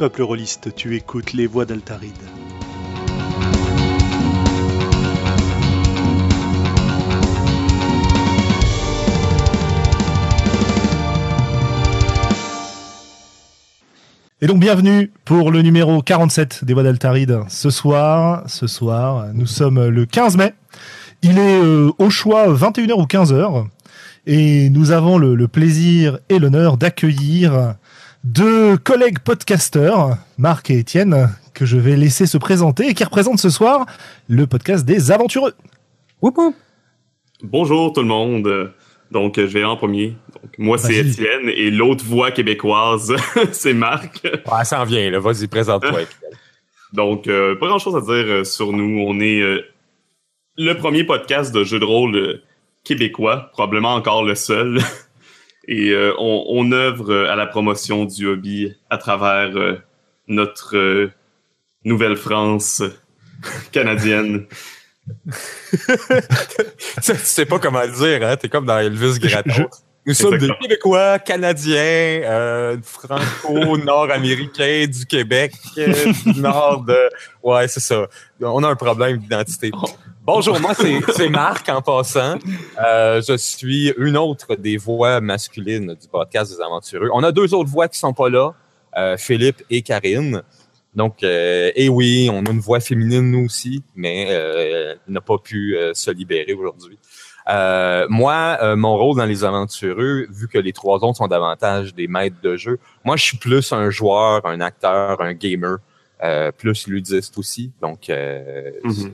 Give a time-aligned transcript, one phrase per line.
[0.00, 2.14] Peuple rôliste, tu écoutes les voix d'Altaride.
[14.40, 17.40] Et donc bienvenue pour le numéro 47 des Voix d'Altaride.
[17.50, 20.54] Ce soir, ce soir, nous sommes le 15 mai.
[21.20, 23.66] Il est euh, au choix 21h ou 15h.
[24.26, 27.74] Et nous avons le, le plaisir et l'honneur d'accueillir
[28.24, 33.40] deux collègues podcasteurs, Marc et Étienne, que je vais laisser se présenter et qui représentent
[33.40, 33.86] ce soir
[34.28, 35.54] le podcast des aventureux.
[36.22, 36.38] Whoop.
[37.42, 38.72] Bonjour tout le monde.
[39.10, 40.16] Donc, je vais en premier.
[40.34, 40.96] Donc, moi, c'est.
[40.96, 43.14] Étienne et l'autre voix québécoise,
[43.52, 44.22] c'est Marc.
[44.24, 45.18] Ouais, ça en vient, là.
[45.18, 46.00] Vas-y, présente-toi.
[46.92, 49.00] Donc, euh, pas grand-chose à dire euh, sur nous.
[49.00, 49.64] On est euh,
[50.56, 52.40] le premier podcast de jeux de rôle
[52.84, 54.80] québécois, probablement encore le seul.
[55.72, 59.78] Et euh, on, on œuvre euh, à la promotion du hobby à travers euh,
[60.26, 61.12] notre euh,
[61.84, 62.82] Nouvelle-France
[63.72, 64.46] canadienne.
[65.70, 68.36] tu sais pas comment le dire, hein?
[68.36, 69.50] T'es comme dans Elvis Gratton.
[69.56, 69.62] je-
[70.06, 70.48] Nous sommes des.
[70.60, 71.74] Québécois, Canadiens,
[72.24, 76.96] euh, franco-nord-américains du Québec, du nord de...
[77.42, 78.06] Ouais, c'est ça.
[78.40, 79.70] On a un problème d'identité.
[80.32, 82.38] Bonjour, moi c'est Marc en passant.
[82.80, 87.08] Euh, je suis une autre des voix masculines du podcast des aventureux.
[87.12, 88.52] On a deux autres voix qui sont pas là,
[88.96, 90.42] euh, Philippe et Karine.
[90.94, 95.20] Donc, euh, et oui, on a une voix féminine nous aussi, mais euh, elle n'a
[95.20, 96.96] pas pu euh, se libérer aujourd'hui.
[97.48, 101.92] Euh, moi, euh, mon rôle dans les aventureux, vu que les trois autres sont davantage
[101.92, 105.78] des maîtres de jeu, moi je suis plus un joueur, un acteur, un gamer,
[106.22, 107.72] euh, plus ludiste aussi.
[107.82, 109.12] Donc, euh, Mhm.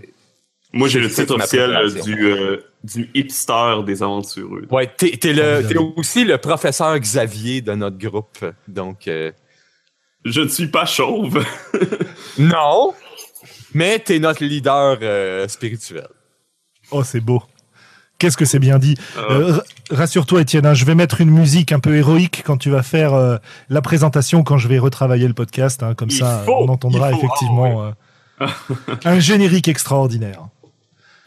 [0.76, 4.66] Moi, j'ai le titre officiel euh, du, euh, du hipster des aventureux.
[4.70, 8.44] ouais, t'es, t'es le, Ah, t'es aussi le professeur Xavier de notre groupe.
[8.68, 9.32] Donc, euh,
[10.24, 11.44] Je ne suis pas chauve.
[12.38, 12.94] non,
[13.74, 16.08] mais t'es notre leader euh, spirituel.
[16.90, 17.42] Oh, c'est beau.
[18.18, 18.96] Qu'est-ce que c'est bien dit.
[19.18, 22.70] Euh, r- Rassure-toi, Étienne, hein, je vais mettre une musique un peu héroïque quand tu
[22.70, 23.36] vas faire euh,
[23.68, 25.82] la présentation, quand je vais retravailler le podcast.
[25.82, 27.18] hein, comme Il ça, faut, on entendra faut.
[27.18, 27.84] effectivement
[28.40, 28.46] euh,
[29.04, 30.48] un générique extraordinaire.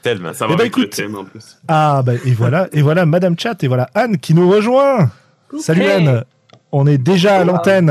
[0.02, 0.34] Tellement.
[0.34, 0.96] ça eh va ben, avec le écoute.
[0.96, 1.58] thème en plus.
[1.68, 5.12] Ah, bah, et voilà, et voilà Madame Chat, et voilà Anne qui nous rejoint.
[5.60, 5.84] Salut.
[5.86, 6.24] Anne,
[6.72, 7.90] on est déjà à l'antenne.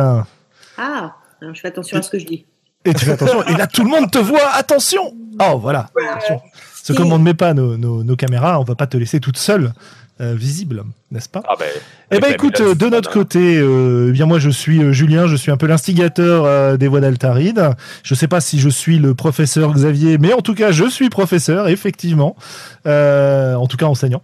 [0.79, 2.47] Ah, alors je fais attention à ce que je dis.
[2.85, 6.41] Et tu fais attention, et là tout le monde te voit, attention Oh voilà, attention.
[6.41, 8.97] Parce que comme on ne met pas nos, nos- nos caméras, on va pas te
[8.97, 9.73] laisser toute seule,
[10.21, 11.67] euh, visible, n'est-ce pas Ah ben,
[12.11, 15.37] Eh ben écoute, de notre côté, euh, eh bien moi je suis euh, Julien, je
[15.37, 17.71] suis un peu l'instigateur euh, des voix d'Altaride.
[18.03, 21.09] Je sais pas si je suis le professeur Xavier, mais en tout cas je suis
[21.09, 22.37] professeur, effectivement,
[22.87, 24.23] en tout cas enseignant.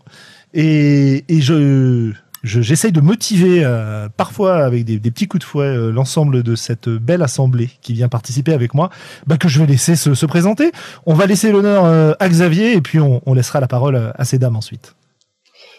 [0.53, 2.12] Et, et je
[2.44, 6.43] je- j'essaye de motiver euh, parfois avec des, des petits coups de fouet euh, l'ensemble
[6.43, 8.91] de cette belle assemblée qui vient participer avec moi,
[9.26, 10.71] bah, que je vais laisser se, se présenter.
[11.06, 14.25] On va laisser l'honneur euh, à Xavier et puis on, on laissera la parole à
[14.26, 14.94] ces dames ensuite.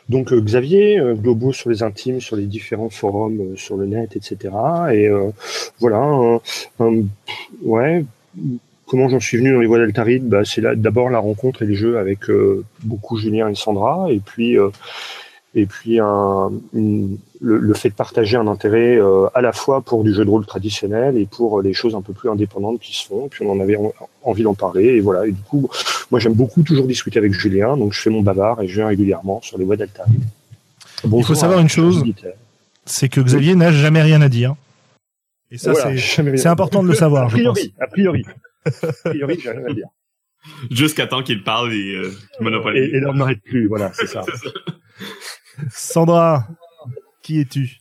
[0.10, 3.88] Donc euh, Xavier, euh, Globo sur les intimes, sur les différents forums, euh, sur le
[3.88, 4.54] net, etc.
[4.92, 5.30] Et euh,
[5.80, 6.40] voilà,
[7.64, 8.06] ouais.
[8.88, 10.28] Comment j'en suis venu dans les voies d'Altaride?
[10.28, 12.20] Bah, C'est d'abord la rencontre et les jeux avec
[12.84, 14.58] beaucoup Julien et Sandra, et puis
[15.56, 19.82] et puis un, une- le, le fait de partager un intérêt euh, à la fois
[19.82, 22.80] pour du jeu de rôle traditionnel et pour euh, les choses un peu plus indépendantes
[22.80, 23.26] qui se font.
[23.28, 23.94] Et puis on en avait en-
[24.24, 25.26] envie d'en parler, et voilà.
[25.28, 25.70] Et du coup,
[26.12, 28.88] moi, j'aime beaucoup toujours discuter avec Julien, donc je fais mon bavard et je viens
[28.88, 30.22] régulièrement sur les voies d'Altaride.
[31.04, 32.04] Il faut savoir une chose,
[32.86, 34.56] c'est que Xavier n'a jamais rien à dire.
[35.52, 35.98] Et ça, c'est
[36.38, 37.60] c'est important de le savoir, A je pense.
[37.60, 38.26] priori, a priori.
[38.66, 39.88] A priori, j'ai rien à dire.
[40.72, 42.94] Jusqu'à temps qu'il parle et euh, qu'il Et, monopolise.
[42.94, 44.24] et là, on n'arrête plus, voilà, c'est ça.
[45.72, 46.48] Sandra,
[47.22, 47.80] qui es-tu?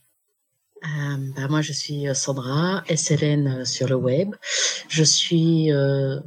[0.83, 4.35] Euh, bah, moi, je suis euh, Sandra, SLN euh, sur le web.
[4.87, 6.19] Je suis euh,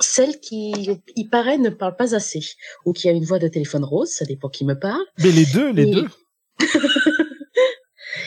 [0.00, 2.40] celle qui, il paraît, ne parle pas assez,
[2.84, 5.04] ou qui a une voix de téléphone rose, ça dépend qui me parle.
[5.18, 6.08] Mais les deux, les Et- deux.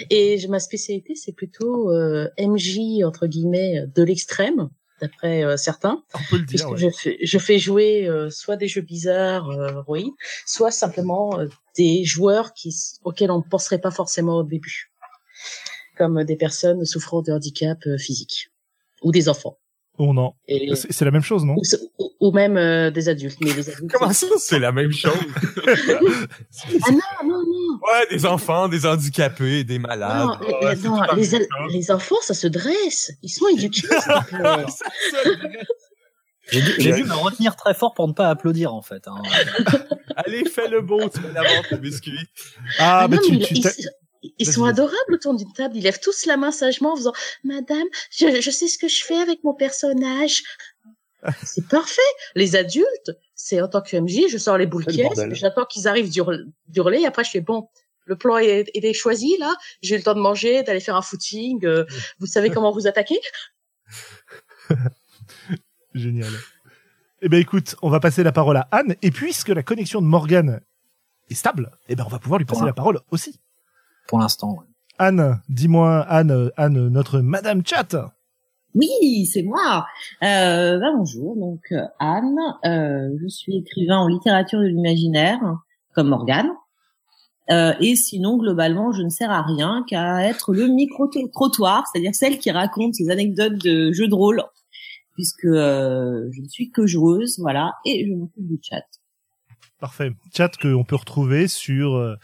[0.10, 4.70] Et ma spécialité, c'est plutôt euh, MJ entre guillemets de l'extrême,
[5.02, 6.04] d'après euh, certains.
[6.14, 6.48] On peut le dire.
[6.48, 6.78] puisque ouais.
[6.78, 10.12] je fais je fais jouer euh, soit des jeux bizarres euh, oui
[10.46, 11.48] soit simplement euh,
[11.78, 14.92] des joueurs qui auxquels on ne penserait pas forcément au début
[15.98, 18.50] comme des personnes souffrant de handicap euh, physique
[19.04, 19.58] ou des enfants
[20.00, 20.34] Oh non.
[20.48, 21.56] C'est la même chose, non?
[21.56, 21.64] Ou,
[21.98, 25.12] ou- ou même euh, des adultes mais les adultes Comment ça, c'est la même chose?
[25.66, 27.44] ah non non
[27.82, 30.26] Ouais, des enfants, des handicapés, des malades.
[30.26, 33.88] non, les, non, enfants ça se dresse ils sont éduqués.
[36.50, 39.06] J'ai dû, j'ai dû me retenir très fort pour ne pas applaudir en fait.
[39.08, 39.22] hein.
[40.16, 42.18] Allez, fais le beau, tu vas l'avoir ton biscuit.
[42.80, 43.56] Ah, Ah non, tu, mais tu
[44.40, 45.76] ils- sont adorables autour d'une table.
[45.76, 47.12] Ils lèvent tous la main sagement en faisant
[47.44, 50.42] Madame, je, je sais ce que je fais avec mon personnage.
[51.44, 52.02] c'est parfait.
[52.36, 56.10] Les adultes, c'est en tant que MJ, je sors les boules caisses, j'attends qu'ils arrivent
[56.68, 57.70] d'hurler, et après je fais bon.
[58.06, 59.56] Le plan est, est choisi là.
[59.82, 61.66] J'ai eu le temps de manger, d'aller faire un footing.
[61.66, 61.86] euh,
[62.20, 63.20] vous savez comment vous attaquer
[65.94, 66.32] Génial.
[67.22, 70.06] Eh ben écoute, on va passer la parole à Anne, et puisque la connexion de
[70.08, 70.62] Morgane
[71.30, 72.68] est stable, eh ben on va pouvoir lui passer Ouais.
[72.68, 73.40] la parole aussi.
[74.08, 74.52] Pour l'instant.
[74.54, 74.66] ouais.
[75.00, 77.96] Anne, dis-moi, Anne, Anne, notre Madame Chat.
[78.78, 79.88] Oui, c'est moi.
[80.24, 82.38] Euh, bah, bonjour, donc euh, Anne.
[82.64, 85.40] Euh, je suis écrivain en littérature de l'imaginaire,
[85.94, 86.52] comme Morgane.
[87.50, 92.38] Euh, et sinon, globalement, je ne sers à rien qu'à être le micro-trottoir, c'est-à-dire celle
[92.38, 94.44] qui raconte ses anecdotes de jeux de rôle,
[95.16, 98.86] puisque euh, je ne suis que joueuse, voilà, et je m'occupe du chat.
[99.80, 100.12] Parfait.
[100.36, 102.16] Chat qu'on peut retrouver sur euh,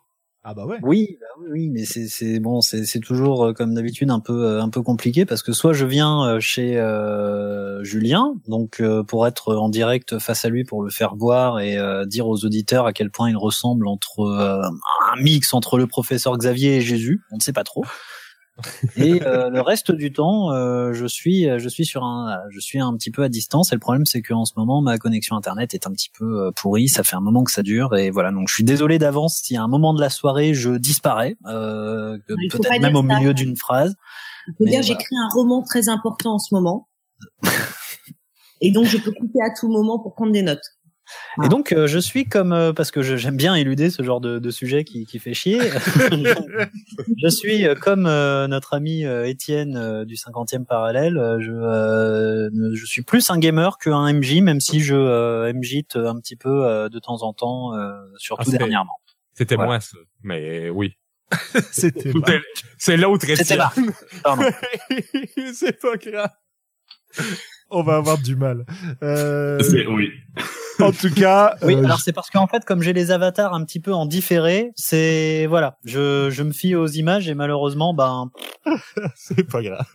[0.44, 0.78] Ah bah ouais.
[0.82, 4.70] Oui, bah oui, mais c'est bon, c'est toujours euh, comme d'habitude un peu euh, un
[4.70, 6.82] peu compliqué parce que soit je viens euh, chez
[7.84, 11.78] Julien, donc pour être en direct face à lui pour le faire voir et
[12.08, 16.78] dire aux auditeurs à quel point il ressemble entre un mix entre le professeur Xavier
[16.78, 17.84] et Jésus, on ne sait pas trop.
[18.96, 22.80] Et euh, le reste du temps, euh, je suis je suis sur un je suis
[22.80, 25.74] un petit peu à distance et le problème c'est qu'en ce moment ma connexion internet
[25.74, 28.32] est un petit peu euh, pourrie, ça fait un moment que ça dure et voilà
[28.32, 32.18] donc je suis désolé d'avance si à un moment de la soirée je disparais euh,
[32.28, 33.96] peut-être même au milieu d'une phrase.
[34.48, 35.00] Je peux Mais dire, voilà.
[35.00, 36.90] j'écris un roman très important en ce moment.
[38.62, 40.66] et donc, je peux couper à tout moment pour prendre des notes.
[41.44, 44.20] Et donc euh, je suis comme euh, parce que je- j'aime bien éluder ce genre
[44.22, 45.60] de, de sujet qui, qui fait chier.
[47.22, 51.18] je suis euh, comme euh, notre ami euh, Étienne euh, du 50e parallèle.
[51.18, 55.96] euh, je euh, je suis plus un gamer qu'un MJ, même si je euh, MJite
[55.96, 58.94] un petit peu euh, de temps en temps, euh, surtout Ah, dernièrement.
[59.34, 59.70] C'était Voilà.
[59.72, 59.98] moi, ça.
[60.24, 60.94] Mais oui.
[61.72, 62.12] C'était
[62.78, 63.60] C'est- l'autre C'était Étienne.
[63.60, 63.72] là.
[64.24, 64.44] Pardon.
[65.54, 66.30] C'est pas grave.
[67.72, 68.66] On va avoir du mal.
[69.02, 69.60] Euh,
[69.90, 70.10] Oui.
[70.80, 73.64] en tout cas, Oui, euh, alors c'est parce qu'en fait, comme j'ai les avatars un
[73.64, 78.30] petit peu en différé, c'est voilà, je, je me fie aux images et malheureusement, ben
[79.16, 79.86] c'est pas grave.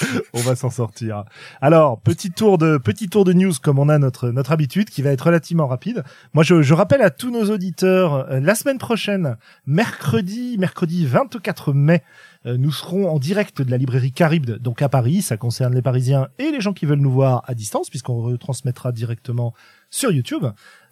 [0.32, 1.24] on va s'en sortir.
[1.60, 5.02] Alors, petit tour de petit tour de news comme on a notre notre habitude, qui
[5.02, 6.04] va être relativement rapide.
[6.34, 9.36] Moi, je, je rappelle à tous nos auditeurs, euh, la semaine prochaine,
[9.66, 12.02] mercredi, mercredi 24 mai,
[12.46, 15.22] euh, nous serons en direct de la librairie Caribde, donc à Paris.
[15.22, 18.92] Ça concerne les Parisiens et les gens qui veulent nous voir à distance, puisqu'on retransmettra
[18.92, 19.54] directement
[19.90, 20.46] sur YouTube.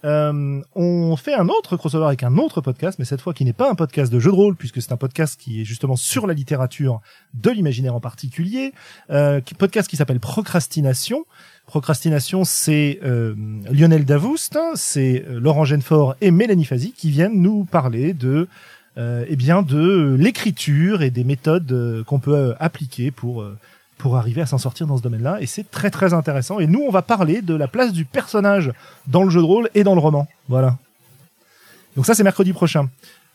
[0.04, 3.52] Euh, on fait un autre crossover avec un autre podcast, mais cette fois qui n'est
[3.52, 6.26] pas un podcast de jeu de rôle, puisque c'est un podcast qui est justement sur
[6.26, 7.00] la littérature
[7.34, 8.72] de l'imaginaire en particulier,
[9.10, 11.26] euh, podcast qui s'appelle Procrastination.
[11.66, 13.34] Procrastination, c'est euh,
[13.70, 18.48] Lionel Davoust, c'est euh, Laurent Genefort et Mélanie Fazi qui viennent nous parler de
[19.28, 23.46] eh bien de l'écriture et des méthodes qu'on peut appliquer pour
[24.00, 25.38] pour arriver à s'en sortir dans ce domaine-là.
[25.40, 26.58] Et c'est très très intéressant.
[26.58, 28.72] Et nous, on va parler de la place du personnage
[29.06, 30.26] dans le jeu de rôle et dans le roman.
[30.48, 30.76] Voilà.
[31.96, 32.88] Donc ça, c'est mercredi prochain.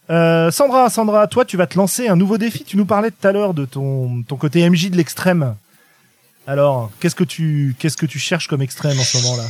[0.10, 2.63] Euh, Sandra, Sandra, toi, tu vas te lancer un nouveau défi.
[2.63, 5.55] Tu nous parlais tout à l'heure de ton, ton côté MJ de l'extrême.
[6.48, 9.48] Alors, qu'est-ce que tu, qu'est-ce que tu cherches comme extrême en ce moment-là?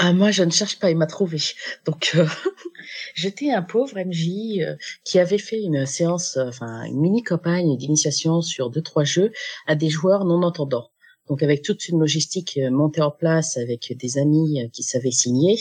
[0.00, 1.38] Ah, moi, je ne cherche pas, il m'a trouvé.
[1.84, 2.24] Donc, euh,
[3.14, 8.40] j'étais un pauvre MJ euh, qui avait fait une séance, euh, enfin, une mini-campagne d'initiation
[8.40, 9.32] sur deux, trois jeux
[9.66, 10.90] à des joueurs non entendants.
[11.28, 15.58] Donc, avec toute une logistique montée en place avec des amis qui savaient signer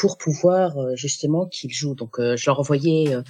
[0.00, 1.94] pour pouvoir euh, justement qu'ils jouent.
[1.94, 3.22] Donc, euh, je leur envoyais euh,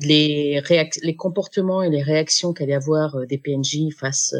[0.00, 0.60] les,
[1.02, 4.34] les comportements et les réactions qu'allaient avoir des PNJ face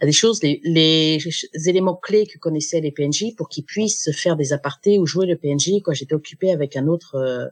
[0.00, 1.18] à des choses, les, les
[1.66, 5.36] éléments clés que connaissaient les PNJ pour qu'ils puissent faire des apartés ou jouer le
[5.36, 7.50] PNJ quand j'étais occupée avec un autre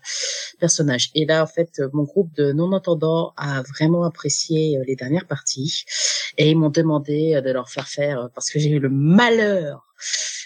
[0.59, 1.11] personnage.
[1.15, 5.85] Et là, en fait, mon groupe de non-entendants a vraiment apprécié les dernières parties
[6.39, 9.87] et ils m'ont demandé de leur faire faire, parce que j'ai eu le malheur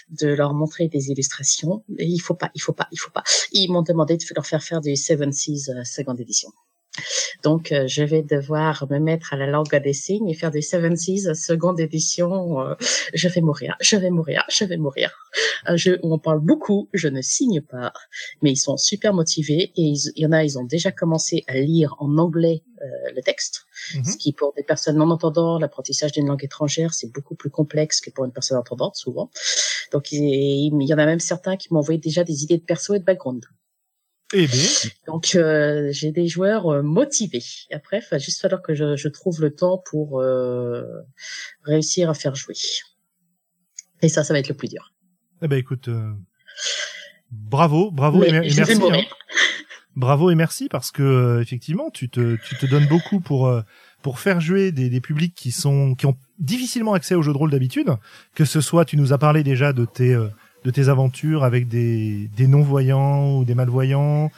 [0.09, 1.83] de leur montrer des illustrations.
[1.99, 3.23] Il faut pas, il faut pas, il faut pas.
[3.51, 6.49] Ils m'ont demandé de leur faire faire du Seven Seas euh, seconde édition.
[7.43, 10.61] Donc, euh, je vais devoir me mettre à la langue des signes et faire des
[10.61, 12.61] Seven Seas seconde édition.
[12.61, 12.75] euh,
[13.13, 15.11] je vais mourir, je vais mourir, je vais mourir.
[15.69, 17.93] Euh, je, on parle beaucoup, je ne signe pas,
[18.41, 21.55] mais ils sont super motivés et il y en a, ils ont déjà commencé à
[21.55, 24.03] lire en anglais euh, le texte, Mhm.
[24.05, 28.01] ce qui pour des personnes non entendantes, l'apprentissage d'une langue étrangère, c'est beaucoup plus complexe
[28.01, 29.29] que pour une personne entendante souvent.
[29.91, 30.23] Donc, il,
[30.73, 32.99] il y en a même certains qui m'ont envoyé déjà des idées de perso et
[32.99, 33.45] de background.
[34.33, 34.61] Eh bien,
[35.05, 37.45] Donc euh, j'ai des joueurs euh, motivés.
[37.71, 40.83] Après, il va juste falloir que je, je trouve le temps pour euh,
[41.63, 42.55] réussir à faire jouer.
[44.01, 44.93] Et ça, ça va être le plus dur.
[45.41, 46.11] eh ben écoute, euh,
[47.31, 48.73] bravo, bravo et, Mais mer- et merci.
[48.91, 49.01] hein.
[49.97, 53.61] Bravo et merci parce que euh, effectivement, tu te, tu te donnes beaucoup pour euh,
[54.03, 57.37] pour faire jouer des, des publics qui sont qui ont difficilement accès aux jeux de
[57.37, 57.89] rôle d'habitude.
[58.35, 60.27] Que ce soit, tu nous as parlé déjà de tes euh,
[60.63, 64.31] de tes aventures avec des des non voyants ou des malvoyants,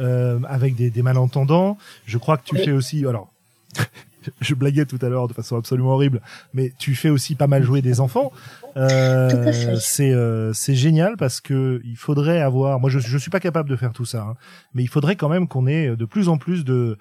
[0.00, 1.78] euh, avec des, des malentendants.
[2.06, 2.64] Je crois que tu Oui.
[2.64, 3.06] fais aussi.
[3.06, 3.30] Alors,
[4.40, 6.20] je blaguais tout à l'heure de façon absolument horrible,
[6.52, 8.32] mais tu fais aussi pas mal jouer des enfants.
[8.76, 12.80] Euh, c'est euh, c'est génial parce que il faudrait avoir.
[12.80, 14.22] Moi, je je suis pas capable de faire tout ça.
[14.22, 14.34] hein
[14.74, 16.98] mais il faudrait quand même qu'on ait de plus en plus de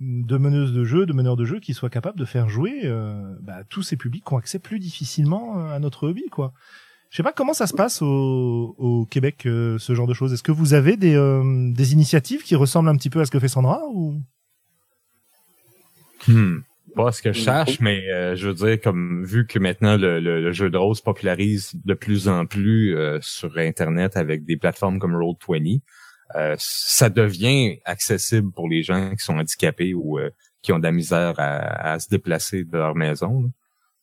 [0.00, 3.34] de meneuses de jeu, de meneurs de jeu qui soient capables de faire jouer euh,
[3.42, 6.52] bah, tous ces publics qui ont accès plus difficilement euh, à notre hobby, quoi.
[7.10, 10.32] Je sais pas comment ça se passe au, au Québec, euh, ce genre de choses.
[10.32, 13.30] Est-ce que vous avez des, euh, des initiatives qui ressemblent un petit peu à ce
[13.30, 14.20] que fait Sandra ou?
[16.26, 16.58] Hmm.
[16.96, 20.18] Pas ce que je sache, mais euh, je veux dire, comme vu que maintenant le,
[20.20, 24.44] le- le jeu de rôle se popularise de plus en plus euh, sur Internet avec
[24.44, 25.80] des plateformes comme Roll20,
[26.34, 30.30] euh, ça devient accessible pour les gens qui sont handicapés ou euh,
[30.62, 33.42] qui ont de la misère à, à se déplacer de leur maison.
[33.42, 33.48] là.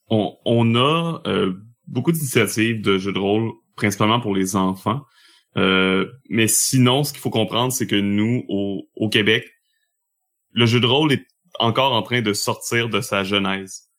[0.10, 1.53] on, on a euh,
[1.88, 5.01] beaucoup d'initiatives de jeux de rôle, principalement pour les enfants.
[5.57, 9.45] Euh, mais sinon, ce qu'il faut comprendre, c'est que nous, au, au Québec,
[10.53, 11.25] le jeu de rôle est
[11.59, 13.89] encore en train de sortir de sa genèse.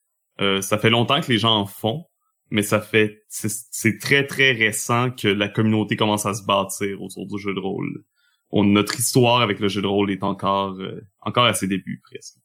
[0.40, 2.04] Euh, ça fait longtemps que les gens en font,
[2.50, 7.26] mais ça fait c'est très très récent que la communauté commence à se bâtir autour
[7.26, 8.04] du jeu de rôle.
[8.50, 12.00] On, notre histoire avec le jeu de rôle est encore euh, encore à ses débuts
[12.04, 12.36] presque.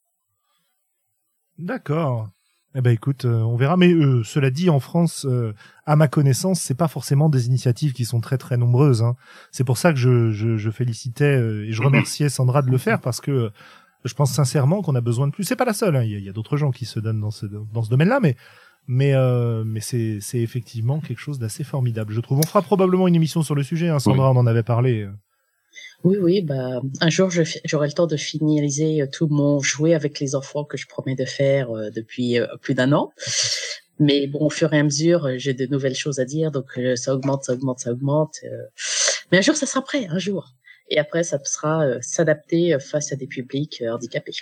[1.57, 2.29] D'accord.
[2.73, 3.75] Eh ben écoute, euh, on verra.
[3.75, 5.53] Mais euh, cela dit, en France, euh,
[5.85, 9.03] à ma connaissance, c'est pas forcément des initiatives qui sont très très nombreuses.
[9.03, 9.17] hein.
[9.51, 12.77] C'est pour ça que je, je, je félicitais euh, et je remerciais Sandra de le
[12.77, 13.49] faire parce que euh,
[14.05, 15.43] je pense sincèrement qu'on a besoin de plus.
[15.43, 15.95] C'est pas la seule.
[15.95, 16.03] hein.
[16.03, 18.35] Il y a, d'autres gens qui se donnent dans ce dans ce domaine-là, mais
[18.87, 22.13] mais euh, mais c'est c'est effectivement quelque chose d'assez formidable.
[22.13, 22.39] Je trouve.
[22.39, 23.89] On fera probablement une émission sur le sujet.
[23.89, 23.99] Hein.
[23.99, 25.07] Sandra, on en avait parlé.
[26.03, 30.19] Oui, oui, bah, un jour, j'aurai le temps de finaliser euh, tout mon jouet avec
[30.19, 33.11] les enfants que je promets de faire euh, depuis euh, plus d'un an.
[33.99, 36.65] Mais bon, au fur et à mesure, euh, j'ai de nouvelles choses à dire, donc
[36.77, 38.37] euh, ça augmente, ça augmente, ça augmente.
[38.45, 38.63] euh.
[39.31, 40.53] Mais un jour, ça sera prêt, un jour.
[40.91, 44.33] Et après, ça sera euh, s'adapter euh, face à des publics euh, handicapés.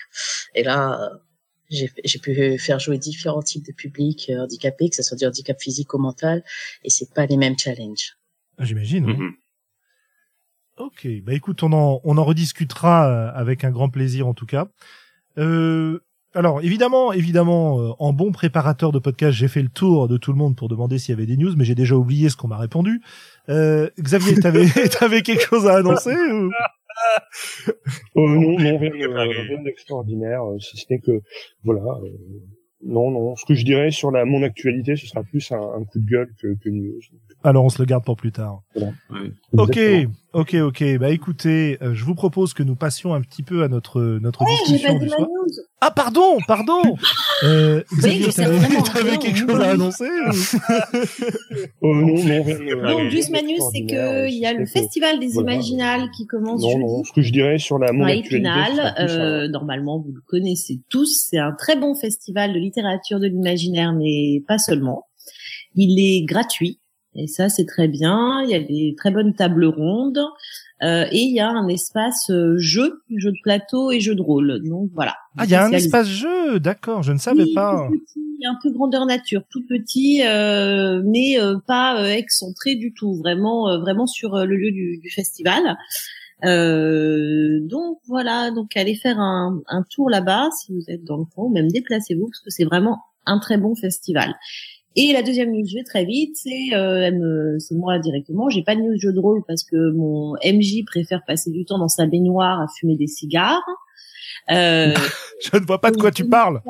[0.55, 1.17] Et là, euh,
[1.69, 5.25] j'ai j'ai pu faire jouer différents types de publics euh, handicapés, que ce soit du
[5.25, 6.43] handicap physique ou mental,
[6.83, 8.17] et c'est pas les mêmes challenges.
[8.57, 9.05] Ah, J'imagine.
[9.05, 9.33] Mhm.
[10.77, 14.45] Ok, bah écoute, on en, on en rediscutera euh, avec un grand plaisir en tout
[14.45, 14.69] cas.
[15.37, 15.99] Euh,
[16.35, 20.31] alors évidemment, évidemment, euh, en bon préparateur de podcast, j'ai fait le tour de tout
[20.31, 22.47] le monde pour demander s'il y avait des news, mais j'ai déjà oublié ce qu'on
[22.47, 23.01] m'a répondu.
[23.49, 24.65] Euh, Xavier, t'avais,
[24.99, 26.51] t'avais quelque chose à annoncer ou...
[27.67, 27.71] Euh,
[28.15, 31.21] non, non, rien, de- rien d'extraordinaire, euh, si ce n'est que,
[31.63, 32.09] voilà, euh,
[32.85, 35.83] non, non, ce que je dirais sur la, mon actualité, ce sera plus un, un
[35.83, 36.99] coup de gueule que, que news.
[37.43, 38.61] Alors on se le garde pour plus tard.
[38.75, 38.91] Ouais.
[39.57, 40.13] Ok, Exactement.
[40.33, 40.97] Ok, ok.
[40.99, 44.41] Bah écoutez, euh, je vous propose que nous passions un petit peu à notre notre
[44.43, 45.27] Ouais, j'ai discussion pas du dit ma soir.
[45.29, 45.63] news.
[45.81, 46.81] Ah pardon, pardon.
[47.43, 51.31] Euh, Xavier, t'avais rien, quelque chose à annoncer Euh,
[51.81, 55.53] non, non, Donc, juste ma news, c'est que il y a le festival des voilà.
[55.53, 60.11] Imaginales qui commence Non, non, ce que je dirais sur la, mon Euh, normalement, vous
[60.13, 61.27] le connaissez tous.
[61.29, 65.07] C'est un très bon festival de littérature de l'imaginaire, mais pas seulement.
[65.75, 66.79] Il est gratuit.
[67.15, 68.41] Et ça, c'est très bien.
[68.43, 70.21] Il y a des très bonnes tables rondes.
[70.81, 74.21] Euh, et il y a un espace euh, jeu, jeu de plateau et jeu de
[74.21, 74.61] rôle.
[74.63, 75.15] Donc voilà.
[75.37, 77.89] Ah, il y a un espace jeu, d'accord, je ne savais Oui, pas.
[77.91, 82.93] tout petit, un peu grandeur nature, tout petit, euh, mais euh, pas euh, excentré du
[82.93, 85.75] tout, vraiment, euh, vraiment sur le lieu du, du festival.
[86.45, 91.25] Euh, donc voilà, donc allez faire un, un tour là-bas si vous êtes dans le
[91.25, 94.33] coin, ou même déplacez-vous parce que c'est vraiment un très bon festival.
[95.01, 98.49] Et la deuxième news, je vais très vite, c'est euh, c'est moi directement.
[98.49, 101.79] J'ai pas de news jeu de rôle parce que mon MJ préfère passer du temps
[101.79, 103.63] dans sa baignoire à fumer des cigares.
[104.51, 104.93] Euh,
[105.41, 106.61] Je ne vois pas de quoi tu parles.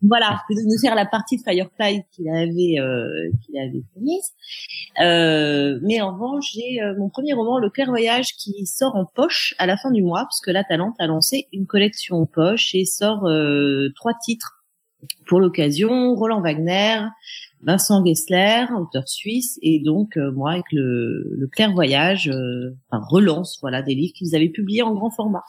[0.00, 4.30] voilà, de nous faire la partie de Firefly qu'il avait euh, qu'il avait promise.
[5.00, 9.54] Euh, mais en revanche, j'ai euh, mon premier roman, Le Clairvoyage, qui sort en poche
[9.58, 12.84] à la fin du mois, puisque la Talente a lancé une collection en poche et
[12.84, 14.62] sort euh, trois titres
[15.26, 16.14] pour l'occasion.
[16.14, 17.00] Roland Wagner,
[17.62, 23.58] Vincent Gessler, auteur suisse, et donc euh, moi avec le, le Clairvoyage, euh, enfin relance,
[23.62, 25.44] voilà, des livres qu'ils avaient publiés en grand format.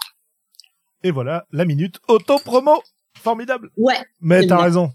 [1.03, 2.81] Et voilà, la minute auto-promo.
[3.17, 3.69] Formidable.
[3.77, 3.95] Ouais.
[4.21, 4.91] Mais t'as raison.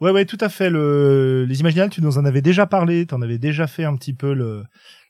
[0.00, 0.68] Ouais, ouais, tout à fait.
[0.68, 3.06] Le, les Imaginales, tu nous en avais déjà parlé.
[3.06, 4.62] T'en avais déjà fait un petit peu le,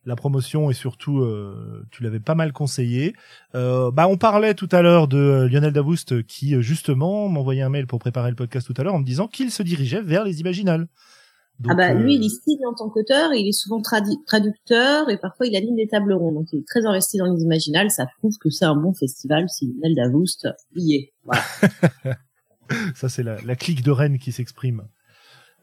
[0.04, 3.14] la promotion et surtout, euh, tu l'avais pas mal conseillé.
[3.54, 7.86] Euh, bah, on parlait tout à l'heure de Lionel Davoust qui, justement, m'envoyait un mail
[7.86, 10.40] pour préparer le podcast tout à l'heure en me disant qu'il se dirigeait vers les
[10.40, 10.86] Imaginales.
[11.60, 15.08] Donc, ah bah euh, lui, il est signe en tant qu'auteur, il est souvent traducteur
[15.08, 16.34] et parfois il anime des tables rondes.
[16.34, 17.90] Donc il est très investi dans les imaginales.
[17.90, 19.48] Ça prouve que c'est un bon festival.
[19.48, 21.12] Si Lionel Davoust y est.
[21.24, 21.42] Voilà.
[22.94, 24.82] Ça, c'est la, la clique de Rennes qui s'exprime.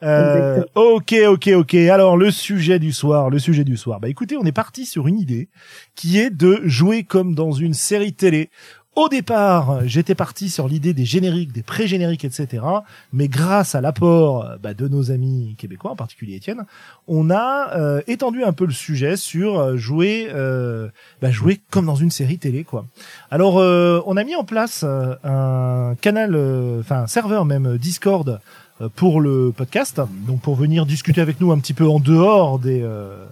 [0.04, 1.76] Euh, ok, ok, ok.
[1.76, 4.00] Alors, le sujet du soir, le sujet du soir.
[4.00, 5.50] Bah, écoutez, on est parti sur une idée
[5.96, 8.50] qui est de jouer comme dans une série télé.
[8.96, 12.64] Au départ, j'étais parti sur l'idée des génériques, des pré-génériques, etc.
[13.12, 16.66] Mais grâce à l'apport bah, de nos amis québécois, en particulier Étienne,
[17.08, 20.90] on a euh, étendu un peu le sujet sur euh, jouer, euh,
[21.24, 22.86] bah, jouer comme dans une série télé, quoi.
[23.32, 27.66] Alors, euh, on a mis en place euh, un canal, euh, enfin un serveur même
[27.66, 28.40] euh, Discord
[28.80, 32.60] euh, pour le podcast, donc pour venir discuter avec nous un petit peu en dehors
[32.60, 33.26] des euh,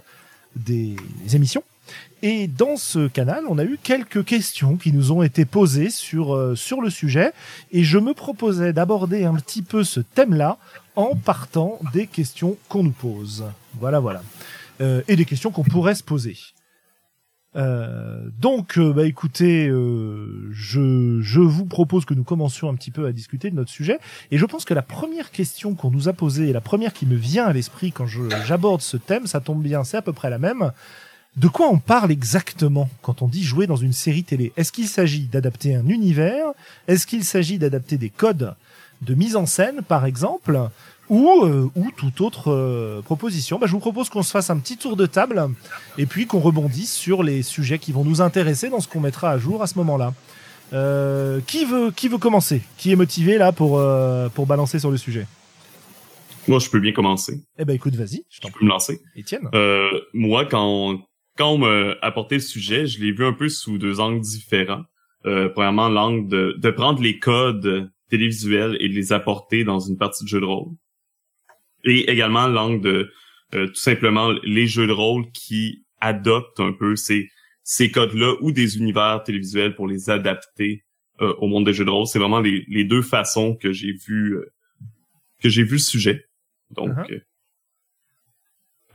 [0.55, 0.95] des
[1.33, 1.63] émissions.
[2.23, 6.35] Et dans ce canal, on a eu quelques questions qui nous ont été posées sur
[6.35, 7.31] euh, sur le sujet,
[7.71, 10.57] et je me proposais d'aborder un petit peu ce thème-là
[10.95, 13.45] en partant des questions qu'on nous pose.
[13.79, 14.21] Voilà, voilà,
[14.81, 16.37] Euh, et des questions qu'on pourrait se poser.
[17.55, 22.91] Euh, donc, euh, bah écoutez, euh, je, je vous propose que nous commencions un petit
[22.91, 23.99] peu à discuter de notre sujet.
[24.31, 27.05] Et je pense que la première question qu'on nous a posée, et la première qui
[27.05, 30.29] me vient à l'esprit quand j'aborde ce thème, ça tombe bien, c'est à peu près
[30.29, 30.71] la même.
[31.37, 34.51] De quoi on parle exactement quand on dit jouer dans une série télé?
[34.57, 36.47] Est-ce qu'il s'agit d'adapter un univers?
[36.87, 38.53] Est-ce qu'il s'agit d'adapter des codes
[39.01, 40.59] de mise en scène, par exemple?
[41.09, 43.59] Ou, euh, ou toute autre euh, proposition?
[43.59, 45.49] Bah, Je vous propose qu'on se fasse un petit tour de table
[45.97, 49.31] et puis qu'on rebondisse sur les sujets qui vont nous intéresser dans ce qu'on mettra
[49.31, 50.13] à jour à ce moment-là.
[50.73, 52.61] Euh, qui veut qui veut commencer?
[52.77, 55.27] Qui est motivé là pour euh, pour balancer sur le sujet?
[56.47, 57.41] Moi, je peux bien commencer.
[57.59, 59.01] Eh ben écoute, vas-y, je t'en Je peux me lancer.
[59.15, 59.49] Étienne.
[59.53, 61.01] Euh, moi, quand
[61.41, 64.83] quand on m'a apporté le sujet, je l'ai vu un peu sous deux angles différents.
[65.25, 69.97] Euh, premièrement, l'angle de, de prendre les codes télévisuels et de les apporter dans une
[69.97, 70.73] partie de jeu de rôle.
[71.83, 73.11] Et également l'angle de
[73.55, 77.27] euh, tout simplement les jeux de rôle qui adoptent un peu ces,
[77.63, 80.83] ces codes-là ou des univers télévisuels pour les adapter
[81.21, 82.05] euh, au monde des jeux de rôle.
[82.05, 84.45] C'est vraiment les, les deux façons que j'ai vu euh,
[85.41, 86.25] que j'ai vu le sujet.
[86.69, 87.13] Donc, Uh-huh.
[87.13, 87.19] euh,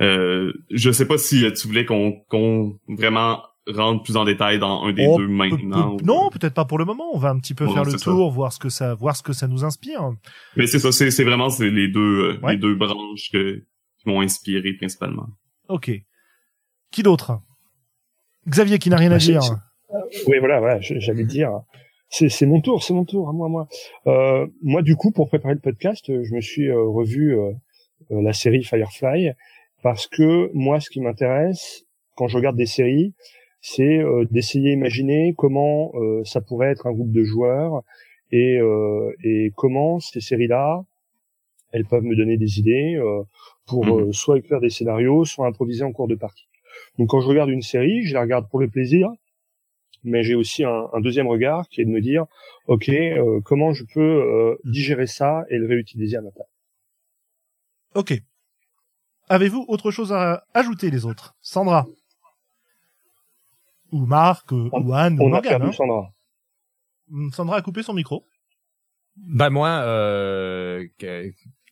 [0.00, 4.59] euh, je sais pas si euh, tu voulais qu'on qu'on vraiment rentre plus en détail
[4.61, 5.94] dans un des Oh, deux maintenant.
[5.94, 7.04] ou- non, peut-être pas pour le moment.
[7.14, 7.98] On va un petit peu faire le ça.
[7.98, 10.12] tour, voir ce que ça, voir ce que ça nous inspire.
[10.56, 12.52] Mais c'est ça, c'est vraiment c'est les deux euh, Ouais.
[12.52, 13.56] les deux branches que,
[13.98, 15.26] qui m'ont inspiré principalement.
[15.68, 15.90] Ok.
[16.92, 17.40] Qui d'autre?
[18.48, 19.40] Xavier qui n'a rien à Bah, dire.
[20.28, 21.50] Oui, voilà, voilà, j'allais dire.
[22.09, 23.66] C'est c'est mon tour, c'est mon tour, à moi, moi.
[24.06, 27.37] Euh, moi, du coup, pour préparer le podcast, je me suis euh, revu
[28.11, 29.32] la série Firefly
[29.87, 31.85] parce que moi, ce qui m'intéresse
[32.16, 33.14] quand je regarde des séries,
[33.61, 37.83] c'est euh, d'essayer d'imaginer comment euh, ça pourrait être un groupe de joueurs
[38.33, 40.83] et, euh, et comment ces séries-là,
[41.70, 43.22] elles peuvent me donner des idées euh,
[43.68, 44.09] pour Mhm.
[44.09, 46.49] euh, soit écrire des scénarios, soit improviser en cours de partie.
[46.99, 49.09] Donc quand je regarde une série, je la regarde pour le plaisir,
[50.03, 52.27] mais j'ai aussi un, un deuxième regard qui est de me dire,
[52.66, 56.49] ok, euh, comment je peux euh, digérer ça et le réutiliser à ma place?
[57.94, 58.20] Ok.
[59.28, 61.34] Avez-vous autre chose à ajouter les autres?
[61.42, 61.86] Sandra
[63.92, 65.50] ou Marc euh, On- ou Anne ou On a Morgane.
[65.50, 66.10] perdu hein Sandra.
[67.08, 68.26] Mm, Sandra a coupé son micro.
[69.16, 70.84] Ben moi, euh,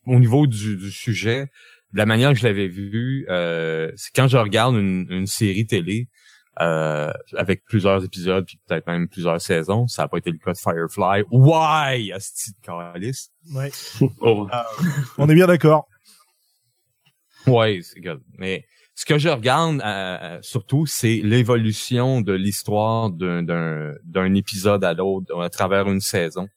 [0.07, 1.45] au niveau du, du sujet,
[1.93, 5.67] de la manière que je l'avais vu, euh, c'est quand je regarde une, une série
[5.67, 6.07] télé
[6.61, 10.53] euh, avec plusieurs épisodes puis peut-être même plusieurs saisons, ça n'a pas été le cas
[10.53, 11.23] de Firefly.
[11.29, 13.29] Why, asti de?
[13.53, 13.71] Ouais.
[14.21, 14.47] Oh,
[15.17, 15.87] On est bien d'accord.
[17.47, 18.21] Ouais, c'est good.
[18.37, 25.39] Mais ce que je regarde euh, surtout, c'est l'évolution de l'histoire d'un épisode à l'autre
[25.41, 26.47] à travers une saison.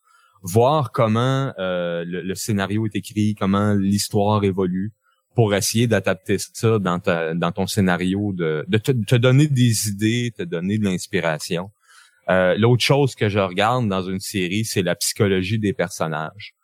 [0.42, 4.92] Voir comment euh, le, le scénario est écrit, comment l'histoire évolue,
[5.34, 9.88] pour essayer d'adapter ça dans, ta, dans ton scénario, de, de te, te donner des
[9.88, 11.70] idées, te donner de l'inspiration.
[12.28, 16.54] Euh, L'autre chose que je regarde dans une série, c'est la psychologie des personnages,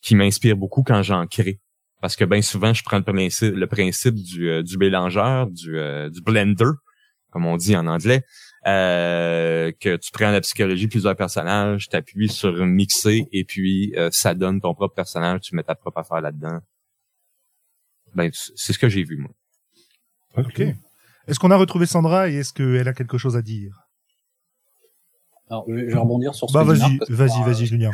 [0.00, 1.60] qui m'inspire beaucoup quand j'en crée.
[2.00, 5.78] Parce que bien souvent, je prends le principe, le principe du, euh, du mélangeur, du,
[5.78, 6.72] euh, du blender,
[7.30, 8.22] comme on dit en anglais,
[8.66, 13.94] euh, que tu prends la psychologie de plusieurs personnages, tu appuies sur mixer et puis
[13.96, 16.58] euh, ça donne ton propre personnage, tu mets ta propre affaire là-dedans.
[18.14, 19.30] Ben, c'est ce que j'ai vu, moi.
[20.36, 20.60] Ok.
[21.28, 23.85] Est-ce qu'on a retrouvé Sandra et est-ce qu'elle a quelque chose à dire?
[25.48, 27.90] Alors, je vais rebondir sur ce Bah vas-y, vas-y, euh, vas-y Julien.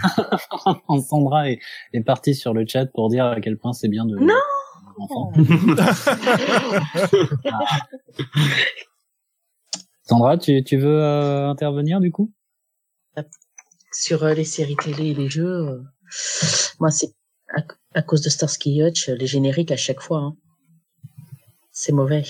[1.08, 1.58] Sandra est,
[1.92, 4.16] est partie sur le chat pour dire à quel point c'est bien de.
[4.16, 4.34] Non
[4.98, 5.32] Enfant.
[10.04, 12.32] Sandra, tu, tu veux euh, intervenir du coup?
[13.92, 15.82] Sur euh, les séries télé et les jeux, euh,
[16.80, 17.12] moi, c'est
[17.54, 17.60] à,
[17.94, 20.18] à cause de Starsky Hutch, les génériques à chaque fois.
[20.20, 20.36] hein.
[21.72, 22.22] C'est mauvais.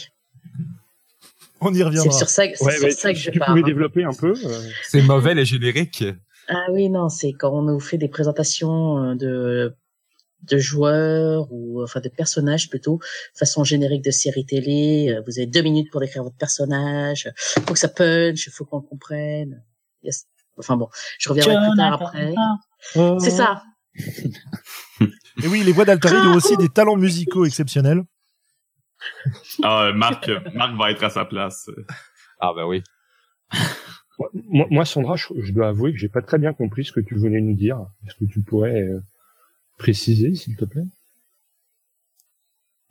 [1.69, 2.19] On y C'est reviendra.
[2.19, 3.51] sur ça, c'est Ouais, sur ouais, ça que je tu parle.
[3.53, 3.67] pouvais hein.
[3.67, 4.35] développer un peu.
[4.45, 6.05] euh, C'est mauvais les génériques.
[6.49, 9.75] Ah oui, non, c'est quand on nous fait des présentations euh, de
[10.51, 12.99] de joueurs ou enfin de personnages plutôt
[13.33, 15.15] façon générique de série télé.
[15.17, 17.31] euh, Vous avez deux minutes pour décrire votre personnage.
[17.37, 19.63] Faut que ça punch, faut qu'on le comprenne.
[20.03, 20.27] Yes.
[20.59, 20.89] Enfin bon,
[21.21, 22.35] je reviendrai plus tard après.
[23.21, 23.63] C'est ça.
[25.43, 28.03] Et oui, les voix d'Altarid ont aussi des talents musicaux exceptionnels.
[29.63, 31.71] Ah, euh, Marc, Marc va être à sa place.
[32.41, 32.83] Ah ben oui.
[34.49, 37.01] Moi, moi, Sandra, je, je dois avouer que j'ai pas très bien compris ce que
[37.01, 37.79] tu voulais nous dire.
[38.07, 39.01] Est-ce que tu pourrais euh,
[39.79, 40.85] préciser, s'il te plaît?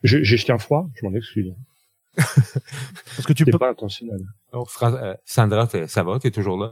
[0.03, 1.53] Je- J'ai jeté un froid, je m'en excuse.
[2.15, 3.57] Parce que tu C'est peux.
[3.59, 4.19] pas intentionnel.
[4.67, 6.19] Fran- euh, Sandra, ça va?
[6.19, 6.71] T'es toujours là?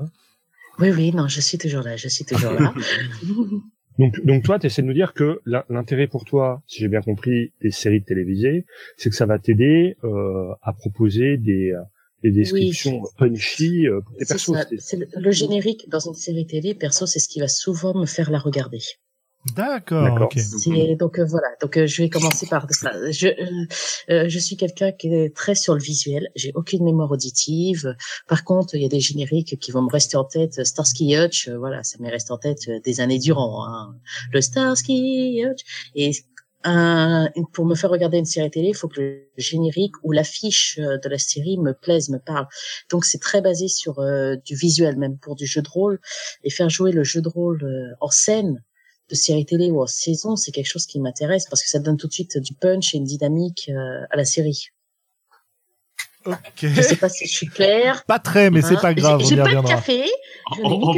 [0.79, 2.73] Oui, oui, non, je suis toujours là, je suis toujours là.
[3.99, 6.87] Donc, donc toi, tu essaies de nous dire que l'in- l'intérêt pour toi, si j'ai
[6.87, 8.65] bien compris, des séries télévisées,
[8.97, 11.81] c'est que ça va t'aider euh, à proposer des, euh,
[12.23, 14.79] des descriptions punchy euh, pour tes C'est persos.
[14.79, 14.97] ça.
[14.97, 18.31] le, le générique dans une série télé, perso, c'est ce qui va souvent me faire
[18.31, 18.79] la regarder.
[19.55, 20.03] D'accord.
[20.03, 20.29] D'accord.
[20.33, 20.37] Ok.
[20.37, 21.47] C'est donc euh, voilà.
[21.61, 22.91] Donc euh, je vais commencer par ça.
[23.09, 23.65] Je euh,
[24.09, 26.27] euh, je suis quelqu'un qui est très sur le visuel.
[26.35, 27.95] J'ai aucune mémoire auditive.
[28.27, 30.65] Par contre, il y a des génériques qui vont me rester en tête.
[30.65, 33.65] Starsky Hutch, euh, voilà, ça m'est resté en tête euh, des années durant.
[33.65, 33.95] Hein.
[34.33, 35.61] Le Starsky Hutch.
[35.95, 36.11] Et
[36.65, 40.77] un- pour me faire regarder une série télé, il faut que le générique ou l'affiche
[40.77, 42.47] de la série me plaise, me parle.
[42.91, 45.99] Donc c'est très basé sur euh, du visuel, même pour du jeu de rôle.
[46.43, 48.61] Et faire jouer le jeu de rôle euh, en scène
[49.15, 52.07] série télé ou en saison, c'est quelque chose qui m'intéresse parce que ça donne tout
[52.07, 54.69] de suite du punch et une dynamique euh, à la série.
[56.25, 56.37] Ok.
[56.61, 58.03] Je sais pas si je suis claire.
[58.07, 58.81] Pas très, mais c'est hein.
[58.81, 60.03] pas grave, J'ai pas de café.
[60.55, 60.93] Je On.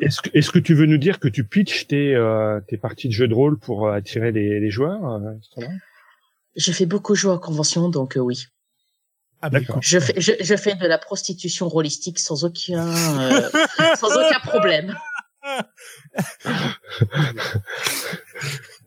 [0.00, 3.08] Est-ce que, est-ce que tu veux nous dire que tu pitches tes, euh, tes parties
[3.08, 5.22] de jeu de rôle pour euh, attirer les, les joueurs
[5.58, 5.64] euh,
[6.54, 8.46] Je fais beaucoup jouer en convention, donc euh, oui.
[9.42, 9.78] Ah bah, D'accord.
[9.80, 13.48] Je fais, je, je fais de la prostitution rôlistique sans aucun, euh,
[13.96, 14.96] sans aucun problème.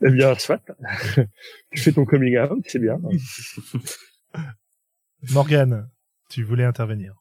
[0.02, 0.62] Eh bien, soit.
[1.72, 2.98] tu fais ton coming out, c'est bien.
[5.32, 5.90] Morgane,
[6.30, 7.16] tu voulais intervenir.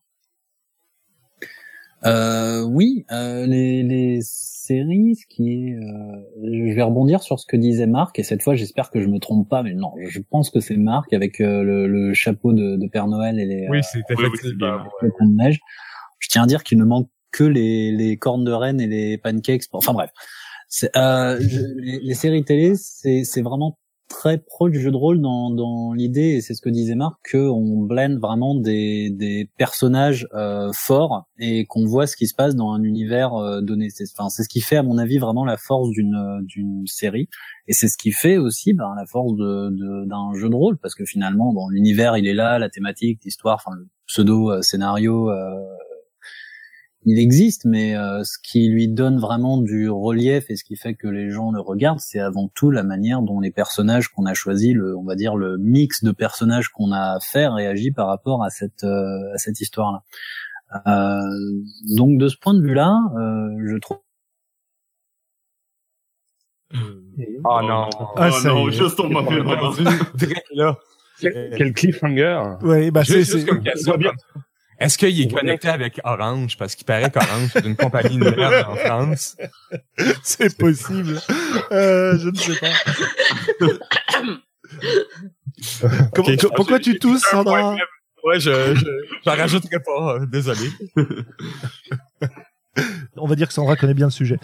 [2.04, 7.46] Euh, oui, euh, les, les séries, ce qui est, euh, je vais rebondir sur ce
[7.46, 10.20] que disait Marc et cette fois j'espère que je me trompe pas, mais non, je
[10.20, 13.66] pense que c'est Marc avec euh, le, le chapeau de, de Père Noël et les,
[13.68, 14.54] Oui, euh, c'est oui, oui,
[15.40, 15.58] ouais.
[16.20, 19.18] Je tiens à dire qu'il ne manque que les, les cornes de reine et les
[19.18, 19.64] pancakes.
[19.72, 20.10] Enfin bref,
[20.96, 25.50] euh, je- les, séries télé, c'est c'est vraiment très proche du jeu de rôle dans,
[25.50, 30.70] dans l'idée, et c'est ce que disait Marc, qu'on blende vraiment des, des personnages euh,
[30.72, 33.90] forts et qu'on voit ce qui se passe dans un univers euh, donné.
[33.90, 37.28] C'est enfin, ce qui fait, à mon avis, vraiment la force d'une euh, d'une série.
[37.66, 40.78] Et c'est ce qui fait aussi ben, la force de- de- d'un jeu de rôle,
[40.78, 45.50] parce que finalement, bon, l'univers, il est là, la thématique, l'histoire, enfin, le pseudo-scénario, euh,
[47.04, 50.94] il existe, mais euh, ce qui lui donne vraiment du relief et ce qui fait
[50.94, 54.34] que les gens le regardent, c'est avant tout la manière dont les personnages qu'on a
[54.34, 58.42] choisis, le, on va dire le mix de personnages qu'on a fait réagit par rapport
[58.42, 60.02] à cette euh, à cette histoire-là.
[60.87, 61.20] Euh,
[61.96, 63.98] donc de ce point de vue-là, euh, je trouve
[66.72, 67.88] Ah non.
[68.16, 69.72] Ah, oh non, moment.
[70.14, 70.76] Direct là.
[71.20, 73.46] Quel, quel cliffhanger Ouais, bah c'est c'est-.
[74.78, 76.56] Est-ce qu'il est connecté avec Orange?
[76.56, 79.36] Parce qu'il paraît qu'Orange, c'est une compagnie de merde en France.
[80.22, 81.20] c'est possible.
[81.72, 82.68] Euh, je ne sais pas.
[86.14, 87.74] Comment- pourquoi tu tousses, Sandra?
[88.24, 88.84] Ouais, je, je,
[89.24, 90.70] j'en rajouterai pas, euh, désolé.
[93.16, 94.38] On va dire que Sandra connaît bien le sujet.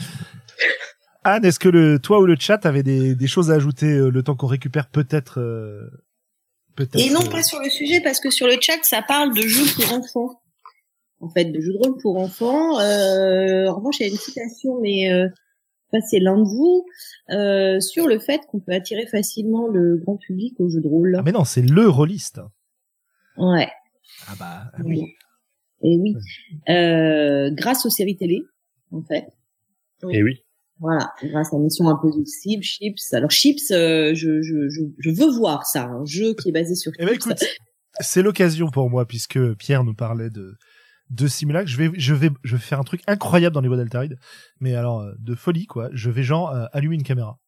[1.25, 4.11] Anne, est-ce que le, toi ou le chat avait des, des choses à ajouter euh,
[4.11, 6.04] le temps qu'on récupère peut-être euh, peut-être
[6.97, 9.67] Et non, pas sur le sujet, parce que sur le chat, ça parle de jeux
[9.77, 10.41] pour enfants.
[11.21, 12.79] en fait, de jeux de rôle pour enfants.
[12.81, 15.29] Euh, en revanche, il y a une citation, mais euh,
[16.03, 16.87] c'est l'un de vous,
[17.31, 21.17] euh, sur le fait qu'on peut attirer facilement le grand public au jeu de rôle.
[21.19, 22.41] Ah mais non, c'est le rôliste.
[23.37, 23.71] Ouais.
[24.29, 25.15] Ah bah oui.
[25.83, 26.15] Et oui.
[26.69, 28.43] Euh, grâce aux séries télé,
[28.91, 29.27] en fait.
[30.11, 30.43] Et oui.
[30.81, 33.13] Voilà, grâce à Mission Impossible, Chips.
[33.13, 36.75] Alors Chips, euh, je, je, je, je, veux voir ça, un jeu qui est basé
[36.75, 37.45] sur eh ben, écoute,
[38.01, 40.57] c'est l'occasion pour moi, puisque Pierre nous parlait de
[41.11, 41.69] de simulacre.
[41.69, 44.19] Je vais, je vais, je vais faire un truc incroyable dans les voies d'Altaride,
[44.61, 45.89] mais alors euh, de folie quoi.
[45.93, 47.39] Je vais genre euh, allumer une caméra.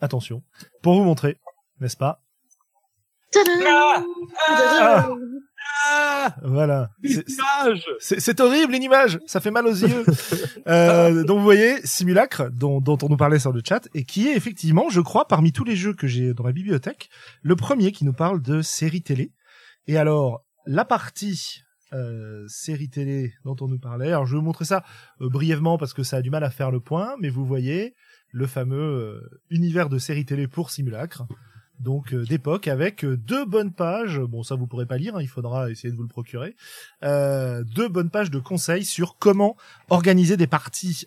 [0.00, 0.42] Attention,
[0.82, 1.38] pour vous montrer,
[1.80, 2.20] n'est-ce pas?
[3.66, 4.04] Ah,
[4.48, 5.08] ah,
[5.86, 6.90] ah, Voilà.
[7.98, 10.04] C'est horrible une image, ça fait mal aux yeux.
[10.66, 14.28] euh, donc vous voyez, simulacre dont, dont on nous parlait sur le chat et qui
[14.28, 17.10] est effectivement, je crois, parmi tous les jeux que j'ai dans ma bibliothèque,
[17.42, 19.32] le premier qui nous parle de série télé.
[19.86, 24.08] Et alors, la partie euh, série télé dont on nous parlait.
[24.08, 24.84] Alors je vais vous montrer ça
[25.20, 27.94] euh, brièvement parce que ça a du mal à faire le point, mais vous voyez
[28.32, 31.24] le fameux euh, univers de série télé pour simulacre,
[31.80, 34.20] donc d'époque avec deux bonnes pages.
[34.20, 36.56] Bon, ça vous pourrez pas lire, hein, il faudra essayer de vous le procurer.
[37.02, 39.56] deux bonnes pages de conseils sur comment
[39.90, 41.06] organiser des parties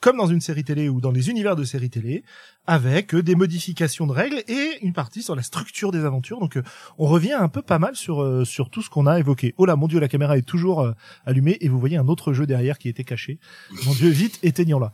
[0.00, 2.22] comme dans une série télé ou dans les univers de séries télé,
[2.66, 6.38] avec euh, des modifications de règles et une partie sur la structure des aventures.
[6.38, 6.62] Donc euh,
[6.98, 9.54] on revient un peu pas mal sur euh, sur tout ce qu'on a évoqué.
[9.56, 10.92] Oh là, mon dieu, la caméra est toujours
[11.26, 13.38] allumée et vous voyez un autre jeu derrière qui était caché.
[13.84, 14.92] Mon dieu, vite, éteignons-la.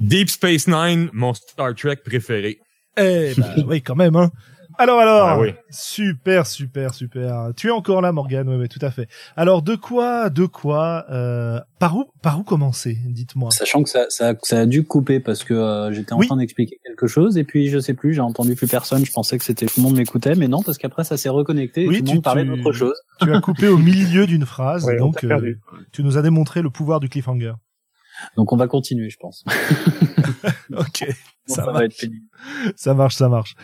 [0.00, 2.60] Deep Space Nine, mon Star Trek préféré.
[2.96, 4.16] Eh ben oui, quand même.
[4.16, 4.30] Hein.
[4.78, 7.50] Alors alors, ah super super super.
[7.56, 9.08] Tu es encore là, Morgane, oui, oui, tout à fait.
[9.36, 13.50] Alors de quoi, de quoi, euh, par où, par où commencer Dites-moi?
[13.50, 16.78] Sachant que ça, ça, ça, a dû couper parce que euh, j'étais en train d'expliquer
[16.84, 19.04] quelque chose et puis je sais plus, j'ai entendu plus personne.
[19.04, 21.82] Je pensais que c'était tout le monde m'écoutait, mais non parce qu'après ça s'est reconnecté
[21.82, 22.96] et tout le monde parlait d'autre chose.
[23.20, 25.54] Tu as coupé au milieu d'une phrase, donc euh,
[25.92, 27.52] tu nous as démontré le pouvoir du cliffhanger.
[28.36, 29.44] Donc on va continuer, je pense.
[30.76, 31.06] ok,
[31.46, 32.26] ça, va être pénible.
[32.76, 33.54] Ça marche, ça marche.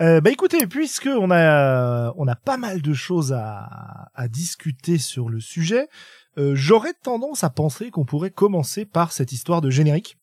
[0.00, 4.98] Euh, bah écoutez, puisque on a on a pas mal de choses à, à discuter
[4.98, 5.88] sur le sujet,
[6.38, 10.16] euh, j'aurais tendance à penser qu'on pourrait commencer par cette histoire de générique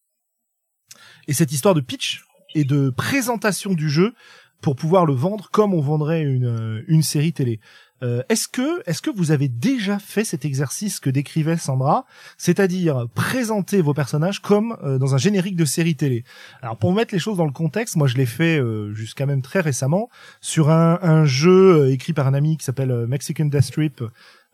[1.28, 4.14] et cette histoire de pitch et de présentation du jeu
[4.62, 7.60] pour pouvoir le vendre comme on vendrait une une série télé.
[8.06, 12.06] Euh, est-ce que est-ce que vous avez déjà fait cet exercice que décrivait Sandra,
[12.38, 16.24] c'est-à-dire présenter vos personnages comme euh, dans un générique de série télé?
[16.62, 19.42] Alors pour mettre les choses dans le contexte, moi je l'ai fait euh, jusqu'à même
[19.42, 24.04] très récemment sur un, un jeu écrit par un ami qui s'appelle Mexican Death Strip.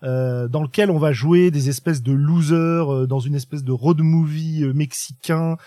[0.02, 4.64] dans lequel on va jouer des espèces de losers dans une espèce de road movie
[4.74, 5.58] mexicain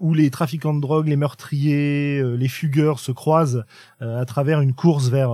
[0.00, 3.64] où les trafiquants de drogue, les meurtriers, les fugueurs se croisent
[4.00, 5.32] à travers une course vers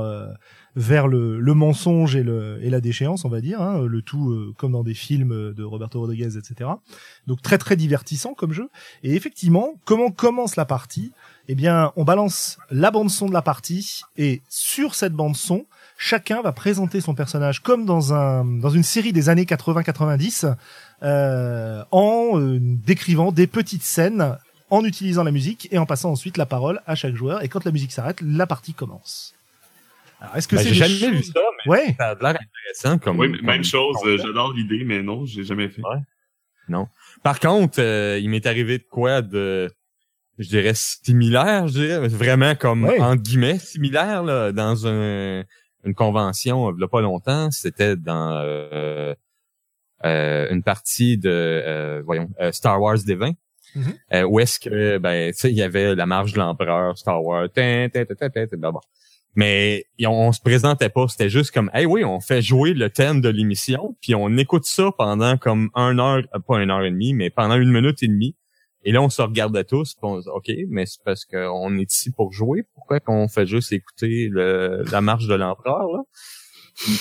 [0.76, 4.30] vers le, le mensonge et, le, et la déchéance, on va dire, hein, le tout
[4.30, 6.70] euh, comme dans des films de Roberto Rodriguez, etc.
[7.26, 8.70] Donc très très divertissant comme jeu.
[9.02, 11.12] Et effectivement, comment commence la partie?
[11.48, 15.66] Eh bien, on balance la bande son de la partie et sur cette bande son,
[15.98, 20.54] chacun va présenter son personnage comme dans un dans une série des années 80-90
[21.02, 24.36] euh, en euh, décrivant des petites scènes
[24.70, 27.42] en utilisant la musique et en passant ensuite la parole à chaque joueur.
[27.42, 29.34] Et quand la musique s'arrête, la partie commence.
[30.20, 31.96] Alors, est-ce que ben, c'est j'ai jamais vu ça, mais ouais.
[31.98, 33.18] ça a l'air intéressant comme.
[33.18, 33.96] Oui, même chose.
[34.04, 35.82] Euh, j'adore l'idée, mais non, j'ai jamais fait.
[35.82, 35.98] Ouais.
[36.70, 36.88] Non.
[37.22, 39.70] Par contre, euh, il m'est arrivé de quoi de,
[40.38, 45.44] je dirais similaire, je dirais vraiment comme en guillemets similaire là, dans un,
[45.84, 47.50] une convention il y a pas longtemps.
[47.50, 49.14] C'était dans euh,
[50.04, 53.32] euh, une partie de, voyons, Star Wars des 20.
[53.76, 54.24] Mm-hmm.
[54.24, 57.46] où est-ce que ben tu sais il y avait la marche de l'empereur Star Wars
[59.34, 63.20] mais on, se présentait pas, c'était juste comme hey oui, on fait jouer le thème
[63.20, 66.90] de l'émission, puis on écoute ça pendant comme un heure, euh, pas une heure et
[66.90, 68.36] demie, mais pendant une minute et demie.
[68.82, 71.92] Et là, on se regardait tous, puis on dit, OK, mais c'est parce qu'on est
[71.92, 72.62] ici pour jouer.
[72.74, 76.00] Pourquoi qu'on fait juste écouter le, la marche de l'empereur, là?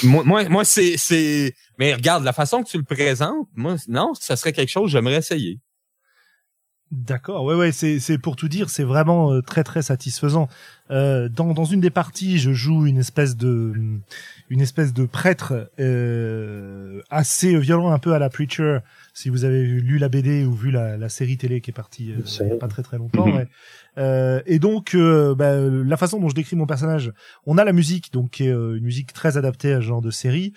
[0.03, 1.53] moi, moi, moi c'est, c'est...
[1.77, 5.17] Mais regarde, la façon que tu le présentes, moi, non, ça serait quelque chose j'aimerais
[5.17, 5.59] essayer.
[6.91, 10.47] D'accord, ouais, ouais, c'est, c'est pour tout dire, c'est vraiment euh, très très satisfaisant.
[10.89, 13.73] Euh, dans, dans une des parties, je joue une espèce de
[14.49, 18.79] une espèce de prêtre euh, assez violent, un peu à la Preacher.
[19.13, 22.11] Si vous avez lu la BD ou vu la, la série télé qui est partie
[22.11, 23.47] euh, il y a pas très très longtemps, ouais.
[23.99, 27.11] Euh, et donc, euh, bah, la façon dont je décris mon personnage,
[27.45, 30.09] on a la musique, donc qui est une musique très adaptée à ce genre de
[30.09, 30.53] série.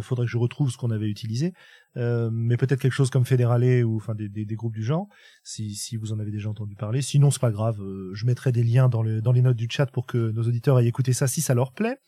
[0.00, 1.52] faudrait que je retrouve ce qu'on avait utilisé.
[1.96, 5.08] Euh, mais peut-être quelque chose comme Fédéralé ou enfin des, des, des, groupes du genre,
[5.44, 7.02] si, si vous en avez déjà entendu parler.
[7.02, 9.86] Sinon, c'est pas grave, euh, je mettrai des liens dans, dans les notes du chat
[9.86, 11.98] pour que nos auditeurs aient écouté ça si ça leur plaît.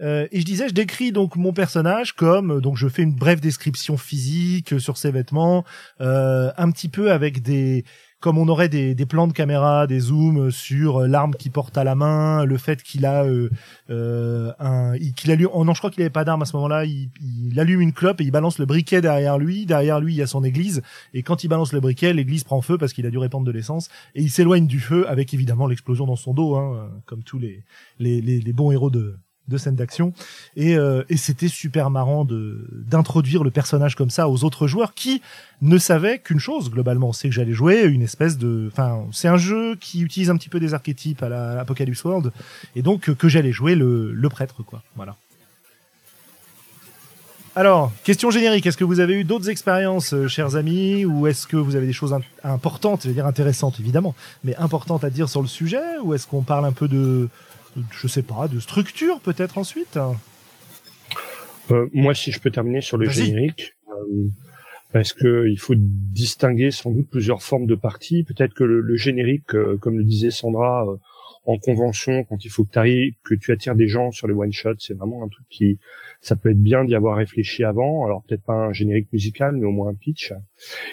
[0.00, 3.40] Euh, et je disais, je décris donc mon personnage comme donc je fais une brève
[3.40, 5.64] description physique sur ses vêtements,
[6.00, 7.84] euh, un petit peu avec des
[8.24, 11.84] comme on aurait des, plans de caméra, des zooms sur euh, l'arme qu'il porte à
[11.84, 13.50] la main, le fait qu'il a euh,
[13.90, 16.86] euh, un, qu'il allume, oh non, je crois qu'il avait pas d'arme à ce moment-là.
[16.86, 19.66] Il, allume une clope et il balance le briquet derrière lui.
[19.66, 20.80] Derrière lui, il y a son église
[21.12, 23.52] et quand il balance le briquet, l'église prend feu parce qu'il a dû répandre de
[23.52, 27.38] l'essence et il s'éloigne du feu avec évidemment l'explosion dans son dos, hein, comme tous
[27.38, 27.62] les,
[27.98, 30.12] les bons héros de de scènes d'action.
[30.56, 34.94] Et, euh, et c'était super marrant de d'introduire le personnage comme ça aux autres joueurs
[34.94, 35.22] qui
[35.62, 37.12] ne savaient qu'une chose globalement.
[37.12, 40.48] C'est que j'allais jouer une espèce de enfin c'est un jeu qui utilise un petit
[40.48, 42.32] peu des archétypes à la Apocalypse World
[42.76, 44.82] et donc que j'allais jouer le, le prêtre quoi.
[44.96, 45.16] Voilà.
[47.56, 51.46] Alors, question générique, est-ce que vous avez eu d'autres expériences, euh, chers amis, ou est-ce
[51.46, 55.28] que vous avez des choses importantes, je veux dire intéressantes évidemment, mais importantes à dire
[55.28, 57.28] sur le sujet, ou est-ce qu'on parle un peu de,
[57.90, 59.98] je sais pas, de structure peut-être ensuite
[61.70, 64.28] euh, Moi, si je peux terminer sur le générique, euh,
[64.92, 68.24] parce que il faut distinguer sans doute plusieurs formes de parties.
[68.24, 70.86] Peut-être que le, le générique, euh, comme le disait Sandra,
[71.46, 74.76] en convention, quand il faut que, que tu attires des gens sur les one shots,
[74.78, 75.78] c'est vraiment un truc qui,
[76.20, 78.04] ça peut être bien d'y avoir réfléchi avant.
[78.04, 80.32] Alors peut-être pas un générique musical, mais au moins un pitch.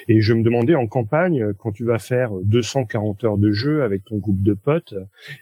[0.07, 4.03] Et je me demandais en campagne, quand tu vas faire 240 heures de jeu avec
[4.03, 4.95] ton groupe de potes,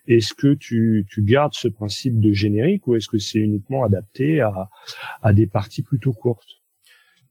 [0.08, 4.42] est-ce que tu, tu gardes ce principe de générique ou est-ce que c'est uniquement adapté
[4.42, 4.70] à,
[5.22, 6.60] à des parties plutôt courtes?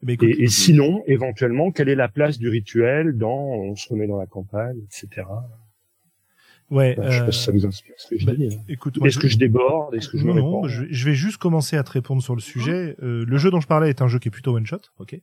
[0.07, 4.19] Et, et, sinon, éventuellement, quelle est la place du rituel dans on se remet dans
[4.19, 5.27] la campagne, etc.
[6.71, 6.95] Ouais.
[6.97, 8.47] Bah, je sais pas si ça vous inspire ce que je bah, dis.
[8.55, 8.61] hein.
[8.69, 9.95] Écoute, Est-ce que je déborde?
[9.95, 10.69] Est-ce que je me non, réponds?
[10.69, 12.95] je, je vais juste commencer à te répondre sur le sujet.
[13.03, 14.81] Euh, le jeu dont je parlais est un jeu qui est plutôt one shot.
[14.99, 15.19] Ok.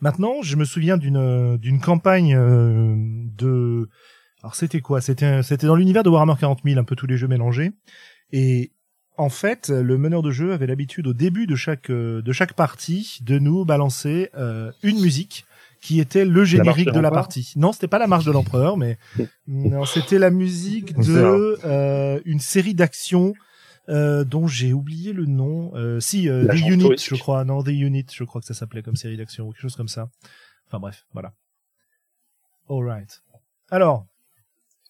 [0.00, 2.94] Maintenant, je me souviens d'une d'une campagne euh,
[3.36, 3.88] de.
[4.42, 5.00] Alors c'était quoi?
[5.00, 7.70] C'était c'était dans l'univers de Warhammer 40 000, un peu tous les jeux mélangés.
[8.32, 8.70] Et
[9.16, 12.54] en fait, le meneur de jeu avait l'habitude au début de chaque euh, de chaque
[12.54, 15.44] partie de nous balancer euh, une musique
[15.80, 17.52] qui était le générique de de, la partie.
[17.56, 18.98] Non, c'était pas la marche de l'empereur, mais
[19.46, 23.34] non, c'était la musique de euh, une série d'actions
[23.88, 25.72] euh, dont j'ai oublié le nom.
[25.74, 27.44] Euh, si, euh, The Unit, je crois.
[27.44, 29.88] Non, The Unit, je crois que ça s'appelait comme série d'actions ou quelque chose comme
[29.88, 30.08] ça.
[30.66, 31.32] Enfin bref, voilà.
[32.68, 33.22] Alright.
[33.70, 34.06] Alors,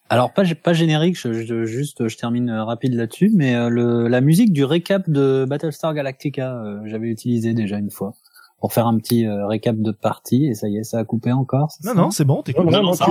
[0.08, 4.20] Alors pas pas générique, je, je- juste je termine rapide là-dessus, mais euh, le, la
[4.20, 8.14] musique du récap de Battlestar Galactica, euh, j'avais utilisé déjà une fois
[8.60, 11.32] pour faire un petit euh, récap de partie et ça y est, ça a coupé
[11.32, 11.70] encore.
[11.70, 12.64] c'est non, non, c'est bon, t'écoutes.
[12.64, 13.06] Non, non, non, non, ça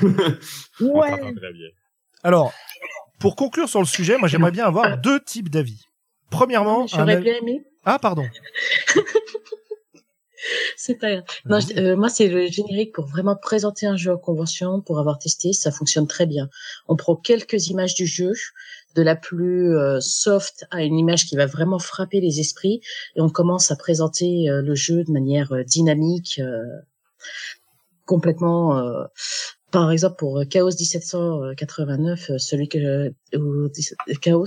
[0.00, 0.12] tu-.
[0.82, 1.34] Oh, ouais.
[2.22, 2.52] Alors,
[3.18, 5.84] pour conclure sur le sujet, moi j'aimerais bien avoir deux types d'avis.
[6.30, 7.64] Premièrement, J'aurais avis- bien aimé.
[7.84, 8.24] ah pardon.
[10.76, 11.24] C'est pas grave.
[11.46, 14.98] Non, je- euh, moi, c'est le générique pour vraiment présenter un jeu en convention, pour
[14.98, 16.48] avoir testé, ça fonctionne très bien.
[16.88, 18.32] On prend quelques images du jeu,
[18.94, 22.80] de la plus euh, soft à une image qui va vraiment frapper les esprits,
[23.16, 26.40] et on commence à présenter euh, le jeu de manière euh, dynamique,
[28.06, 29.06] complètement.
[29.74, 34.46] Euh, par exemple, pour Chaos 1789, euh, celui que ou 17 Chaos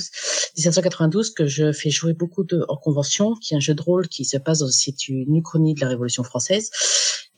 [0.58, 4.08] 1792 que je fais jouer beaucoup de, en convention, qui est un jeu de rôle
[4.08, 6.70] qui se passe dans c'est une uchronie de la Révolution française.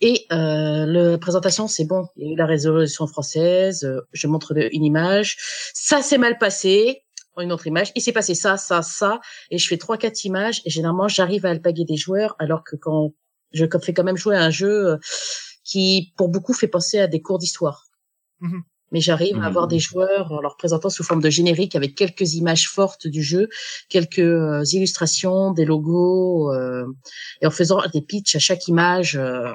[0.01, 4.27] Et euh, la présentation, c'est bon, il y a eu la Révolution française, euh, je
[4.27, 5.37] montre une image,
[5.73, 7.03] ça s'est mal passé,
[7.39, 9.19] une autre image, il s'est passé ça, ça, ça,
[9.49, 12.75] et je fais trois, quatre images, et généralement, j'arrive à alpaguer des joueurs, alors que
[12.75, 13.13] quand
[13.53, 14.97] je fais quand même jouer à un jeu euh,
[15.67, 17.79] qui, pour beaucoup, fait penser à des cours d'histoire.
[18.39, 18.61] Mhm.
[18.93, 19.43] Mais j'arrive Mhm.
[19.43, 23.05] à avoir des joueurs en leur présentant sous forme de générique avec quelques images fortes
[23.05, 23.49] du jeu,
[23.89, 26.85] quelques euh, illustrations, des logos, euh,
[27.41, 29.51] et en faisant des pitchs à chaque image, euh,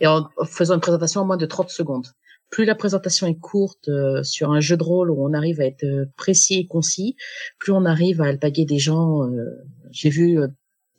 [0.00, 2.06] et en en faisant une présentation en moins de 30 secondes.
[2.50, 5.64] Plus la présentation est courte euh, sur un jeu de rôle où on arrive à
[5.66, 5.84] être
[6.16, 7.16] précis et concis,
[7.58, 9.24] plus on arrive à alpaguer des gens.
[9.24, 9.44] euh,
[9.90, 10.46] J'ai vu euh,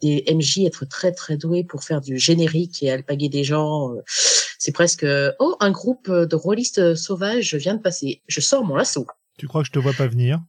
[0.02, 3.94] des MJ être très très doués pour faire du générique et alpaguer des gens.
[3.94, 4.02] euh,
[4.58, 8.22] C'est presque euh, oh un groupe de rôlistes sauvages vient de passer.
[8.28, 9.06] Je sors mon lasso.
[9.38, 10.40] Tu crois que je te vois pas venir?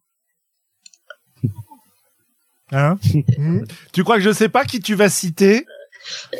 [2.72, 2.98] Hein?
[3.36, 3.64] Hmm?
[3.92, 5.66] Tu crois que je sais pas qui tu vas citer?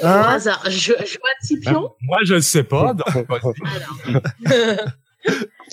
[0.03, 0.23] Au Hein?
[0.29, 1.93] hasard, je, je vois Scipion.
[2.03, 2.95] Moi, je sais pas.
[2.95, 3.07] donc-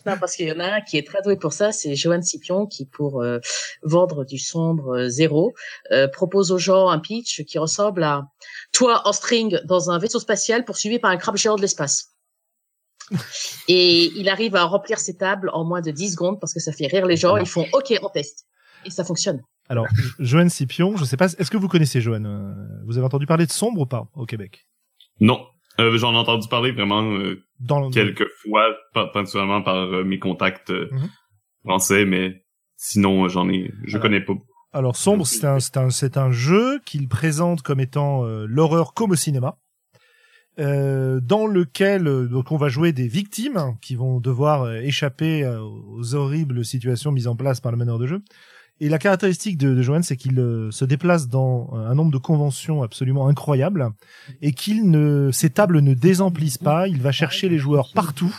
[0.06, 2.22] non, parce qu'il y en a un qui est très doué pour ça, c'est Johan
[2.22, 3.40] Scipion qui, pour euh,
[3.84, 5.54] vendre du sombre euh, zéro,
[5.92, 8.28] euh, propose aux gens un pitch qui ressemble à
[8.74, 12.14] toi en string dans un vaisseau spatial poursuivi par un crabe géant de l'espace.
[13.68, 16.72] Et il arrive à remplir ses tables en moins de 10 secondes parce que ça
[16.72, 17.38] fait rire les gens.
[17.38, 18.46] Ils font OK, on teste.
[18.86, 19.42] Et ça fonctionne.
[19.70, 19.88] Alors,
[20.20, 23.46] Joanne Scipion, je sais pas, est-ce que vous connaissez Joanne euh, Vous avez entendu parler
[23.46, 24.66] de Sombre ou pas au Québec?
[25.20, 25.46] Non.
[25.80, 28.76] Euh, J'en ai entendu parler vraiment euh, Dans quelques fois,
[29.14, 31.10] principalement par euh, mes contacts Mhm.
[31.64, 32.44] français, mais
[32.78, 34.02] sinon j'en ai, je Alors.
[34.02, 34.34] connais pas.
[34.74, 39.12] Alors Sombre, c'est un, c'est un, c'est un jeu qu'il présente comme étant l'horreur comme
[39.12, 39.58] au cinéma,
[40.58, 47.12] dans lequel donc on va jouer des victimes qui vont devoir échapper aux horribles situations
[47.12, 48.22] mises en place par le meneur de jeu.
[48.80, 52.18] Et la caractéristique de, de Johan, c'est qu'il euh, se déplace dans un nombre de
[52.18, 53.90] conventions absolument incroyables
[54.42, 56.88] et qu'il ne, ses tables ne désemplissent pas.
[56.88, 58.36] Il va chercher les joueurs partout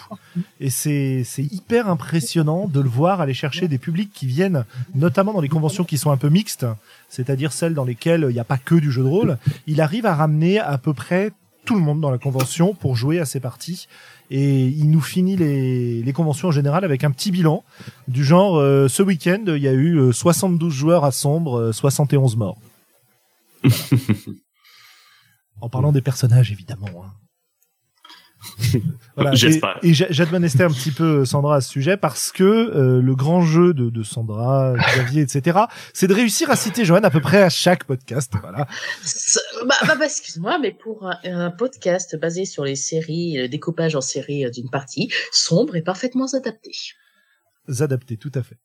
[0.60, 4.64] et c'est, c'est hyper impressionnant de le voir aller chercher des publics qui viennent,
[4.94, 6.66] notamment dans les conventions qui sont un peu mixtes,
[7.08, 9.38] c'est-à-dire celles dans lesquelles il n'y a pas que du jeu de rôle.
[9.66, 11.32] Il arrive à ramener à peu près
[11.68, 13.88] tout le monde dans la convention pour jouer à ces parties.
[14.30, 17.62] Et il nous finit les, les conventions en général avec un petit bilan
[18.08, 21.72] du genre euh, ce week-end il y a eu euh, 72 joueurs à sombre, euh,
[21.72, 22.56] 71 morts.
[25.60, 26.88] en parlant des personnages évidemment.
[27.04, 27.12] hein.
[29.16, 29.34] Voilà.
[29.34, 29.78] J'espère.
[29.82, 29.92] Et, et
[30.62, 34.02] un petit peu Sandra à ce sujet parce que euh, le grand jeu de, de
[34.04, 35.58] Sandra, Xavier, etc.,
[35.92, 38.32] c'est de réussir à citer Johan à peu près à chaque podcast.
[38.40, 38.68] Voilà.
[39.66, 43.96] Bah, bah, bah, excuse-moi, mais pour un, un podcast basé sur les séries, le découpage
[43.96, 46.70] en séries euh, d'une partie, sombre est parfaitement adapté.
[47.80, 48.58] adapté, tout à fait.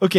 [0.00, 0.18] Ok.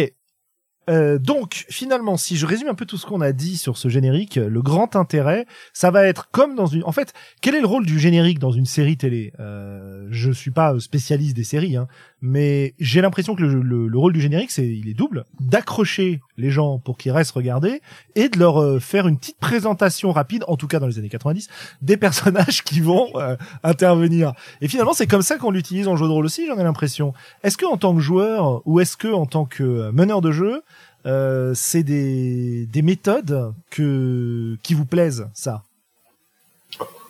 [0.88, 3.88] Euh, donc, finalement, si je résume un peu tout ce qu'on a dit sur ce
[3.88, 6.84] générique, le grand intérêt, ça va être comme dans une.
[6.84, 9.32] En fait, quel est le rôle du générique dans une série télé?
[9.40, 11.88] Euh, Je suis pas spécialiste des séries, hein,
[12.22, 16.20] mais j'ai l'impression que le, le- le rôle du générique, c'est il est double d'accrocher
[16.38, 17.80] les gens pour qu'ils restent regarder
[18.14, 21.08] et de leur euh, faire une petite présentation rapide, en tout cas dans les années
[21.10, 21.48] 90,
[21.82, 24.32] des personnages qui vont euh, intervenir.
[24.60, 27.12] Et finalement, c'est comme ça qu'on l'utilise en jeu de rôle aussi, j'en ai l'impression.
[27.42, 30.32] Est-ce que en tant que joueur ou est-ce que en tant que euh, meneur de
[30.32, 30.62] jeu,
[31.04, 35.62] euh, c'est des, des méthodes que qui vous plaisent, ça?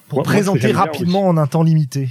[0.08, 2.10] Pour moi, présenter bien rapidement en un temps limité.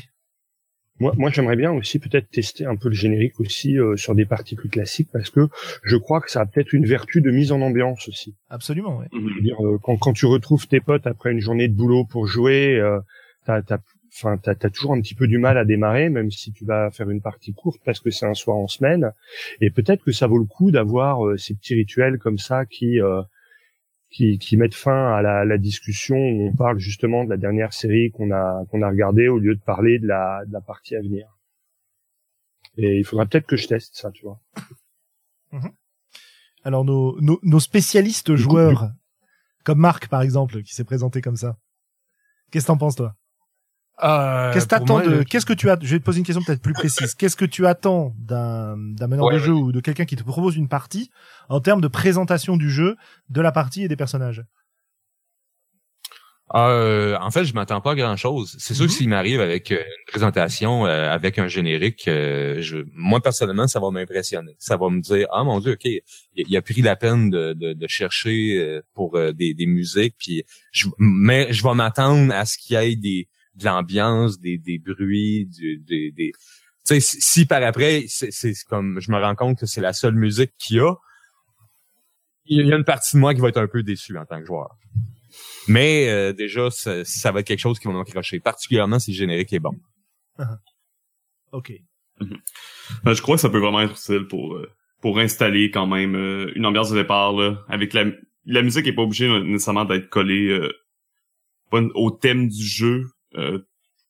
[0.99, 4.25] Moi, moi j'aimerais bien aussi peut-être tester un peu le générique aussi euh, sur des
[4.25, 5.47] parties plus classiques parce que
[5.83, 8.35] je crois que ça a peut-être une vertu de mise en ambiance aussi.
[8.49, 9.07] Absolument, ouais.
[9.11, 12.05] Je veux dire, euh, quand, quand tu retrouves tes potes après une journée de boulot
[12.05, 12.99] pour jouer, euh,
[13.45, 13.79] t'as, t'as,
[14.15, 16.89] enfin, t'as, t'as toujours un petit peu du mal à démarrer, même si tu vas
[16.91, 19.11] faire une partie courte parce que c'est un soir en semaine.
[19.61, 23.01] Et peut-être que ça vaut le coup d'avoir euh, ces petits rituels comme ça qui,
[23.01, 23.21] euh,
[24.15, 27.73] qui, qui mettent fin à la, la discussion où on parle justement de la dernière
[27.73, 30.95] série qu'on a, qu'on a regardée au lieu de parler de la, de la partie
[30.95, 31.27] à venir.
[32.77, 34.39] Et il faudra peut-être que je teste ça, tu vois.
[36.63, 38.89] Alors nos, nos, nos spécialistes coup, joueurs,
[39.65, 41.57] comme Marc par exemple, qui s'est présenté comme ça.
[42.51, 43.17] Qu'est-ce que t'en penses toi?
[44.03, 46.43] Euh, Qu'est-ce t'attends moi, de Qu'est-ce que tu as Je vais te poser une question
[46.43, 47.15] peut-être plus précise.
[47.15, 50.23] Qu'est-ce que tu attends d'un d'un meneur Ouais, de jeu ou de quelqu'un qui te
[50.23, 51.09] propose une partie
[51.47, 52.97] en termes de présentation du jeu,
[53.29, 54.43] de la partie et des personnages?
[56.53, 58.55] Euh, en fait, je m'attends pas à grand chose.
[58.59, 58.89] C'est sûr Mhm.
[58.89, 63.65] que s'il m'arrive avec euh, une présentation euh, avec un générique, euh, je, moi personnellement,
[63.67, 64.55] ça va m'impressionner.
[64.59, 66.03] Ça va me dire ah mon dieu, ok, il,
[66.35, 70.15] il a pris la peine de, de, de chercher euh, pour euh, des, des musiques,
[70.19, 74.57] puis je, mais je vais m'attendre à ce qu'il y ait des de l'ambiance, des,
[74.57, 79.11] des bruits, du, des, des tu sais, si, si par après, c'est c'est comme je
[79.11, 80.93] me rends compte que c'est la seule musique qu'il y a,
[82.45, 84.39] il y a une partie de moi qui va être un peu déçue en tant
[84.39, 84.69] que joueur.
[85.67, 89.17] Mais euh, déjà, ça, ça va être quelque chose qui va m'accrocher, particulièrement si le
[89.17, 89.75] générique est bon.
[91.51, 91.71] Ok.
[92.21, 94.69] Euh, je crois que ça peut vraiment être utile pour euh,
[95.01, 98.05] pour installer quand même euh, une ambiance de départ là, avec la
[98.45, 100.71] la musique est pas obligée nécessairement d'être collée euh,
[101.71, 103.05] au thème du jeu,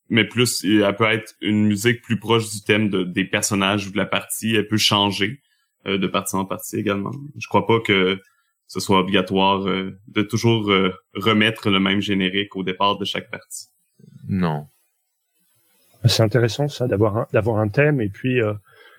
[0.10, 3.92] mais plus elle peut être une musique plus proche du thème de- des personnages ou
[3.92, 4.56] de la partie.
[4.56, 5.42] Elle peut changer
[5.88, 7.12] euh, de partie en partie également.
[7.40, 8.20] Je crois pas que
[8.68, 13.30] ce soit obligatoire euh, de toujours euh, remettre le même générique au départ de chaque
[13.30, 13.68] partie.
[14.28, 14.68] Non.
[16.06, 18.54] C'est intéressant ça d'avoir un, d'avoir un thème et puis euh,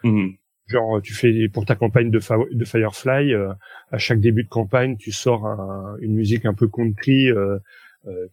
[0.05, 0.35] Mhm.
[0.69, 3.53] genre tu fais pour ta campagne de, Fa- de Firefly euh,
[3.91, 7.59] à chaque début de campagne tu sors un- une musique un peu country euh, euh,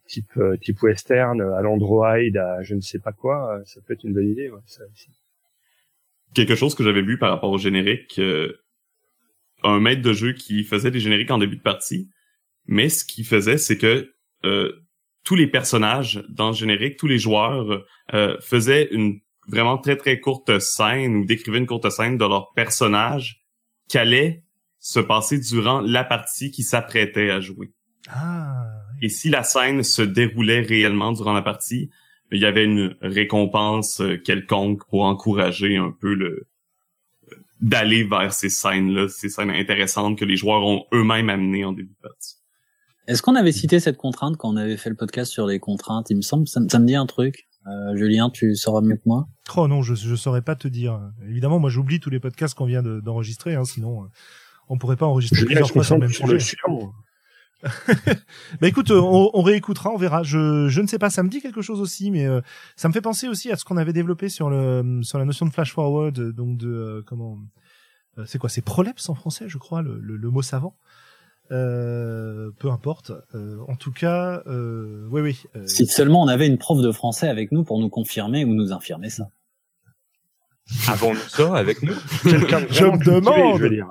[0.07, 3.93] type euh, type western à l'Android à je ne sais pas quoi euh, ça peut
[3.93, 5.09] être une bonne idée ouais, ça aussi.
[6.33, 8.53] quelque chose que j'avais vu par rapport au générique, euh,
[9.63, 12.09] un maître de jeu qui faisait des génériques en début de partie,
[12.65, 14.13] mais ce qu'il faisait, c'est que
[14.45, 14.73] euh,
[15.23, 20.19] tous les personnages dans le générique, tous les joueurs euh, faisaient une vraiment très très
[20.19, 23.41] courte scène ou décrivaient une courte scène de leur personnage
[23.89, 24.43] qui allait
[24.79, 27.71] se passer durant la partie qui s'apprêtait à jouer.
[28.09, 28.72] Ah.
[29.03, 31.89] Et si la scène se déroulait réellement durant la partie,
[32.31, 36.47] il y avait une récompense euh, quelconque pour encourager un peu le
[37.31, 41.73] euh, d'aller vers ces scènes-là, ces scènes intéressantes que les joueurs ont eux-mêmes amenées en
[41.73, 42.35] début de partie.
[43.07, 46.09] Est-ce qu'on avait cité cette contrainte quand on avait fait le podcast sur les contraintes?
[46.09, 47.47] Il me semble, ça, me- ça me dit un truc.
[47.67, 49.27] Euh, Julien, tu sauras mieux que moi.
[49.55, 50.99] Oh non, je je saurais pas te dire.
[51.29, 54.07] Évidemment, moi j'oublie tous les podcasts qu'on vient de- d'enregistrer, hein, sinon euh,
[54.69, 56.57] on pourrait pas enregistrer Je plusieurs je fois sur le même sur le sujet.
[58.61, 60.23] bah écoute, euh, on, on réécoutera, on verra.
[60.23, 62.41] Je, je ne sais pas, ça me dit quelque chose aussi, mais euh,
[62.75, 65.45] ça me fait penser aussi à ce qu'on avait développé sur le sur la notion
[65.45, 67.37] de flash forward, euh, donc de euh, comment
[68.17, 70.75] euh, c'est quoi, c'est prolepse en français, je crois, le, le, le mot savant.
[71.51, 73.11] Euh, peu importe.
[73.35, 75.43] Euh, en tout cas, euh, oui, oui.
[75.55, 78.53] euh, Si seulement on avait une prof de français avec nous pour nous confirmer ou
[78.55, 79.27] nous infirmer ça.
[80.87, 81.93] Avons-nous ça avec nous?
[82.23, 83.57] Quelqu'un de Je me cultivé, demande.
[83.57, 83.87] je veux dire.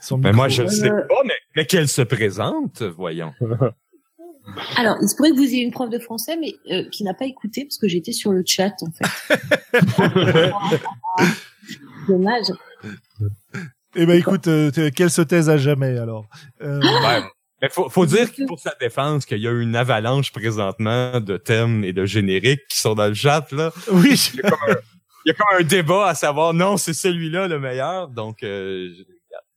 [0.00, 3.32] Son Mais micro- moi, je le sais Euh, pas, mais, mais qu'elle se présente, voyons.
[4.76, 7.12] Alors, il se pourrait que vous ayez une prof de français, mais euh, qui n'a
[7.12, 9.04] pas écouté parce que j'étais sur le chat en fait.
[12.08, 12.46] Dommage.
[13.96, 16.26] Eh ben écoute, euh, qu'elle se taise à jamais alors.
[16.62, 17.22] Euh, Ouais.
[17.60, 21.36] Mais faut, faut dire que pour sa défense qu'il y a une avalanche présentement de
[21.36, 23.72] thèmes et de génériques qui sont dans le chat, là.
[23.90, 24.30] oui.
[24.34, 24.74] Il y a comme un,
[25.24, 28.90] il y a comme un débat à savoir, non, c'est celui-là le meilleur, donc, euh,
[28.96, 29.02] je-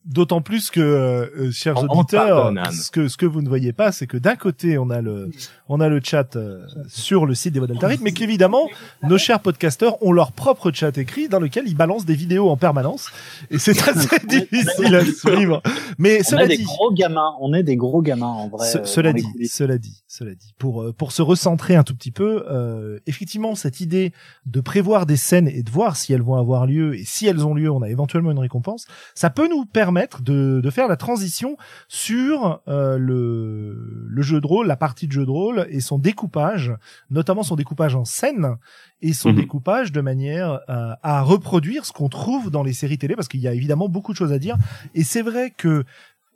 [0.04, 2.52] D'autant plus que, euh, euh, chers On- auditeurs,
[2.92, 5.30] que ce que vous ne voyez pas, c'est que d'un côté on a le
[5.74, 8.68] on a le chat euh, sur le site des Voix d'Altarit, mais qu'évidemment
[9.04, 12.58] nos chers podcasteurs ont leur propre chat écrit dans lequel ils balancent des vidéos en
[12.58, 13.10] permanence
[13.50, 15.62] et c'est assez difficile à suivre.
[15.98, 18.68] Mais On cela est des dit, gros gamins, on est des gros gamins en vrai.
[18.68, 22.12] Ce- cela dit, cela dit, cela dit, pour euh, pour se recentrer un tout petit
[22.12, 24.12] peu, euh, effectivement cette idée
[24.46, 27.46] de prévoir des scènes et de voir si elles vont avoir lieu et si elles
[27.46, 28.86] ont lieu, on a éventuellement une récompense.
[29.16, 31.56] Ça peut nous permettre de de faire la transition
[31.88, 36.00] sur euh, le le jeu de rôle, la partie de jeu de rôle et son
[36.00, 36.74] découpage,
[37.10, 38.56] notamment son découpage en scènes
[39.02, 39.36] et son Mhm.
[39.36, 43.40] découpage de manière euh, à reproduire ce qu'on trouve dans les séries télé parce qu'il
[43.42, 44.58] y a évidemment beaucoup de choses à dire
[44.94, 45.68] et c'est vrai que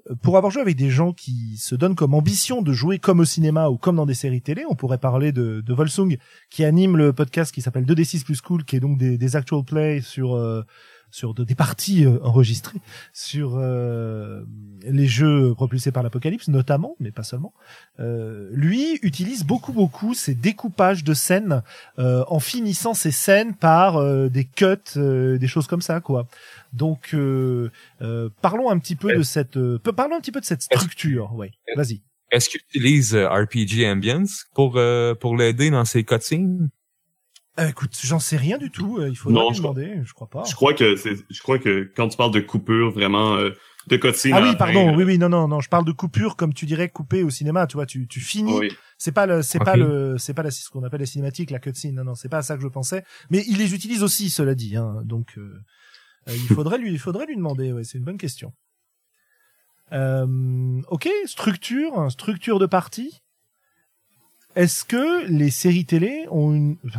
[0.09, 3.19] euh, pour avoir joué avec des gens qui se donnent comme ambition de jouer comme
[3.19, 6.17] au cinéma ou comme dans des séries télé, on pourrait parler de, de Volsung
[6.51, 9.63] qui anime le podcast qui s'appelle 2D6 plus cool, qui est donc des, des actual
[9.63, 10.63] plays sur euh,
[11.15, 12.79] sur de- des parties euh, enregistrées
[13.13, 14.43] sur euh,
[14.83, 17.53] les jeux propulsés par l'apocalypse notamment, mais pas seulement.
[17.99, 21.63] Euh, lui utilise beaucoup beaucoup ces découpages de scènes
[21.99, 24.65] euh, en finissant ces scènes par euh, des cuts,
[24.97, 26.27] euh, des choses comme ça quoi.
[26.73, 30.45] Donc euh, euh, parlons un petit peu de cette euh, parlons un petit peu de
[30.45, 31.33] cette structure.
[31.33, 32.01] Ouais, vas-y.
[32.31, 36.69] est-ce qu'il utilise RPG Ambience pour, euh, pour l'aider dans ses cutscenes?
[37.59, 38.97] Euh, écoute, j'en sais rien du tout.
[38.97, 39.99] euh, Il faudrait Non, lui je demander.
[40.03, 40.43] Je crois pas.
[40.43, 43.51] Je crois que c'est, je crois que quand tu parles de coupure vraiment euh,
[43.87, 44.87] de cutscene Ah oui, pardon.
[44.89, 45.61] fin, Oui, euh, oui, non, non, non.
[45.61, 47.65] Je parle de coupure comme tu dirais couper au cinéma.
[47.67, 48.53] Tu vois, tu, tu finis.
[48.57, 48.71] oui.
[48.97, 51.59] C'est pas le, c'est pas le, c'est pas la, ce qu'on appelle la cinématique, la
[51.59, 51.95] cutscene.
[51.95, 53.03] Non, non, c'est pas à ça que je pensais.
[53.29, 54.75] Mais il les utilise aussi, cela dit.
[54.75, 55.57] Hein, donc, euh,
[56.27, 57.71] euh, il faudrait lui, il faudrait lui demander.
[57.71, 58.51] Ouais, c'est une bonne question.
[59.93, 63.21] Euh, ok, structure, structure de partie.
[64.55, 66.77] Est-ce que les séries télé ont une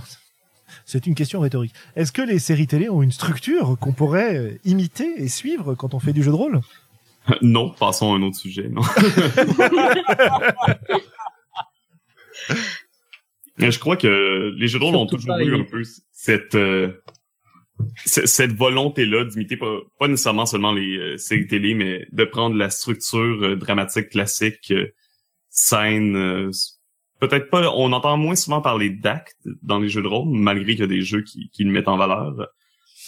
[0.84, 1.72] C'est une question rhétorique.
[1.94, 5.94] Est-ce que les séries télé ont une structure qu'on pourrait euh, imiter et suivre quand
[5.94, 6.60] on fait du jeu de rôle?
[7.42, 8.68] Non, passons à un autre sujet.
[8.68, 8.82] Non.
[13.58, 16.92] Mais je crois que les jeux de rôle ont toujours eu un peu cette euh,
[18.04, 22.70] cette volonté-là d'imiter pas, pas nécessairement seulement les euh, séries télé, mais de prendre la
[22.70, 24.92] structure euh, dramatique classique, euh,
[25.50, 26.50] scène.
[27.18, 27.72] Peut-être pas.
[27.74, 30.86] On entend moins souvent parler d'actes dans les jeux de rôle, malgré qu'il y a
[30.86, 32.48] des jeux qui, le mettent en valeur.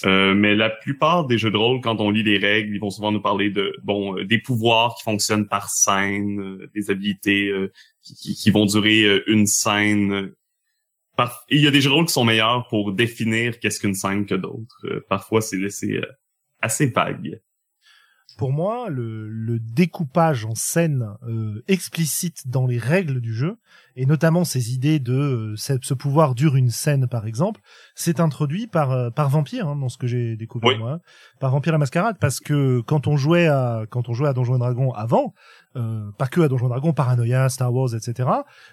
[0.06, 2.90] Euh, mais la plupart des jeux de rôle, quand on lit les règles, ils vont
[2.90, 7.52] souvent nous parler de bon euh, des pouvoirs qui fonctionnent par scène, euh, des habilités
[8.02, 10.32] qui, vont durer une scène.
[11.50, 14.24] il y a des jeux de rôle qui sont meilleurs pour définir qu'est-ce qu'une scène
[14.24, 15.04] que d'autres.
[15.08, 16.00] Parfois, c'est laissé
[16.62, 17.40] assez vague.
[18.38, 23.58] Pour moi, le, le découpage en scène euh, explicite dans les règles du jeu,
[23.96, 27.60] et notamment ces idées de euh, ce, pouvoir dure une scène par exemple,
[27.96, 30.78] c'est introduit par euh, par Vampire hein, dans ce que j'ai découvert Oui.
[30.78, 31.00] moi, hein,
[31.40, 34.54] par Vampire la Mascarade, parce que quand on jouait à quand on jouait à Donjons
[34.54, 35.34] et Dragons avant,
[35.74, 38.28] euh, pas que à Donjons et Dragons, Paranoia, Star Wars, etc.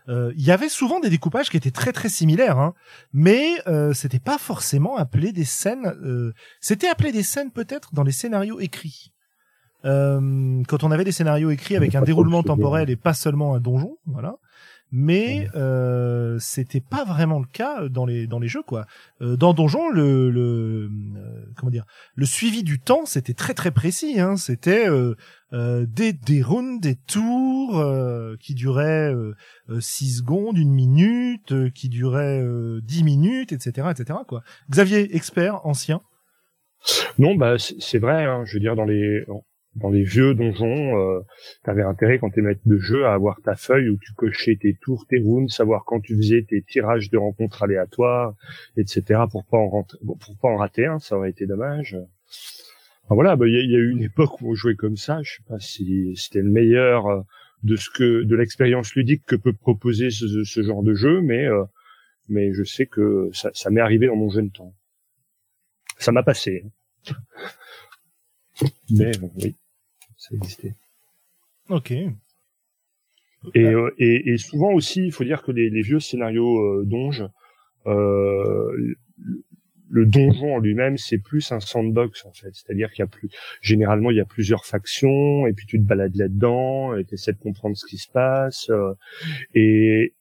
[0.10, 2.76] euh, Il y avait souvent des découpages qui étaient très très similaires, hein,
[3.14, 5.88] mais euh, c'était pas forcément appelé des scènes.
[6.04, 9.12] euh, c'était appelé des scènes peut-être dans les scénarios écrits.
[9.86, 13.60] Euh, quand on avait des scénarios écrits avec un déroulement temporel et pas seulement un
[13.60, 14.36] donjon, voilà.
[14.92, 18.86] Mais euh, c'était pas vraiment le cas dans les dans les jeux quoi.
[19.22, 23.72] Euh, dans donjon, le, le euh, comment dire, le suivi du temps c'était très très
[23.72, 24.20] précis.
[24.20, 24.38] Hein.
[24.38, 25.16] C'était euh,
[25.54, 29.14] euh, des des rounds, des tours euh, qui duraient
[29.80, 32.44] 6 secondes, une minute, euh, qui duraient
[32.84, 34.20] 10 minutes, etc., etc.
[34.28, 34.44] Quoi.
[34.70, 36.02] Xavier, expert, ancien?
[37.18, 38.24] Non, bah c'est c'est vrai.
[38.24, 39.26] Hein, je veux dire dans les
[39.76, 41.22] dans les vieux donjons, euh,
[41.64, 44.74] t'avais intérêt quand t'es maître de jeu à avoir ta feuille où tu cochais tes
[44.74, 48.36] tours, tes rounds, savoir quand tu faisais tes tirages de rencontres aléatoires,
[48.78, 49.24] etc.
[49.30, 51.98] pour pas en rentrer, pour pas en rater un, ça aurait été dommage.
[53.10, 55.22] voilà, bah, il y, a eu une époque où on jouait comme ça.
[55.24, 57.22] Je sais pas si c'était le meilleur euh,
[57.64, 61.64] de ce que de l'expérience ludique que peut proposer ce, genre de jeu, mais euh,
[62.30, 64.74] mais je sais que ça, ça m'est arrivé dans mon jeune temps.
[65.98, 66.66] Ça m'a passé.
[68.90, 69.56] mais oui,
[70.30, 70.76] ça existait.
[71.70, 71.92] Ok.
[71.92, 76.84] Et, euh, et, et, souvent aussi, il faut dire que les, les vieux scénarios euh,
[76.86, 77.24] donge,
[77.86, 78.96] euh,
[79.90, 82.50] le donjon en lui-même, c'est plus un sandbox en fait.
[82.54, 83.30] C'est-à-dire qu'il y a plus,
[83.62, 87.34] généralement, il y a plusieurs factions et puis tu te balades là-dedans et tu essaies
[87.34, 88.70] de comprendre ce qui se passe.
[88.70, 88.94] Euh,
[89.54, 90.14] et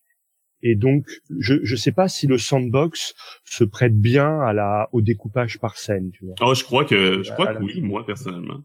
[0.66, 1.06] et donc,
[1.38, 5.76] je je sais pas si le sandbox se prête bien à la au découpage par
[5.76, 6.10] scène.
[6.10, 6.34] Tu vois.
[6.40, 8.62] Oh, je crois que je crois que oui, moi personnellement.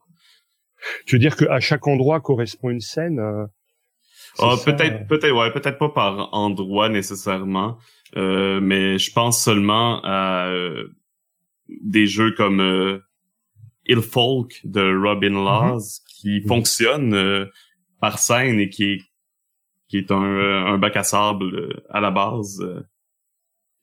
[1.05, 3.19] Tu veux dire qu'à chaque endroit correspond une scène.
[3.19, 3.45] Euh,
[4.37, 7.77] ah, peut-être, peut-être, ouais, peut-être pas par endroit nécessairement,
[8.15, 10.87] euh, mais je pense seulement à euh,
[11.67, 12.99] des jeux comme euh,
[13.85, 15.45] Il Folk de Robin mhm.
[15.45, 17.45] Laws qui fonctionne euh,
[17.99, 19.01] par scène et qui est
[19.89, 22.63] qui est un, un bac à sable à la base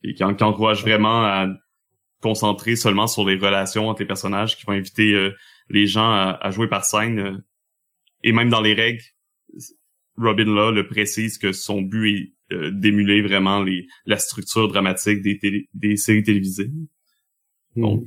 [0.04, 1.48] et qui, qui encourage vraiment à
[2.22, 5.32] concentrer seulement sur les relations entre les personnages qui vont inviter
[5.68, 7.42] les gens à, à, jouer par scène
[8.22, 9.02] et même dans les règles
[10.16, 12.08] Robin Law le précise que son but
[12.50, 16.70] est euh, d'émuler vraiment les, la structure dramatique des, des séries télévisées.
[17.74, 17.82] Hmm.
[17.82, 18.04] Donc,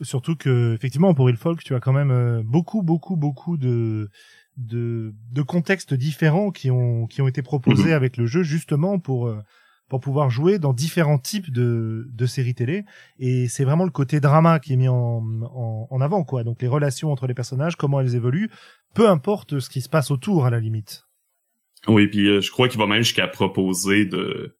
[0.00, 4.08] Surtout que effectivement pour Il Folk, tu as quand même euh, beaucoup beaucoup beaucoup de
[4.56, 7.92] de, de contextes différents qui ont qui ont été proposés mhm.
[7.92, 9.40] avec le jeu justement pour euh,
[9.88, 12.84] pour pouvoir jouer dans différents types de, de séries télé.
[13.18, 16.44] Et c'est vraiment le côté drama qui est mis en, en, en, avant, quoi.
[16.44, 18.50] Donc les relations entre les personnages, comment elles évoluent,
[18.94, 21.04] peu importe ce qui se passe autour à la limite.
[21.86, 24.54] Oui, puis euh, je crois qu'il va même jusqu'à proposer de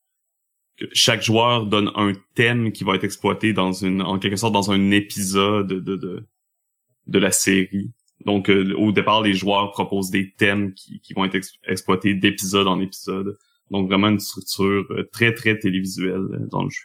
[0.78, 4.52] que chaque joueur donne un thème qui va être exploité dans une en quelque sorte
[4.52, 6.28] dans un épisode de de,
[7.06, 7.92] de la série.
[8.24, 12.68] Donc euh, au départ les joueurs proposent des thèmes qui, qui vont être exploités d'épisode
[12.68, 13.36] en épisode.
[13.70, 16.84] Donc vraiment une structure euh, très très télévisuelle dans le jeu.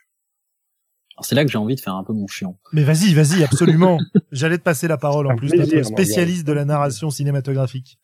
[1.22, 2.58] c'est là que j'ai envie de faire un peu mon chiant.
[2.72, 3.98] Mais vas-y, vas-y, absolument.
[4.32, 8.00] J'allais te passer la parole en plus, d'être spécialiste de la narration cinématographique.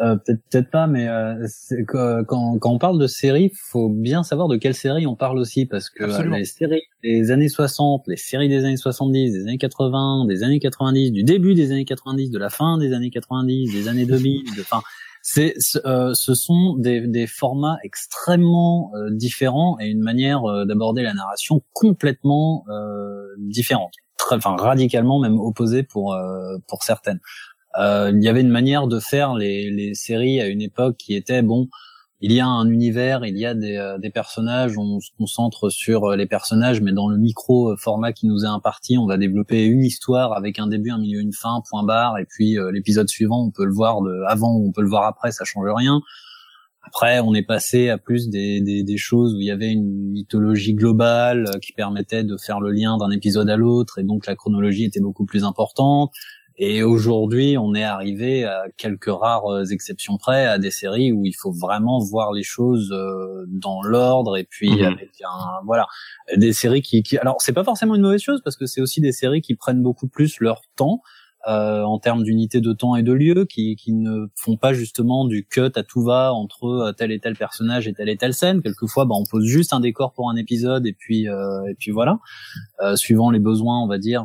[0.00, 1.46] Euh, peut-être peut-être pas, mais euh,
[1.86, 2.24] quand,
[2.58, 5.90] quand on parle de séries, faut bien savoir de quelle série on parle aussi, parce
[5.90, 10.26] que euh, les séries des années 60, les séries des années 70, des années 80,
[10.26, 13.88] des années 90, du début des années 90, de la fin des années 90, des
[13.88, 14.82] années 2000, enfin,
[15.26, 22.66] c'est ce sont des, des formats extrêmement différents et une manière d'aborder la narration complètement
[23.38, 26.14] différente, très, enfin radicalement même opposée pour
[26.68, 27.20] pour certaines.
[27.78, 31.14] Euh, il y avait une manière de faire les, les, séries à une époque qui
[31.14, 31.68] était bon.
[32.20, 36.04] Il y a un univers, il y a des, euh, personnages, on se concentre sur
[36.04, 39.64] euh, les personnages, mais dans le micro format qui nous est imparti, on va développer
[39.64, 43.44] une histoire avec un début, un milieu, une fin, point barre, et puis l'épisode suivant,
[43.44, 46.00] on peut le voir de avant, on peut le voir après, ça change rien.
[46.86, 50.10] Après, on est passé à plus des, des, des, choses où il y avait une
[50.12, 54.36] mythologie globale qui permettait de faire le lien d'un épisode à l'autre, et donc la
[54.36, 56.12] chronologie était beaucoup plus importante.
[56.56, 61.24] Et aujourd'hui, on est arrivé à quelques rares euh, exceptions près à des séries où
[61.24, 65.86] il faut vraiment voir les choses euh, dans l'ordre et puis avec un voilà
[66.36, 69.00] des séries qui, qui alors c'est pas forcément une mauvaise chose parce que c'est aussi
[69.00, 71.02] des séries qui prennent beaucoup plus leur temps
[71.46, 75.26] euh, en termes d'unité de temps et de lieu, qui, qui ne font pas justement
[75.26, 78.32] du cut à tout va entre euh, tel et tel personnage et telle et telle
[78.32, 78.62] scène.
[78.62, 81.90] Quelquefois, bah, on pose juste un décor pour un épisode et puis euh, et puis
[81.90, 82.18] voilà,
[82.82, 84.24] euh, suivant les besoins, on va dire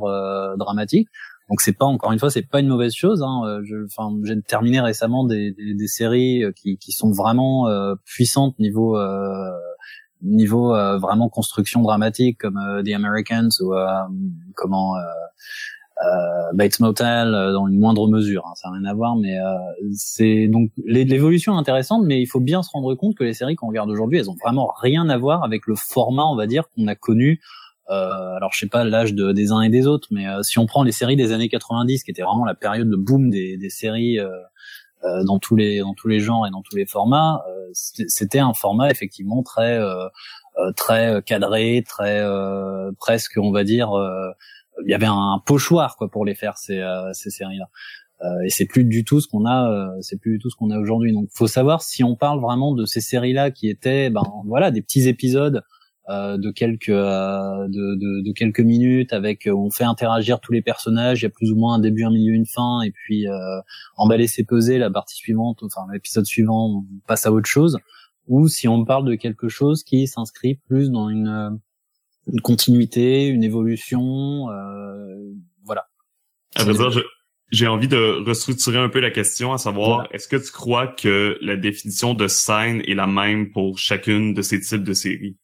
[0.58, 1.10] dramatiques.
[1.50, 3.24] Donc c'est pas encore une fois c'est pas une mauvaise chose.
[3.24, 3.42] Hein.
[3.46, 7.68] Euh, je, enfin, j'ai terminé récemment des, des, des, séries euh, qui, qui sont vraiment
[7.68, 9.50] euh, puissantes niveau euh,
[10.22, 13.74] niveau euh, vraiment construction dramatique comme The Americans ou
[14.56, 14.96] comment
[16.54, 18.46] Bates Motel dans une moindre mesure.
[18.46, 18.54] Hein.
[18.56, 19.38] ça n'a rien à voir, mais
[19.94, 23.56] c'est donc l'évolution est intéressante, mais il faut bien se rendre compte que les séries
[23.56, 26.70] qu'on regarde aujourd'hui, elles ont vraiment rien à voir avec le format, on va dire,
[26.70, 27.42] qu'on a connu
[27.90, 30.60] euh, alors je sais pas l'âge de, des uns et des autres, mais euh, si
[30.60, 33.58] on prend les séries des années 90, qui était vraiment la période de boom des,
[33.58, 34.30] des séries euh,
[35.04, 38.54] euh, dans tous les dans tous les genres et dans tous les formats, c'était un
[38.54, 39.80] format effectivement très
[40.76, 42.26] très cadré, très
[43.00, 43.92] presque on va dire,
[44.84, 46.84] il y avait un pochoir quoi pour les faire ces
[47.14, 47.70] ces séries-là.
[48.22, 50.58] Euh, et c'est plus du tout ce qu'on a euh, c'est plus du tout ce
[50.58, 53.70] qu'on a aujourd'hui donc faut savoir si on parle vraiment de ces séries là qui
[53.70, 55.79] étaient ben voilà des petits épisodes euh,
[56.10, 60.52] de quelques euh, de, de, de, quelques minutes avec euh, où on fait interagir tous
[60.52, 61.22] les personnages.
[61.22, 62.82] Il y a plus ou moins un début un milieu une fin.
[62.82, 63.26] Et puis
[63.96, 67.78] emballer c'est peser la partie suivante enfin l'épisode suivant on passe à autre chose.
[68.28, 71.60] Ou si on parle de quelque chose qui s'inscrit plus dans une,
[72.32, 74.48] une continuité une évolution
[75.66, 75.86] voilà.
[76.56, 77.02] À vrai dire, je,
[77.52, 81.38] j'ai envie de restructurer un peu la question, à savoir, est-ce que tu crois que
[81.42, 85.38] la définition de scène est la même pour chacune de ces types de séries?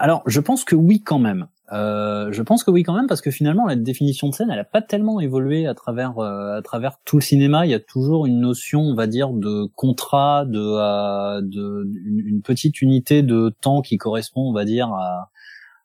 [0.00, 1.48] Alors, je pense que oui quand même.
[1.72, 4.58] Euh, je pense que oui quand même parce que finalement la définition de scène elle
[4.58, 7.80] a pas tellement évolué à travers euh, à travers tout le cinéma il y a
[7.80, 13.50] toujours une notion on va dire de contrat de, euh, de une, petite unité de
[13.62, 15.30] temps qui correspond on va dire à,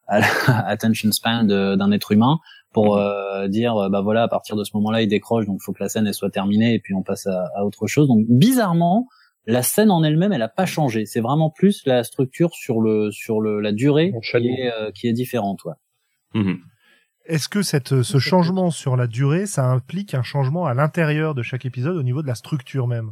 [0.09, 0.19] à
[0.67, 2.39] l'attention span d'un être humain
[2.73, 3.01] pour mhm.
[3.01, 5.73] euh, dire euh, bah voilà à partir de ce moment-là il décroche donc il faut
[5.73, 8.25] que la scène elle soit terminée et puis on passe à, à autre chose donc
[8.27, 9.07] bizarrement
[9.50, 13.12] la scène en elle-même elle a pas changé c'est vraiment plus la structure sur le
[13.12, 15.74] sur le la durée qui est, euh, qui est différente ouais.
[16.34, 16.60] Mhm.
[17.26, 21.43] Est-ce que cette, ce changement sur la durée, ça implique un changement à l'intérieur de
[21.43, 23.12] chaque épisode au niveau de la structure même?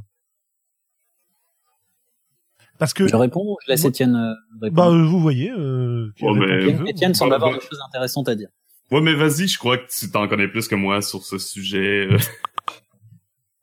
[2.79, 4.91] Parce que je réponds, je laisse Étienne répondre?
[4.91, 5.51] Bah, vous voyez.
[5.51, 6.11] Euh,
[6.87, 8.49] Étienne semble avoir des choses intéressantes à dire.
[8.89, 12.07] Ouais, mais vas-y, je crois que tu t'en connais plus que moi sur ce sujet.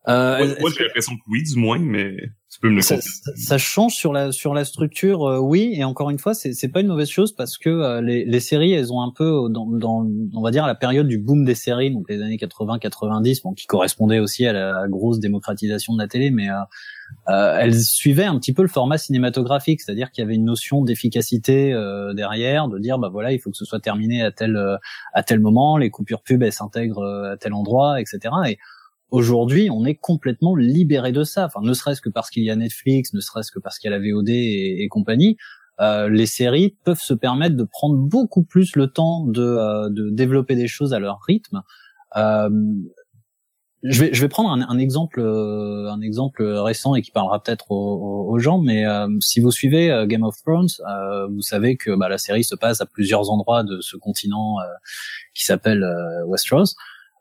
[0.07, 2.16] Euh, moi, j'ai l'impression que oui, du moins, mais
[2.50, 5.82] tu peux me le ça, ça, change sur la sur la structure, euh, oui, et
[5.82, 8.72] encore une fois, c'est c'est pas une mauvaise chose parce que euh, les les séries,
[8.72, 11.90] elles ont un peu dans dans on va dire la période du boom des séries,
[11.90, 16.30] donc les années 80-90, bon, qui correspondait aussi à la grosse démocratisation de la télé,
[16.30, 20.44] mais euh, elles suivaient un petit peu le format cinématographique, c'est-à-dire qu'il y avait une
[20.44, 21.72] notion d'efficacité
[22.14, 24.59] derrière, de dire bah voilà, il faut que ce soit terminé à tel
[25.14, 28.18] à tel moment, les coupures pub elles s'intègrent à tel endroit, etc.
[28.46, 28.59] Et
[29.14, 31.44] Aujourd'hui, on est complètement libéré de ça.
[31.44, 33.94] Enfin, ne serait-ce que parce qu'il y a Netflix, ne serait-ce que parce qu'il y
[33.94, 35.36] a la VOD et, compagnie,
[35.80, 40.10] euh, les séries peuvent se permettre de prendre beaucoup plus le temps de, euh, de
[40.10, 41.62] développer des choses à leur rythme.
[42.16, 42.50] Euh,
[43.84, 47.70] je vais, je vais prendre un, exemple, euh, un exemple récent et qui parlera peut-être
[47.70, 48.58] aux, aux, gens.
[48.58, 50.70] Mais euh, si vous suivez euh, Game of Thrones,
[51.30, 54.56] vous savez que bah, la série se passe à plusieurs endroits de ce continent
[55.34, 55.86] qui s'appelle
[56.26, 56.74] Westeros.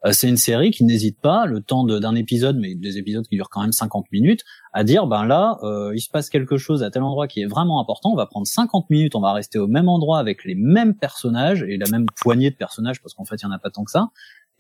[0.06, 3.36] Euh, c'est une série qui n'hésite pas, le temps d'un épisode, mais des épisodes qui
[3.36, 4.44] durent quand même 50 minutes,
[4.74, 7.46] à dire ben là, euh, il se passe quelque chose à tel endroit qui est
[7.46, 10.56] vraiment important, on va prendre 50 minutes, on va rester au même endroit avec les
[10.56, 13.60] mêmes personnages et la même poignée de personnages parce qu'en fait il y en a
[13.60, 14.10] pas tant que ça.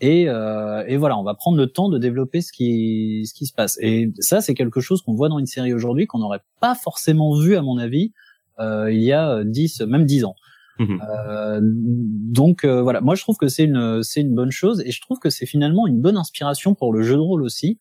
[0.01, 3.45] Et, euh, et, voilà, on va prendre le temps de développer ce qui, ce qui
[3.45, 3.77] se passe.
[3.79, 7.39] Et ça, c'est quelque chose qu'on voit dans une série aujourd'hui qu'on n'aurait pas forcément
[7.39, 8.11] vu, à mon avis,
[8.59, 10.35] euh, il y a 10, même 10 ans.
[10.79, 11.01] Mhm.
[11.01, 14.91] Euh, donc euh, voilà, moi je trouve que c'est une c'est une bonne chose et
[14.91, 17.79] je trouve que c'est finalement une bonne inspiration pour le jeu de rôle aussi.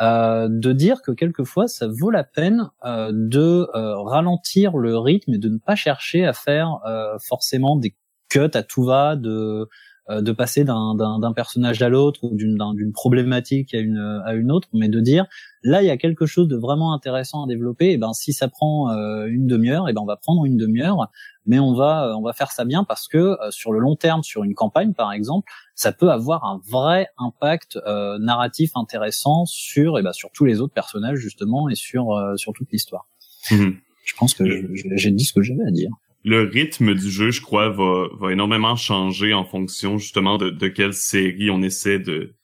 [0.00, 5.34] Euh, de dire que quelquefois ça vaut la peine euh, de euh, ralentir le rythme
[5.34, 6.78] et de ne pas chercher à faire
[7.20, 7.94] forcément des
[8.30, 9.68] cuts à tout va, de
[10.08, 14.88] de passer d'un personnage à l'autre ou d'une problématique à une à une autre, mais
[14.88, 15.26] de dire
[15.62, 17.92] là il y a quelque chose de vraiment intéressant à développer.
[17.92, 18.90] Et ben si ça prend
[19.26, 21.08] une demi-heure, et ben on va prendre une demi-heure
[21.46, 23.96] mais on va euh, on va faire ça bien parce que euh, sur le long
[23.96, 29.44] terme, sur une campagne par exemple, ça peut avoir un vrai impact euh, narratif intéressant
[29.46, 33.06] sur et eh ben, sur tous les autres personnages justement et sur sur toute l'histoire.
[33.50, 33.76] Mhm.
[34.04, 34.44] Je pense que
[34.74, 35.90] j'ai dit ce que j'avais à dire.
[36.24, 40.68] Le rythme du jeu, je crois, va, va énormément changer en fonction justement de, de
[40.68, 42.34] quelle série on essaie de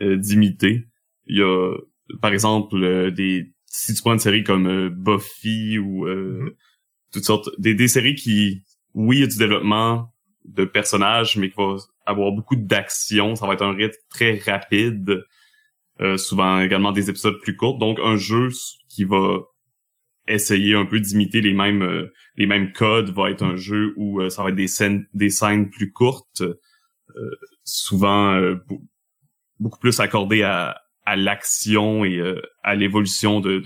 [0.00, 0.86] d'imiter.
[1.26, 1.74] Il y a,
[2.20, 6.52] par exemple, des si tu prends une série comme Buffy ou mhm.
[7.12, 8.62] toutes sortes des, des séries qui
[8.94, 10.12] oui il y a du développement
[10.44, 13.34] de personnages mais qui va avoir beaucoup d'action.
[13.36, 15.24] Ça va être un rythme très rapide
[16.00, 17.78] euh, souvent également des épisodes plus courts.
[17.78, 18.50] Donc un jeu
[18.88, 19.40] qui va
[20.34, 24.20] essayer un peu d'imiter les mêmes euh, les mêmes codes va être un jeu où
[24.20, 26.42] euh, ça va être des scènes des scènes plus courtes
[27.64, 28.40] souvent
[29.58, 32.22] beaucoup plus accordées à à l'action et
[32.62, 33.58] à l'évolution de,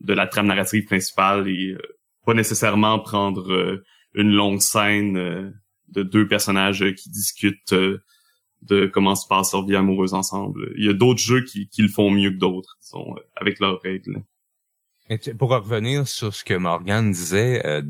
[0.00, 1.76] de la trame narrative principale et
[2.28, 3.82] pas nécessairement prendre euh,
[4.12, 5.50] une longue scène euh,
[5.88, 8.02] de deux personnages qui discutent euh,
[8.60, 10.70] de comment se passe leur vie amoureuse ensemble.
[10.76, 12.76] Il y a d'autres jeux qui, qui le font mieux que d'autres,
[13.34, 14.22] avec leurs règles.
[15.38, 17.82] Pour revenir sur ce que Morgan disait, euh,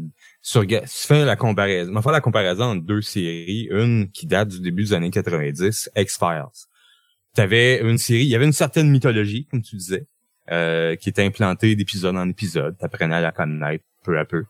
[0.42, 0.64] sur
[1.10, 4.84] la comparaison, on va faire la comparaison entre deux séries, une qui date du début
[4.84, 6.44] des années 90, X-Files.
[7.34, 10.06] T'avais une série, il y avait une certaine mythologie, comme tu disais,
[10.50, 14.44] euh, qui était implantée d'épisode en épisode, t'apprenais à la connaître, peu à peu.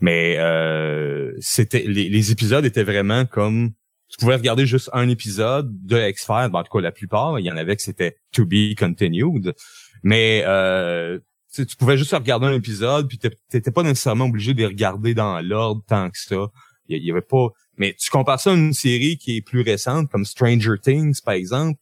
[0.00, 3.72] Mais euh, c'était les, épisodes étaient vraiment comme
[4.08, 7.46] tu pouvais regarder juste un épisode de X-Files, ben, en tout cas la plupart, il
[7.46, 9.54] y en avait que c'était to be continued,
[10.02, 11.18] mais euh,
[11.52, 15.40] tu pouvais juste regarder un épisode puis t'étais pas nécessairement obligé de les regarder dans
[15.40, 16.48] l'ordre tant que ça.
[16.88, 20.10] Il y, avait pas mais tu compares ça à une série qui est plus récente
[20.10, 21.78] comme Stranger Things par exemple,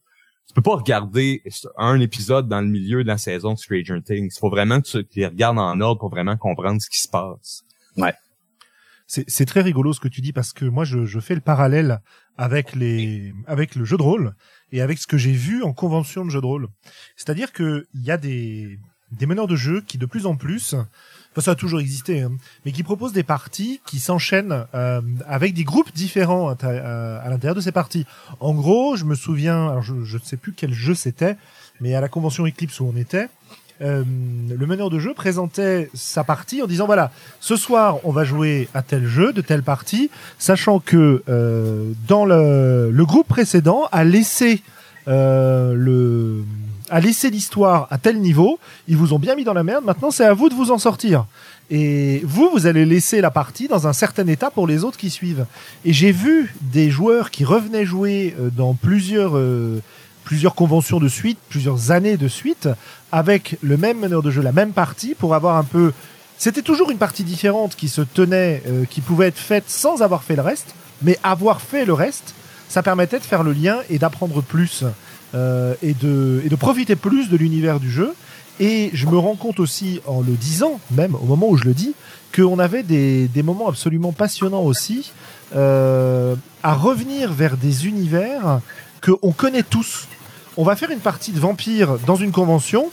[0.47, 1.43] tu peux pas regarder
[1.77, 4.31] un épisode dans le milieu de la saison de Stranger Things.
[4.35, 7.07] Il faut vraiment que tu les regardes en ordre pour vraiment comprendre ce qui se
[7.07, 7.63] passe.
[7.95, 8.13] Ouais.
[9.07, 11.99] c'est très rigolo ce que tu dis parce que moi je, je fais le parallèle
[12.37, 14.33] avec les avec le jeu de rôle
[14.71, 16.67] et avec ce que j'ai vu en convention de jeu de rôle.
[17.15, 18.79] C'est-à-dire que il y a des
[19.11, 20.73] des meneurs de jeu qui de plus en plus,
[21.31, 22.31] enfin ça a toujours existé, hein,
[22.65, 26.67] mais qui proposent des parties qui s'enchaînent euh, avec des groupes différents à,
[27.19, 28.05] à l'intérieur de ces parties.
[28.39, 31.37] En gros, je me souviens, alors je ne sais plus quel jeu c'était,
[31.79, 33.27] mais à la convention Eclipse où on était,
[33.81, 34.03] euh,
[34.57, 38.69] le meneur de jeu présentait sa partie en disant voilà, ce soir on va jouer
[38.75, 44.03] à tel jeu de telle partie, sachant que euh, dans le, le, groupe précédent a
[44.03, 44.61] laissé
[45.07, 46.43] euh, le
[46.91, 50.11] a laissé l'histoire à tel niveau, ils vous ont bien mis dans la merde, maintenant
[50.11, 51.25] c'est à vous de vous en sortir.
[51.69, 55.09] Et vous, vous allez laisser la partie dans un certain état pour les autres qui
[55.09, 55.45] suivent.
[55.85, 59.81] Et j'ai vu des joueurs qui revenaient jouer euh, dans plusieurs euh,
[60.25, 62.69] plusieurs conventions de suite, plusieurs années de suite,
[63.11, 65.93] avec le même meneur de jeu, la même partie, pour avoir un peu...
[66.37, 70.23] C'était toujours une partie différente qui se tenait, euh, qui pouvait être faite sans avoir
[70.23, 72.35] fait le reste, mais avoir fait le reste,
[72.69, 74.83] ça permettait de faire le lien et d'apprendre plus
[75.33, 78.13] euh, et, de, profiter plus de l'univers du jeu.
[78.59, 81.73] Et je me rends compte aussi, en le disant, même au moment où je le
[81.73, 81.93] dis,
[82.35, 85.11] qu'on avait des, des moments absolument passionnants aussi
[85.55, 88.59] euh, à revenir vers des univers
[89.03, 90.07] qu'on connaît tous.
[90.57, 92.89] On va faire une partie de vampire dans une convention.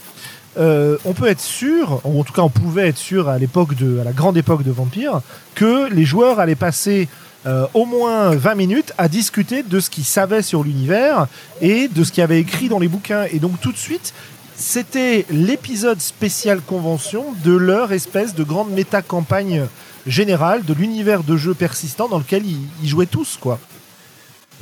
[0.57, 3.75] Euh, on peut être sûr, ou en tout cas on pouvait être sûr à l'époque
[3.75, 5.21] de, à la grande époque de Vampire,
[5.55, 7.07] que les joueurs allaient passer
[7.45, 11.27] euh, au moins 20 minutes à discuter de ce qu'ils savaient sur l'univers
[11.61, 13.25] et de ce qu'il avait écrit dans les bouquins.
[13.31, 14.13] Et donc tout de suite,
[14.55, 19.67] c'était l'épisode spécial convention de leur espèce de grande méta-campagne
[20.05, 23.59] générale de l'univers de jeu persistant dans lequel ils, jouaient tous, quoi.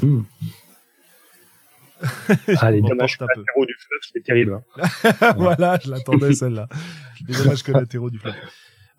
[0.01, 0.21] Hmm.
[2.57, 4.61] Ah, les dommages collatéraux du fleuve, c'est terrible.
[4.79, 5.33] Hein.
[5.37, 6.67] voilà, je l'attendais celle-là.
[7.27, 8.35] Les dommages collatéraux du fleuve.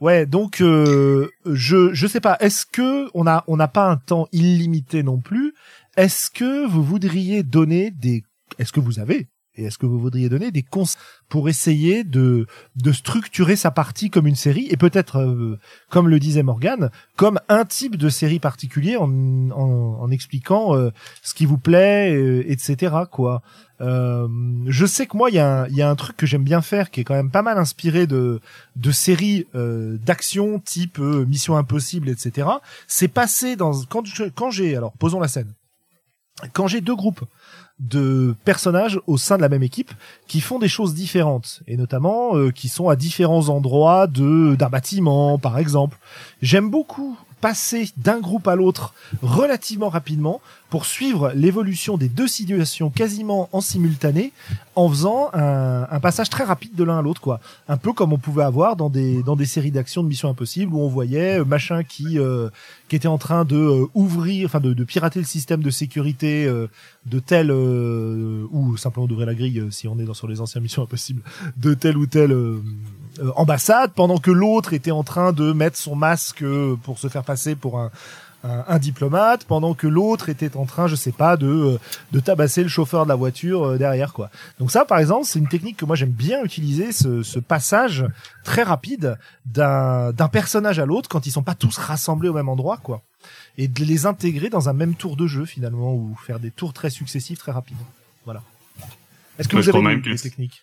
[0.00, 2.36] Ouais, donc euh, je je sais pas.
[2.40, 5.54] Est-ce que on a on n'a pas un temps illimité non plus?
[5.96, 8.22] Est-ce que vous voudriez donner des
[8.58, 9.28] Est-ce que vous avez
[9.58, 10.96] et est-ce que vous voudriez donner des conseils
[11.28, 12.46] pour essayer de,
[12.76, 15.58] de structurer sa partie comme une série et peut-être, euh,
[15.90, 19.10] comme le disait Morgan, comme un type de série particulier en,
[19.50, 20.90] en, expliquant euh,
[21.22, 22.94] ce qui vous plaît, euh, etc.
[23.10, 23.42] Quoi.
[23.80, 26.62] je sais que moi, il y, a un, y a un truc que j'aime bien
[26.62, 28.40] faire qui est quand même pas mal inspiré de,
[28.76, 32.48] de séries d'action type Mission Impossible, etc.
[32.86, 34.04] C'est passé dans quand
[34.34, 35.52] quand j'ai alors posons la scène
[36.52, 37.24] quand j'ai deux groupes
[37.80, 39.92] de personnages au sein de la même équipe
[40.26, 44.68] qui font des choses différentes et notamment euh, qui sont à différents endroits de d'un
[44.68, 45.98] bâtiment par exemple.
[46.42, 50.40] J'aime beaucoup passer d'un groupe à l'autre relativement rapidement
[50.70, 54.32] pour suivre l'évolution des deux situations quasiment en simultané
[54.74, 57.40] en faisant un, un passage très rapide de l'un à l'autre quoi.
[57.68, 60.72] Un peu comme on pouvait avoir dans des dans des séries d'actions de Mission Impossible
[60.74, 62.50] où on voyait euh, machin qui euh,
[62.88, 66.46] qui était en train de euh, ouvrir enfin de, de, pirater le système de sécurité
[67.06, 70.82] de tel ou simplement d'ouvrir la grille si on est dans sur les anciennes Missions
[70.82, 71.22] Impossibles
[71.56, 72.34] de telle ou telle
[73.36, 76.44] ambassade pendant que l'autre était en train de mettre son masque
[76.82, 77.90] pour se faire passer pour un
[78.44, 81.78] un, diplomate pendant que l'autre était en train, je sais pas, de euh,
[82.12, 84.30] de tabasser le chauffeur de la voiture euh, derrière quoi.
[84.60, 88.06] Donc ça, par exemple, c'est une technique que moi j'aime bien utiliser, ce, ce passage
[88.44, 92.48] très rapide d'un d'un personnage à l'autre quand ils sont pas tous rassemblés au même
[92.48, 93.02] endroit quoi,
[93.56, 96.72] et de les intégrer dans un même tour de jeu finalement ou faire des tours
[96.72, 97.76] très successifs très rapides.
[98.24, 98.42] Voilà.
[99.38, 100.62] Est-ce que vous avez des, techniques?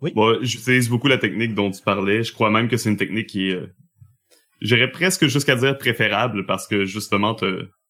[0.00, 0.12] Oui.
[0.14, 2.22] Bon, j'utilise beaucoup la technique dont tu parlais.
[2.22, 3.74] Je crois même que c'est une technique qui est euh,
[4.60, 7.34] J'irais presque jusqu'à dire préférable parce que justement,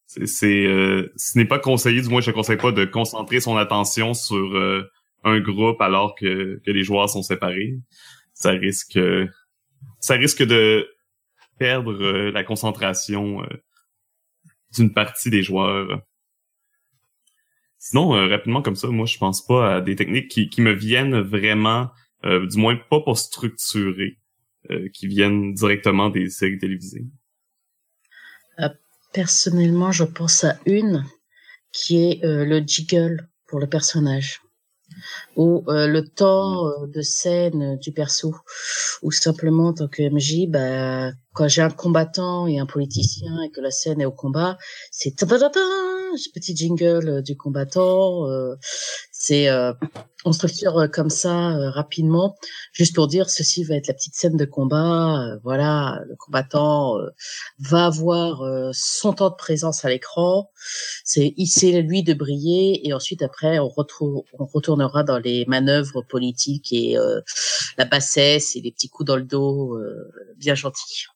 [0.06, 3.56] c'est, euh, ce n'est pas conseillé, du moins je ne conseille pas de concentrer son
[3.56, 4.88] attention sur euh,
[5.24, 7.74] un groupe alors que, que les joueurs sont séparés.
[8.34, 8.98] Ça risque,
[9.98, 10.88] ça risque de
[11.58, 13.44] perdre euh, la concentration
[14.76, 16.00] d'une partie des joueurs.
[17.78, 21.20] Sinon, rapidement comme ça, moi je pense pas à des techniques qui, qui me viennent
[21.20, 21.90] vraiment,
[22.22, 24.19] du moins pas pour structurer.
[24.68, 27.06] Euh, qui viennent directement des séries télévisées?
[28.58, 28.68] Euh,
[29.10, 31.06] personnellement, je pense à une
[31.72, 34.42] qui est euh, le jiggle pour le personnage.
[35.36, 38.34] Ou le temps de scène du perso.
[39.02, 43.50] Ou simplement en tant que MJ bah quand j'ai un combattant et un politicien et
[43.50, 44.58] que la scène est au combat
[44.90, 45.14] c'est
[46.34, 48.26] petit jingle du combattant
[49.22, 49.48] c'est
[50.24, 52.36] on structure euh, comme ça euh, rapidement,
[52.72, 55.22] juste pour dire ceci va être la petite scène de combat.
[55.22, 56.96] Euh, voilà, le combattant
[57.58, 58.42] va avoir
[58.72, 60.50] son temps de présence à l'écran.
[61.04, 66.00] C'est c'est lui de briller et ensuite après on retrouve on retournera dans les manœuvres
[66.02, 66.96] politiques et
[67.76, 69.78] la bassesse et les petits coups dans le dos
[70.38, 71.06] bien gentils.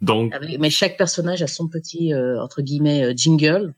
[0.00, 3.74] Donc, Avec- mais chaque personnage a son petit euh, entre guillemets euh, jingle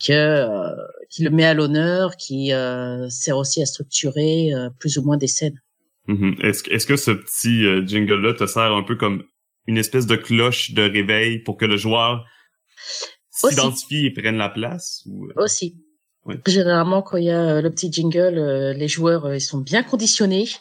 [0.00, 0.74] que euh,
[1.10, 5.16] qui le met à l'honneur, qui euh, sert aussi à structurer euh, plus ou moins
[5.16, 5.60] des scènes.
[6.08, 9.24] est-ce que est-ce que ce petit euh, jingle-là te sert un peu comme
[9.66, 12.24] une espèce de cloche de réveil pour que le joueur
[13.30, 15.28] s'identifie et prenne la place ou...
[15.36, 15.76] Aussi.
[16.26, 16.36] Oui.
[16.46, 19.82] Généralement, quand il y a le petit jingle, euh, les joueurs euh, ils sont bien
[19.82, 20.48] conditionnés.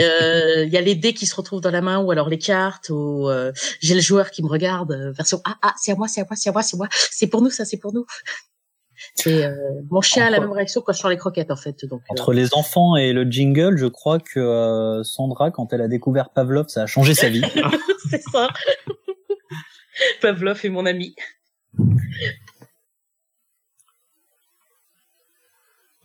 [0.00, 2.38] Euh, Il y a les dés qui se retrouvent dans la main, ou alors les
[2.38, 6.08] cartes, ou euh, j'ai le joueur qui me regarde, version ah ah c'est à moi,
[6.08, 8.04] c'est à moi, c'est à moi, c'est moi, c'est pour nous ça, c'est pour nous.
[9.26, 9.54] Euh,
[9.90, 11.84] mon chien a la même réaction quand je sors les croquettes en fait.
[11.84, 15.80] Donc euh, Entre les enfants et le jingle, je crois que euh, Sandra, quand elle
[15.80, 17.42] a découvert Pavlov, ça a changé sa vie.
[18.10, 18.48] c'est ça.
[20.20, 21.14] Pavlov est mon ami.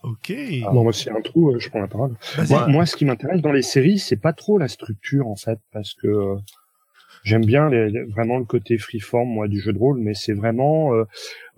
[0.03, 0.34] Ok.
[0.61, 2.16] Non, moi, c'est un trou, je prends la parole.
[2.49, 5.59] Moi, moi, ce qui m'intéresse dans les séries, c'est pas trop la structure, en fait,
[5.72, 6.36] parce que euh,
[7.24, 10.94] j'aime bien les- vraiment le côté freeform, moi, du jeu de rôle, mais c'est vraiment
[10.94, 11.04] euh,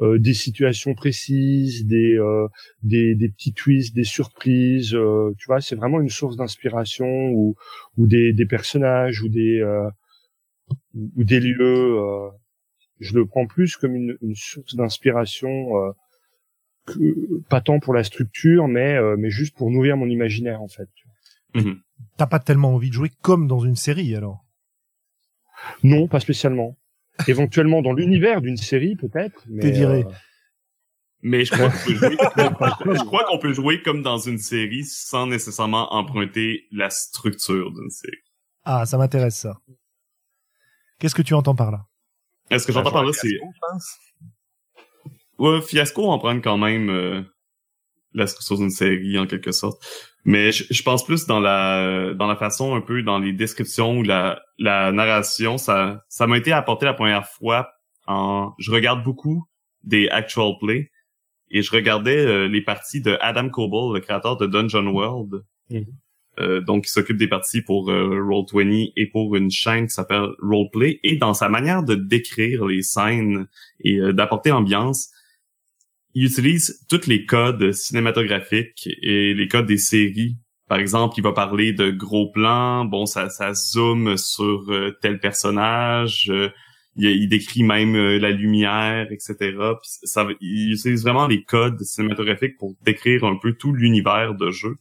[0.01, 2.47] euh, des situations précises, des, euh,
[2.83, 4.93] des, des petits twists, des surprises.
[4.95, 7.55] euh, tu vois, c'est vraiment une source d'inspiration ou,
[7.97, 9.89] ou des, des personnages ou des, euh,
[11.17, 11.97] ou des lieux.
[11.99, 12.29] euh,
[12.99, 15.77] je le prends plus comme une, une source d'inspiration.
[15.83, 15.91] euh,
[16.85, 20.67] que- pas tant pour la structure, mais euh, mais juste pour nourrir mon imaginaire en
[20.67, 20.87] fait.
[22.17, 24.44] T'as pas tellement envie de jouer comme dans une série alors?
[25.83, 26.77] Non, pas spécialement.
[27.27, 29.43] Éventuellement dans l'univers d'une série peut-être.
[29.47, 30.03] mais, T'es viré.
[30.03, 30.11] euh,
[31.21, 32.17] Mais je crois qu'on peut jouer,
[32.97, 37.89] je crois qu'on peut jouer comme dans une série sans nécessairement emprunter la structure d'une
[37.89, 38.17] série.
[38.65, 39.57] Ah, ça m'intéresse ça.
[40.99, 41.85] Qu'est-ce que tu entends par là?
[42.49, 43.27] Est-ce que j'entends par là, c'est...
[43.29, 43.97] Fiasco, je pense.
[45.37, 47.21] Ouais, Fiasco en prend quand même euh,
[48.13, 49.83] la structure d'une série en quelque sorte.
[50.25, 53.99] Mais je, je pense plus dans la dans la façon un peu dans les descriptions
[53.99, 57.69] ou la la narration, ça ça m'a été apporté la première fois
[58.07, 59.45] en je regarde beaucoup
[59.83, 60.91] des actual plays
[61.51, 65.43] et je regardais euh, les parties de Adam Coble, le créateur de Dungeon World.
[65.69, 65.85] Mhm.
[66.37, 70.27] Euh, donc, il s'occupe des parties pour euh, Roll20 et pour une chaîne qui s'appelle
[70.41, 70.99] Roleplay.
[71.03, 73.47] Et dans sa manière de décrire les scènes
[73.79, 75.11] et d'apporter ambiance,
[76.15, 80.37] il utilise tous les codes cinématographiques et les codes des séries.
[80.69, 85.19] Par exemple, il va parler de gros plans, bon, ça, ça zoome sur euh, tel
[85.19, 86.49] personnage, euh,
[86.95, 89.35] il, décrit même euh, la lumière, etc.
[90.39, 94.77] Il utilise vraiment les codes cinématographiques pour décrire un peu tout l'univers de jeu.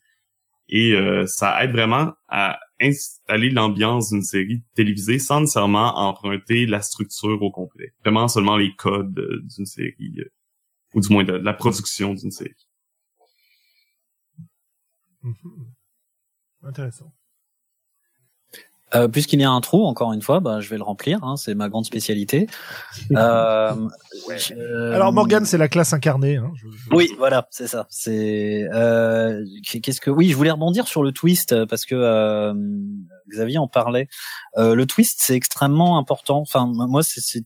[0.71, 0.95] Et
[1.27, 7.51] ça aide vraiment à installer l'ambiance d'une série télévisée sans nécessairement emprunter la structure au
[7.51, 7.93] complet.
[8.03, 10.25] Vraiment seulement les codes d'une série,
[10.95, 12.55] ou du moins de, la production d'une série.
[15.23, 15.75] Mhm.
[16.63, 17.13] Intéressant.
[18.95, 21.23] Euh, Puisqu'il y a un trou, encore une fois, bah, je vais le remplir.
[21.25, 22.47] Hein, c'est ma grande spécialité.
[23.17, 23.75] Euh,
[24.57, 26.37] euh, Alors Morgan, c'est la classe incarnée.
[26.37, 26.53] Hein.
[26.55, 27.87] Je- je- Oui, voilà, c'est ça.
[27.91, 29.45] C'est euh,
[29.83, 32.55] qu'est-ce que oui, je voulais rebondir sur le twist euh, parce que euh,
[33.31, 34.09] Xavier en parlait.
[34.57, 36.41] Euh, le twist, c'est extrêmement important.
[36.41, 37.45] Enfin, moi, c'est c'est-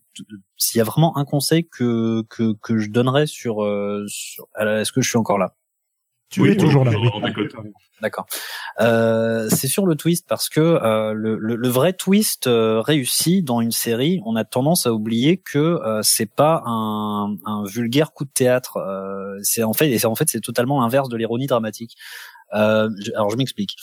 [0.56, 4.92] s'il y a vraiment un conseil que que que je donnerais sur, euh, sur est-ce
[4.92, 5.54] que je suis encore là?
[6.30, 6.92] Tu Oui, es toujours là.
[8.02, 8.26] D'accord.
[8.80, 13.42] Euh, c'est sur le twist parce que euh, le, le, le vrai twist euh, réussi
[13.42, 18.12] dans une série, on a tendance à oublier que euh, c'est pas un, un vulgaire
[18.12, 18.76] coup de théâtre.
[18.76, 21.96] Euh, c'est en fait, et c'est en fait, c'est totalement l'inverse de l'ironie dramatique.
[22.54, 23.76] Euh, je- alors je m'explique.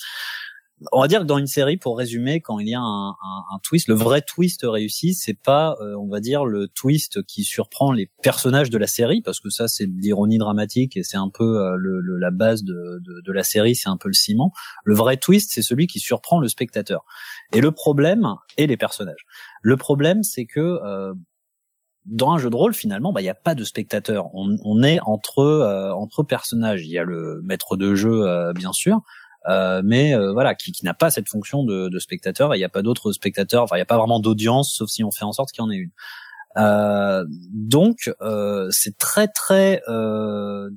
[0.92, 3.44] On va dire que dans une série, pour résumer, quand il y a un, un,
[3.54, 7.46] un twist, le vrai twist réussi, c'est pas, euh, on va dire, le twist qui
[7.46, 11.16] surprend les personnages de la série, parce que ça, c'est de l'ironie dramatique et c'est
[11.16, 14.10] un peu euh, le, le- la base de, de, de la série, c'est un peu
[14.10, 14.52] le ciment.
[14.84, 17.06] Le vrai twist, c'est celui qui surprend le spectateur.
[17.54, 19.26] Et le problème, et les personnages.
[19.62, 21.14] Le problème, c'est que euh,
[22.04, 24.26] dans un jeu de rôle, finalement, bah, il n'y a pas de spectateur.
[24.36, 26.84] On, on est entre euh, entre personnages.
[26.86, 29.00] Il y a le maître de jeu, euh, bien sûr,
[29.50, 32.54] euh, mais euh, voilà, qui, qui n'a pas cette fonction de, de spectateur.
[32.54, 33.64] Et il n'y a pas d'autres spectateurs.
[33.64, 35.66] Enfin, il n'y a pas vraiment d'audience, sauf si on fait en sorte qu'il y
[35.66, 35.92] en ait une.
[36.58, 40.70] Euh, donc, euh, c'est très très euh,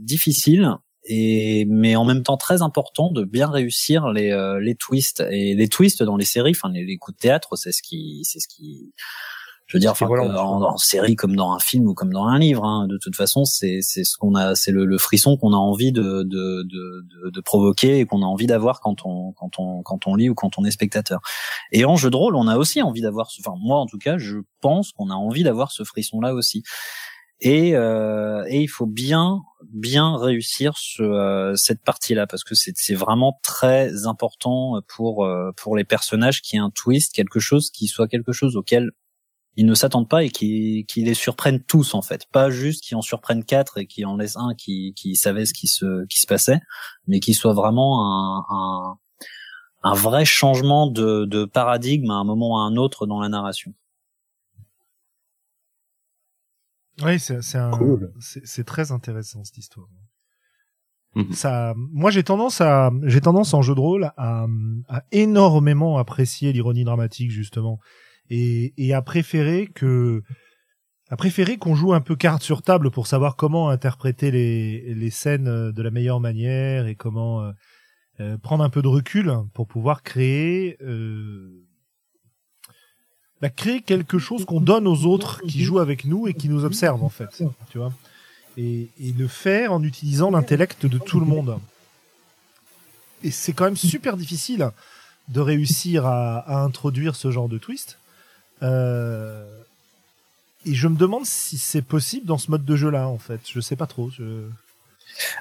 [0.00, 0.70] difficile.
[1.08, 5.68] Et mais en même temps très important de bien réussir les les twists et les
[5.68, 8.48] twists dans les séries, enfin les, les coups de théâtre, c'est ce qui c'est ce
[8.48, 8.92] qui
[9.66, 12.24] je veux dire, enfin, voilà, en, en série comme dans un film ou comme dans
[12.26, 15.36] un livre, hein, de toute façon, c'est c'est ce qu'on a, c'est le, le frisson
[15.36, 19.32] qu'on a envie de de, de, de, provoquer et qu'on a envie d'avoir quand on
[19.32, 21.20] quand on quand on lit ou quand on est spectateur.
[21.72, 23.98] Et en jeu de rôle, on a aussi envie d'avoir, ce- enfin moi en tout
[23.98, 26.62] cas, je pense qu'on a envie d'avoir ce frisson là aussi.
[27.40, 29.42] Et, euh, et il faut bien
[29.72, 35.50] bien réussir ce, euh, cette partie-là parce que c'est c'est vraiment très important pour euh,
[35.56, 38.90] pour les personnages qu'il y ait un twist, quelque chose qui soit quelque chose auquel
[39.56, 42.94] ils ne s'attendent pas et qui, qui les surprennent tous en fait, pas juste qui
[42.94, 46.20] en surprennent quatre et qui en laissent un qui, qui savait ce qui se, qui
[46.20, 46.60] se passait,
[47.06, 48.98] mais qui soit vraiment un, un,
[49.82, 53.28] un vrai changement de, de paradigme à un moment ou à un autre dans la
[53.28, 53.72] narration.
[57.02, 58.12] Oui, c'est c'est un- Cool.
[58.64, 59.86] très intéressant cette histoire.
[61.14, 61.32] Mhm.
[61.32, 64.46] Ça, moi j'ai tendance à, j'ai tendance en jeu de rôle à,
[64.88, 67.78] à énormément apprécier l'ironie dramatique justement,
[68.30, 70.22] et, et à préférer que,
[71.60, 75.72] qu'on joue un peu carte sur table pour savoir comment interpréter les, les scènes euh,
[75.72, 77.52] de la meilleure manière et comment euh,
[78.20, 81.66] euh, prendre un peu de recul pour pouvoir créer euh,
[83.42, 86.64] bah, créer quelque chose qu'on donne aux autres qui jouent avec nous et qui nous
[86.64, 87.92] observent en fait, tu vois.
[88.56, 91.58] Et, et le faire en utilisant l'intellect de tout le monde.
[93.22, 94.70] Et c'est quand même super difficile
[95.28, 97.98] de réussir à, à introduire ce genre de twist.
[98.62, 99.44] Euh,
[100.64, 103.40] et je me demande si c'est possible dans ce mode de jeu-là, en fait.
[103.52, 104.10] Je sais pas trop.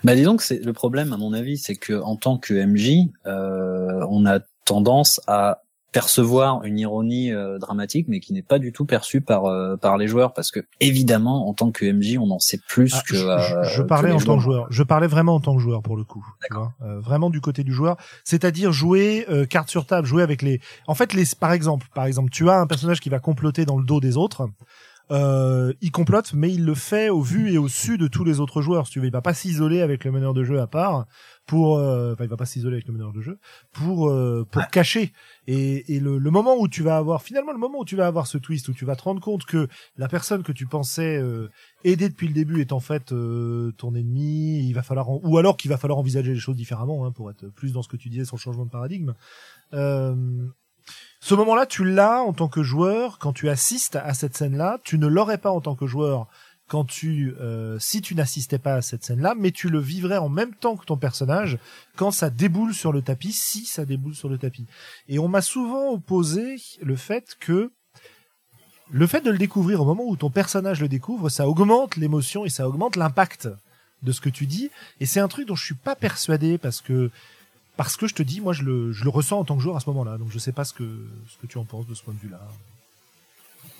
[0.03, 3.09] Bah disons que c'est le problème à mon avis, c'est que en tant que MJ,
[3.25, 5.61] euh, on a tendance à
[5.95, 9.97] percevoir une ironie euh, dramatique, mais qui n'est pas du tout perçue par euh, par
[9.97, 13.15] les joueurs, parce que évidemment, en tant que MJ, on en sait plus Ah, que.
[13.15, 14.67] je, euh, je- je que parlais en tant que joueur.
[14.69, 16.25] Je parlais vraiment en tant que joueur pour le coup.
[16.41, 16.73] D'accord.
[16.81, 20.59] Euh, vraiment du côté du joueur, c'est-à-dire jouer euh, carte sur table, jouer avec les.
[20.87, 23.77] En fait, les par exemple, par exemple, tu as un personnage qui va comploter dans
[23.77, 24.49] le dos des autres.
[25.11, 28.39] Euh, il complote, mais il le fait au vu et au su de tous les
[28.39, 28.87] autres joueurs.
[28.87, 31.05] Si tu veux, il va pas s'isoler avec le meneur de jeu à part
[31.45, 31.77] pour.
[31.77, 33.37] euh, Enfin, il va pas s'isoler avec le meneur de jeu
[33.71, 35.13] pour euh, pour cacher.
[35.45, 38.07] Et, et le, le moment où tu vas avoir finalement le moment où tu vas
[38.07, 41.17] avoir ce twist où tu vas te rendre compte que la personne que tu pensais
[41.17, 41.49] euh,
[41.83, 44.67] aider depuis le début est en fait euh, ton ennemi.
[44.67, 47.29] Il va falloir en- ou alors qu'il va falloir envisager les choses différemment hein, pour
[47.29, 49.13] être plus dans ce que tu disais sur le changement de paradigme.
[51.25, 54.77] Ce moment-là, tu l'as en tant que joueur quand tu assistes à cette scène-là.
[54.83, 56.27] Tu ne l'aurais pas en tant que joueur
[56.67, 60.29] quand tu euh, si tu n'assistais pas à cette scène-là, mais tu le vivrais en
[60.29, 61.57] même temps que ton personnage
[61.95, 64.67] quand ça déboule sur le tapis, si ça déboule sur le tapis.
[65.07, 67.71] Et on m'a souvent opposé le fait que
[68.91, 72.45] le fait de le découvrir au moment où ton personnage le découvre, ça augmente l'émotion
[72.45, 73.49] et ça augmente l'impact
[74.03, 74.69] de ce que tu dis.
[74.99, 77.09] Et c'est un truc dont je suis pas persuadé parce que
[77.77, 79.75] parce que je te dis, moi je le, je le ressens en tant que joueur
[79.75, 80.17] à ce moment-là.
[80.17, 80.83] Donc je sais pas ce que
[81.27, 82.39] ce que tu en penses de ce point de vue-là.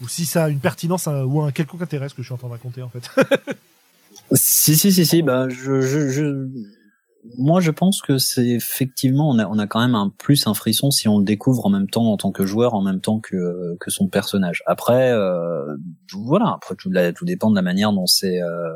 [0.02, 2.34] Ou si ça a une pertinence un- ou un quelconque intérêt ce que je suis
[2.34, 3.10] en train de raconter en fait.
[4.32, 6.48] Si si si si, bah je je, je...
[7.38, 10.54] moi je pense que c'est effectivement on a on a quand même un plus un
[10.54, 13.20] frisson si on le découvre en même temps en tant que joueur en même temps
[13.20, 14.64] que que son personnage.
[14.66, 15.76] Après euh,
[16.14, 18.72] voilà après tout tout dépend de la manière dont c'est euh,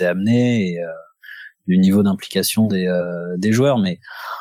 [0.00, 0.88] amené et euh,
[1.66, 3.98] du niveau d'implication des euh, des joueurs mais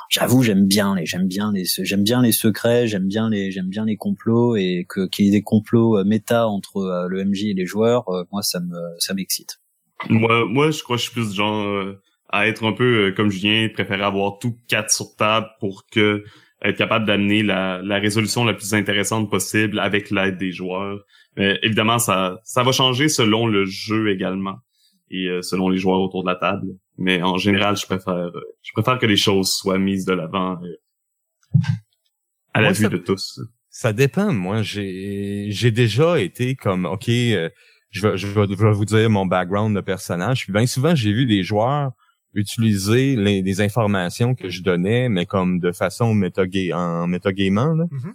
[0.09, 3.69] j'avoue j'aime bien les j'aime bien les j'aime bien les secrets j'aime bien les j'aime
[3.69, 7.23] bien les complots et que qu'il y ait des complots euh, méta entre euh, le
[7.25, 9.59] MJ et les joueurs euh, moi ça me ça m'excite.
[10.09, 11.95] Moi, moi, je crois que je suis plus genre
[12.29, 16.23] à être un peu comme Julien, préférer avoir tout quatre sur table pour que
[16.61, 20.99] être capable d'amener la, la résolution la plus intéressante possible avec l'aide des joueurs.
[21.37, 24.57] Mais évidemment, ça, ça va changer selon le jeu également
[25.09, 26.67] et selon les joueurs autour de la table.
[26.97, 28.31] Mais en général, je préfère,
[28.61, 31.59] je préfère que les choses soient mises de l'avant euh,
[32.53, 33.39] à la Moi, vue ça- de tous.
[33.69, 34.31] Ça dépend.
[34.31, 37.49] Moi, j'ai j'ai déjà été comme OK, euh,
[37.89, 40.43] je vais, je vais je vais vous dire mon background de personnage.
[40.45, 41.91] Puis bien souvent, j'ai vu des joueurs
[42.33, 47.73] utiliser les, les informations que je donnais, mais comme de façon métaga en métagamant.
[47.75, 47.85] là.
[47.91, 48.13] Mhm.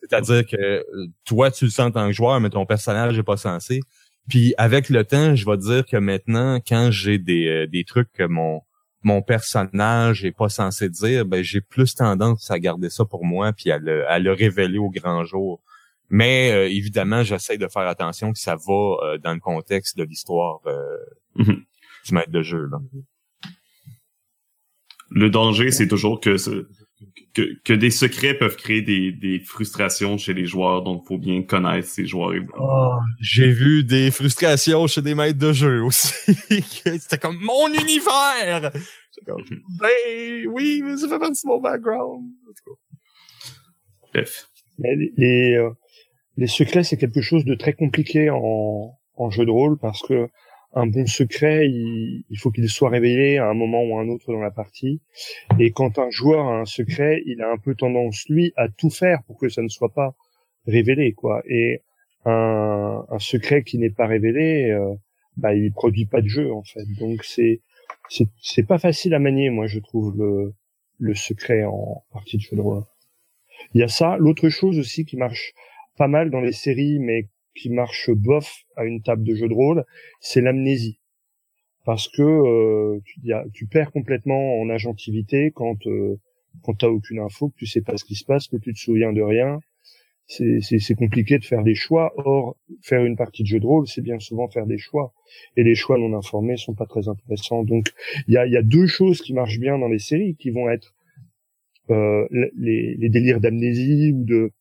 [0.00, 0.82] C'est-à-dire que euh,
[1.24, 3.80] toi, tu le sens en tant que joueur, mais ton personnage n'est pas censé.
[4.28, 8.12] Puis avec le temps, je vais dire que maintenant, quand j'ai des, euh, des trucs
[8.12, 8.62] que mon
[9.04, 13.52] mon personnage est pas censé dire, ben j'ai plus tendance à garder ça pour moi
[13.52, 15.62] puis à le, à le révéler au grand jour.
[16.10, 20.02] Mais euh, évidemment, j'essaie de faire attention que ça va euh, dans le contexte de
[20.02, 20.96] l'histoire euh,
[21.36, 21.62] Mhm.
[22.06, 22.66] du maître de jeu.
[22.66, 22.78] là.
[25.10, 26.66] Le danger, c'est toujours que, ce-
[27.34, 31.42] que que des secrets peuvent créer des, des frustrations chez les joueurs, donc faut bien
[31.42, 32.34] connaître ces joueurs.
[32.34, 32.98] évidemment.
[33.20, 36.12] J'ai vu des frustrations chez des maîtres de jeu aussi.
[36.48, 38.72] C'était comme mon univers.
[39.26, 39.42] Comme,
[39.80, 42.24] ben oui, mais ça fait partie de mon background.
[42.24, 42.98] En tout cas.
[44.14, 44.48] Bref.
[44.78, 45.70] Mais Les, les, euh,
[46.36, 50.28] les secrets, c'est quelque chose de très compliqué en, en jeu de rôle parce que
[50.74, 54.08] un bon secret, il, il faut qu'il soit révélé à un moment ou à un
[54.08, 55.00] autre dans la partie.
[55.58, 58.90] Et quand un joueur a un secret, il a un peu tendance, lui, à tout
[58.90, 60.14] faire pour que ça ne soit pas
[60.66, 61.42] révélé, quoi.
[61.46, 61.82] Et
[62.24, 64.94] un, un secret qui n'est pas révélé, euh,
[65.36, 66.84] bah, il produit pas de jeu, en fait.
[66.98, 67.60] Donc c'est,
[68.08, 70.54] c'est, pas facile à manier, moi, je trouve, le,
[70.98, 72.84] le secret en partie de jeu de rôle.
[73.74, 74.16] Il y a ça.
[74.18, 75.52] L'autre chose aussi qui marche
[75.96, 77.28] pas mal dans les séries, mais
[77.58, 79.84] qui marche bof à une table de jeu de rôle,
[80.20, 80.98] c'est l'amnésie.
[81.84, 83.00] Parce que euh,
[83.54, 86.20] tu, perds complètement en agentivité quand euh,
[86.62, 88.78] quand t'as aucune info, que tu sais pas ce qui se passe, que tu te
[88.78, 89.60] souviens de rien.
[90.26, 92.12] C'est compliqué de faire des choix.
[92.16, 95.14] Or, faire une partie de jeu de rôle, c'est bien souvent faire des choix.
[95.56, 97.64] Et les choix non informés sont pas très intéressants.
[97.64, 97.88] Donc,
[98.26, 100.68] il y a, y a deux choses qui marchent bien dans les séries, qui vont
[100.68, 100.94] être
[101.90, 104.52] euh, les, les délires d'amnésie ou de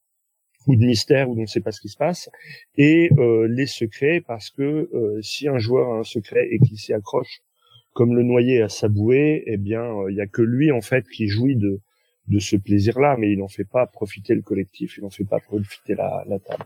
[0.68, 2.30] ou de mystère où on ne sait pas ce qui se passe,
[2.76, 6.78] et euh, les secrets parce que euh, si un joueur a un secret et qu'il
[6.78, 7.42] s'y accroche
[7.94, 11.08] comme le noyer à sa bouée, eh bien il y a que lui en fait
[11.08, 11.80] qui jouit de
[12.28, 15.40] de ce plaisir-là, mais il n'en fait pas profiter le collectif, il n'en fait pas
[15.40, 16.66] profiter la, la table.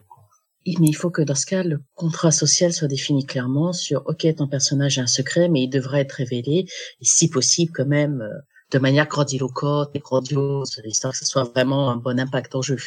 [0.66, 4.26] Mais il faut que dans ce cas, le contrat social soit défini clairement sur OK,
[4.36, 8.28] ton personnage a un secret, mais il devrait être révélé, et si possible quand même
[8.72, 12.78] de manière grandiloquente et grandiose, histoire que ce soit vraiment un bon impact en jeu.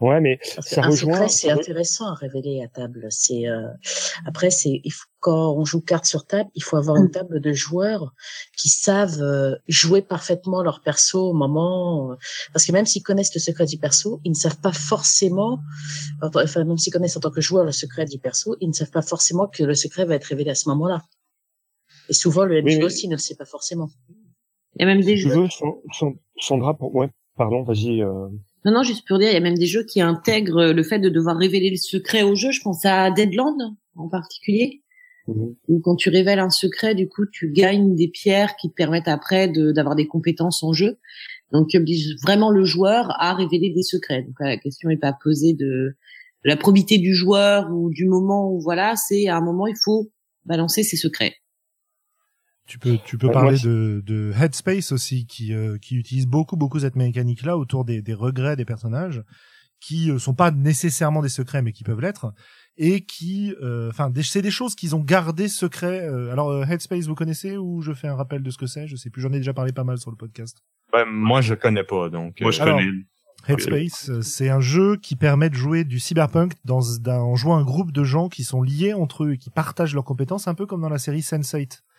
[0.00, 1.28] Ouais, mais ça un rejoint.
[1.28, 3.06] c'est intéressant à révéler à table.
[3.10, 3.68] C'est euh...
[4.26, 4.80] après, c'est
[5.20, 7.10] quand on joue carte sur table, il faut avoir une mm.
[7.10, 8.14] table de joueurs
[8.56, 12.12] qui savent euh, jouer parfaitement leur perso au moment.
[12.12, 12.14] Euh,
[12.54, 15.60] parce que même s'ils connaissent le secret du perso, ils ne savent pas forcément.
[16.22, 18.90] Enfin, même s'ils connaissent en tant que joueur le secret du perso, ils ne savent
[18.90, 21.02] pas forcément que le secret va être révélé à ce moment-là.
[22.08, 23.90] Et souvent, le MJ aussi ne le sait pas forcément.
[24.76, 25.46] Il y a même des jeux.
[26.38, 26.94] Sandra, pour...
[26.94, 28.02] ouais, pardon, vas-y.
[28.02, 28.28] Euh...
[28.64, 30.98] Non, non, juste pour dire, il y a même des jeux qui intègrent le fait
[30.98, 32.50] de devoir révéler le secret au jeu.
[32.50, 34.82] Je pense à Deadland en particulier,
[35.28, 35.32] mmh.
[35.68, 39.08] où quand tu révèles un secret, du coup, tu gagnes des pierres qui te permettent
[39.08, 40.98] après d'avoir des compétences en jeu.
[41.52, 44.22] Donc, qui oblige vraiment le joueur à révéler des secrets.
[44.22, 45.96] Donc, la question n'est pas posée de,
[46.44, 50.10] la probité du joueur ou du moment où voilà, c'est à un moment il faut
[50.44, 51.34] balancer ses secrets.
[52.70, 56.78] Tu peux, tu peux parler de, de Headspace aussi, qui, euh, qui utilise beaucoup, beaucoup
[56.78, 59.24] cette mécanique-là autour des, des regrets des personnages,
[59.80, 62.32] qui euh, sont pas nécessairement des secrets, mais qui peuvent l'être,
[62.76, 66.06] et qui, euh, enfin, c'est des choses qu'ils ont gardées secrets.
[66.30, 68.86] alors, Headspace, vous connaissez ou je fais un rappel de ce que c'est?
[68.86, 70.62] Je sais plus, j'en ai déjà parlé pas mal sur le podcast.
[70.94, 72.40] Ouais, moi, je connais pas, donc.
[72.40, 72.86] Moi, je connais.
[73.48, 77.90] Headspace, c'est un jeu qui permet de jouer du cyberpunk dans, en jouant un groupe
[77.90, 80.82] de gens qui sont liés entre eux et qui partagent leurs compétences, un peu comme
[80.82, 81.89] dans la série Sense8 euh,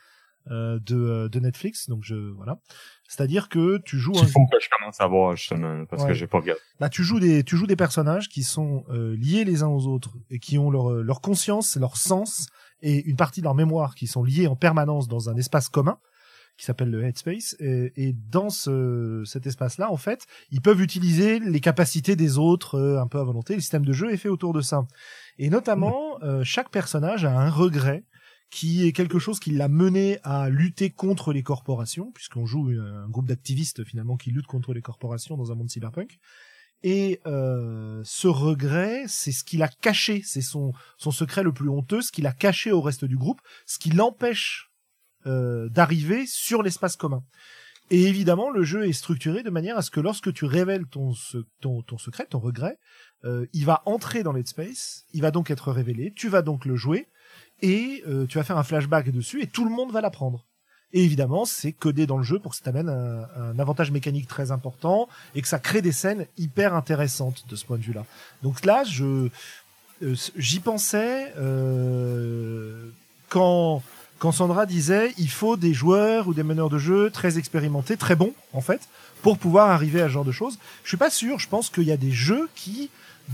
[0.50, 1.90] de, euh, de Netflix.
[1.90, 2.60] Donc je voilà.
[3.08, 4.14] C'est-à-dire que tu joues.
[4.16, 6.62] Il faut que je commence à voir justement parce que j'ai pas regardé.
[6.80, 9.88] Bah tu joues des tu joues des personnages qui sont euh, liés les uns aux
[9.88, 12.48] autres et qui ont leur leur conscience, leur sens
[12.82, 15.98] et une partie de leur mémoire qui sont liés en permanence dans un espace commun
[16.58, 21.40] qui s'appelle le Headspace et, et dans ce, cet espace-là, en fait, ils peuvent utiliser
[21.40, 23.56] les capacités des autres un peu à volonté.
[23.56, 24.86] Le système de jeu est fait autour de ça.
[25.40, 28.04] Et notamment, chaque personnage a un regret
[28.52, 33.08] qui est quelque chose qui l'a mené à lutter contre les corporations, puisqu'on joue un
[33.10, 36.20] groupe d'activistes finalement qui luttent contre les corporations dans un monde cyberpunk.
[36.84, 41.70] Et euh, ce regret, c'est ce qu'il a caché, c'est son, son secret le plus
[41.70, 44.72] honteux, ce qu'il a caché au reste du groupe, ce qui l'empêche
[45.28, 47.24] euh, d'arriver sur l'espace commun.
[47.92, 51.14] Et évidemment, le jeu est structuré de manière à ce que lorsque tu révèles ton,
[51.60, 52.80] ton, ton secret, ton regret,
[53.26, 56.76] euh, il va entrer dans l'espace, il va donc être révélé, tu vas donc le
[56.76, 57.08] jouer,
[57.62, 60.46] et euh, tu vas faire un flashback dessus et tout le monde va l'apprendre.
[60.94, 64.28] Et évidemment, c'est codé dans le jeu pour que ça t'amène un, un, avantage mécanique
[64.28, 68.06] très important et que ça crée des scènes hyper intéressantes de ce point de vue-là.
[68.44, 69.30] Donc là, je
[70.04, 72.90] euh, j'y pensais euh,
[73.30, 73.84] quand
[74.18, 78.16] quand Sandra disait il faut des joueurs ou des meneurs de jeu très expérimentés, très
[78.16, 78.82] bons en fait,
[79.22, 80.58] pour pouvoir arriver à ce genre de choses.
[80.84, 81.40] Je suis pas sûr.
[81.40, 82.90] Je pense qu'il y a des jeux qui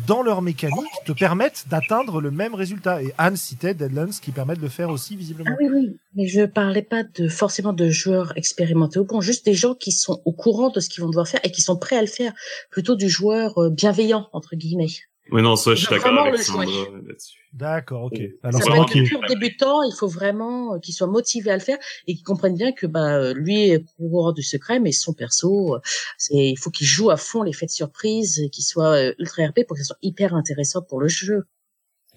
[0.05, 3.01] dans leur mécanique, te permettent d'atteindre le même résultat.
[3.01, 5.49] Et Anne citait Deadlands qui permettent de le faire aussi visiblement.
[5.51, 9.45] Ah oui, oui, mais je parlais pas de forcément de joueurs expérimentés au point, juste
[9.45, 11.77] des gens qui sont au courant de ce qu'ils vont devoir faire et qui sont
[11.77, 12.33] prêts à le faire,
[12.69, 14.87] plutôt du joueur euh, bienveillant entre guillemets.
[15.31, 17.37] Oui, non, ça, je suis d'accord avec Sandra là-dessus.
[17.53, 18.19] D'accord, ok.
[18.43, 21.61] Alors, ça va être pur débutant, il faut vraiment euh, qu'il soit motivé à le
[21.61, 25.13] faire et qu'il comprenne bien que bah euh, lui est courant du secret, mais son
[25.13, 25.79] perso, euh,
[26.17, 29.75] c'est il faut qu'il joue à fond l'effet de surprise, qu'il soit ultra RP pour
[29.75, 31.45] que ce soit hyper intéressant pour le jeu.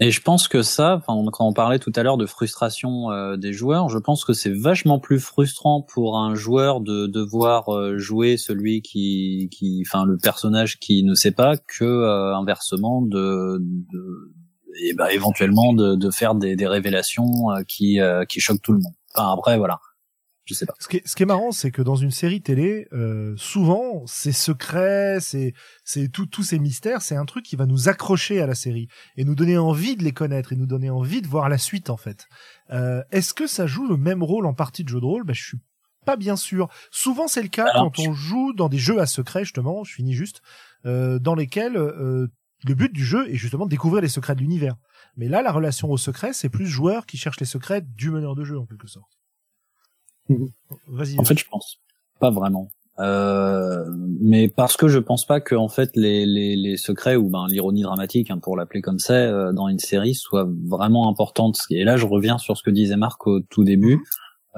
[0.03, 3.53] Et je pense que ça, quand on parlait tout à l'heure de frustration euh, des
[3.53, 8.39] joueurs, je pense que c'est vachement plus frustrant pour un joueur de devoir euh, jouer
[8.39, 14.33] celui qui, qui, enfin le personnage qui ne sait pas, que euh, inversement de, de
[14.83, 17.99] et bah, éventuellement de, de faire des, des révélations qui,
[18.29, 18.95] qui choquent tout le monde.
[19.15, 19.81] Enfin après voilà.
[20.47, 24.05] Ce qui est, ce qui est marrant, c'est que dans une série télé, euh, souvent,
[24.07, 25.55] ces secrets, c'est,
[25.85, 28.89] c'est tout, tous ces mystères, c'est un truc qui va nous accrocher à la série
[29.17, 31.91] et nous donner envie de les connaître et nous donner envie de voir la suite
[31.91, 32.27] en fait.
[32.71, 35.25] Euh, est-ce que ça joue le même rôle en partie de jeu de rôle?
[35.25, 35.59] Ben, je suis
[36.05, 36.69] pas bien sûr.
[36.91, 39.85] Souvent, c'est le cas quand on joue dans des jeux à secret justement.
[39.85, 40.41] Je finis juste
[40.87, 42.27] euh, dans lesquels euh,
[42.65, 44.77] le but du jeu est justement de découvrir les secrets de l'univers.
[45.17, 48.35] Mais là, la relation au secret, c'est plus joueur qui cherche les secrets du meneur
[48.35, 49.20] de jeu en quelque sorte.
[50.31, 50.49] Mhm.
[50.89, 51.19] Vas-y.
[51.19, 51.79] En fait, je pense
[52.21, 52.69] pas vraiment.
[52.99, 53.85] Euh,
[54.21, 57.47] mais parce que je pense pas que en fait les, les, les secrets ou ben
[57.49, 61.85] l'ironie dramatique hein, pour l'appeler comme ça euh, dans une série soit vraiment importante et
[61.85, 64.03] là je reviens sur ce que disait Marc au tout début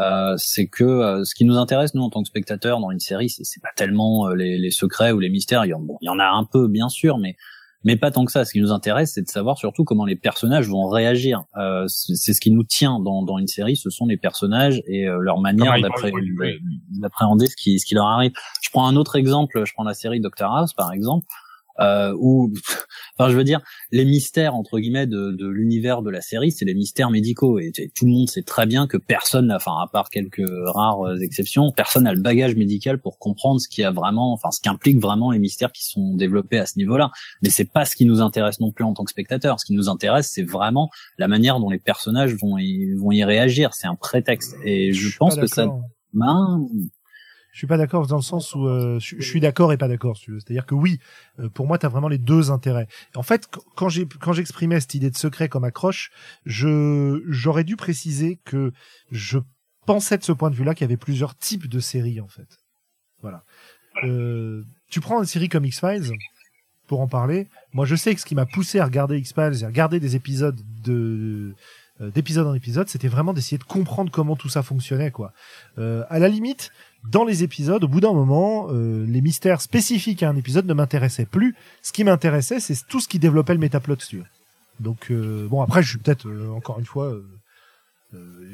[0.00, 2.98] euh, c'est que euh, ce qui nous intéresse nous en tant que spectateurs dans une
[2.98, 5.80] série c'est, c'est pas tellement euh, les, les secrets ou les mystères il y, en,
[5.80, 7.36] bon, il y en a un peu bien sûr mais
[7.84, 8.44] mais pas tant que ça.
[8.44, 11.44] Ce qui nous intéresse, c'est de savoir surtout comment les personnages vont réagir.
[11.56, 15.08] Euh, c'est ce qui nous tient dans, dans une série, ce sont les personnages et
[15.08, 15.74] euh, leur manière
[16.90, 18.32] d'appréhender ce qui, ce qui leur arrive.
[18.62, 21.26] Je prends un autre exemple, je prends la série Doctor House par exemple
[21.80, 22.52] euh, où,
[23.18, 26.64] enfin, je veux dire, les mystères entre guillemets de, de l'univers de la série, c'est
[26.64, 30.10] les mystères médicaux et, tout le monde sait très bien que personne, enfin, à part
[30.10, 34.32] quelques rares euh, exceptions, personne n'a le bagage médical pour comprendre ce qui a vraiment,
[34.32, 37.10] enfin, ce qui implique vraiment les mystères qui sont développés à ce niveau-là.
[37.42, 39.60] Mais c'est pas ce qui nous intéresse non plus en tant que spectateur.
[39.60, 43.24] Ce qui nous intéresse, c'est vraiment la manière dont les personnages vont y, vont y
[43.24, 43.74] réagir.
[43.74, 45.66] C'est un prétexte et je, pense que ça.
[46.12, 46.66] Ben,
[47.52, 50.16] je suis pas d'accord dans le sens où euh, je, suis d'accord et pas d'accord.
[50.16, 50.98] C'est-à-dire que oui,
[51.38, 52.88] euh, pour moi, tu as vraiment les deux intérêts.
[53.14, 56.10] En fait, quand j'ai quand j'exprimais cette idée de secret comme accroche,
[56.46, 58.72] je j'aurais dû préciser que
[59.10, 59.38] je
[59.86, 62.58] pensais de ce point de vue-là qu'il y avait plusieurs types de séries en fait.
[63.20, 63.44] Voilà.
[64.04, 66.10] Euh, tu prends une série comme X-Files
[66.86, 67.48] pour en parler.
[67.74, 70.16] Moi, je sais que ce qui m'a poussé à regarder X-Files et à regarder des
[70.16, 71.54] épisodes de
[72.00, 75.32] euh, d'épisode en épisode, c'était vraiment d'essayer de comprendre comment tout ça fonctionnait quoi.
[75.78, 76.70] Euh, à la limite,
[77.08, 80.74] dans les épisodes, au bout d'un moment, euh, les mystères spécifiques à un épisode ne
[80.74, 81.54] m'intéressaient plus.
[81.82, 83.96] Ce qui m'intéressait, c'est tout ce qui développait le métaplot.
[84.78, 87.14] Donc euh, bon, après, je suis peut-être euh, encore une fois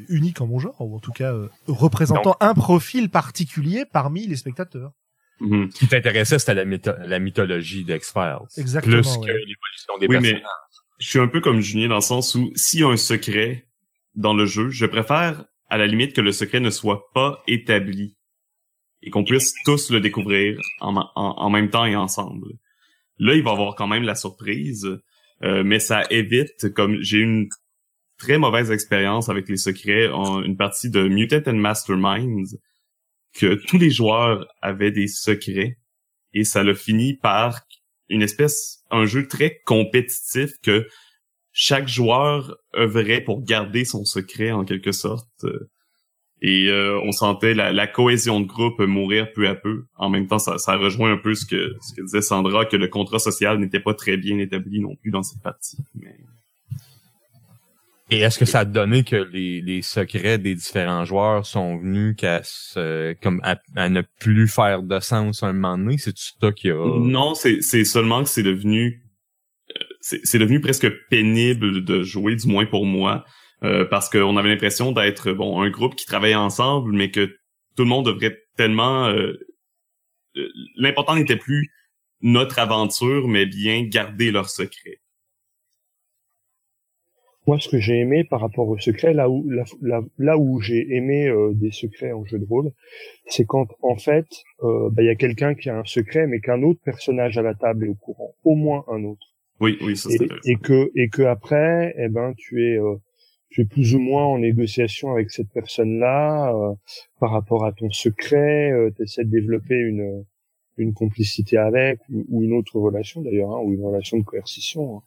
[0.07, 1.33] unique en mon genre, ou en tout cas
[1.67, 4.93] représentant un profil particulier parmi les spectateurs.
[5.41, 5.71] Mm-hmm.
[5.71, 8.47] Ce qui t'intéressait, c'était la, la mythologie d'X-Files.
[8.55, 9.01] Exactement.
[9.01, 10.41] Plus que l'évolution des personnages.
[10.99, 13.67] je suis un peu comme Julien dans le sens où s'il y a un secret
[14.15, 18.15] dans le jeu, je préfère à la limite que le secret ne soit pas établi
[19.01, 22.47] et qu'on puisse tous le découvrir en, en, même temps et ensemble.
[23.17, 24.99] Là, il va y avoir quand même la surprise,
[25.43, 27.47] euh, mais ça évite, comme j'ai une
[28.17, 32.57] très mauvaise expérience avec les secrets en une partie de Mutant and Masterminds,
[33.33, 35.77] que tous les joueurs avaient des secrets
[36.33, 37.61] et ça l'a fini par
[38.09, 40.87] une espèce, un jeu très compétitif que
[41.51, 45.45] chaque joueur œuvrait pour garder son secret en quelque sorte.
[46.41, 49.85] Et euh, on sentait la, cohésion de groupe mourir peu à peu.
[49.97, 52.77] En même temps, ça, ça rejoint un peu ce que, ce que disait Sandra, que
[52.77, 55.77] le contrat social n'était pas très bien établi non plus dans cette partie.
[55.95, 56.15] Mais...
[58.11, 62.15] Et est-ce que ça a donné que les, les secrets des différents joueurs sont venus
[62.17, 62.41] qu'à
[63.21, 65.97] comme à, ne plus faire de sens à un moment donné?
[65.97, 66.99] C'est ça qui a...
[66.99, 69.03] Non, c'est, c'est seulement que c'est devenu
[69.71, 73.25] euh, c'est devenu presque pénible de jouer, du moins pour moi.
[73.63, 77.25] Euh, parce qu'on avait l'impression d'être bon un groupe qui travaillait ensemble, mais que
[77.75, 79.07] tout le monde devrait tellement.
[79.07, 79.33] Euh,
[80.37, 81.69] euh, l'important n'était plus
[82.21, 84.99] notre aventure, mais bien garder leur secret.
[87.47, 89.49] Moi, ce que j'ai aimé par rapport au secret, là où
[89.81, 92.71] là, où j'ai aimé des secrets en jeu de rôle,
[93.25, 94.27] c'est quand en fait
[94.61, 97.55] bah, il y a quelqu'un qui a un secret, mais qu'un autre personnage à la
[97.55, 99.25] table est au courant, au moins un autre.
[99.61, 102.77] Oui, oui, ça, et, et que et que après, eh ben, tu es
[103.49, 106.73] tu es plus ou moins en négociation avec cette personne-là euh,
[107.19, 110.23] par rapport à ton secret, euh, tu essaies de développer une,
[110.77, 114.97] une complicité avec ou, une autre relation d'ailleurs, hein, ou une relation de coercition.
[114.97, 115.01] Hein.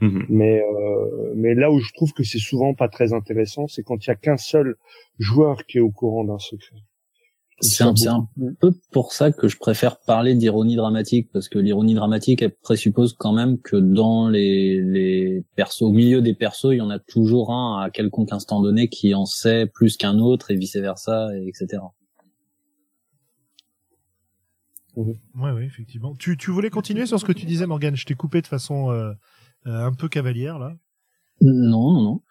[0.00, 0.26] Mm-hmm.
[0.30, 4.04] Mais euh, mais là où je trouve que c'est souvent pas très intéressant, c'est quand
[4.04, 4.76] il y a qu'un seul
[5.18, 6.76] joueur qui est au courant d'un secret.
[7.60, 8.28] C'est un, un,
[8.60, 13.14] peu pour ça que je préfère parler d'ironie dramatique, parce que l'ironie dramatique, elle présuppose
[13.16, 16.98] quand même que dans les, les persos, au milieu des persos, il y en a
[16.98, 21.28] toujours un à quelconque instant donné qui en sait plus qu'un autre et vice versa,
[21.36, 21.82] et etc.
[24.96, 26.14] Oui, oui, effectivement.
[26.16, 28.90] Tu, tu voulais continuer sur ce que tu disais, Morgan Je t'ai coupé de façon
[28.90, 29.12] euh,
[29.66, 30.76] euh, un peu cavalière, là.
[31.40, 32.22] Non, non, non.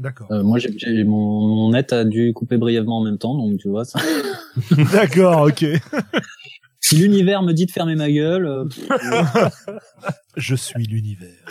[0.00, 0.32] D'accord.
[0.32, 3.68] Euh, moi, j'ai, mon, mon, net a dû couper brièvement en même temps, donc tu
[3.68, 4.00] vois ça.
[4.92, 5.62] D'accord, ok.
[6.80, 8.64] si l'univers me dit de fermer ma gueule, euh,
[10.38, 11.44] je suis l'univers.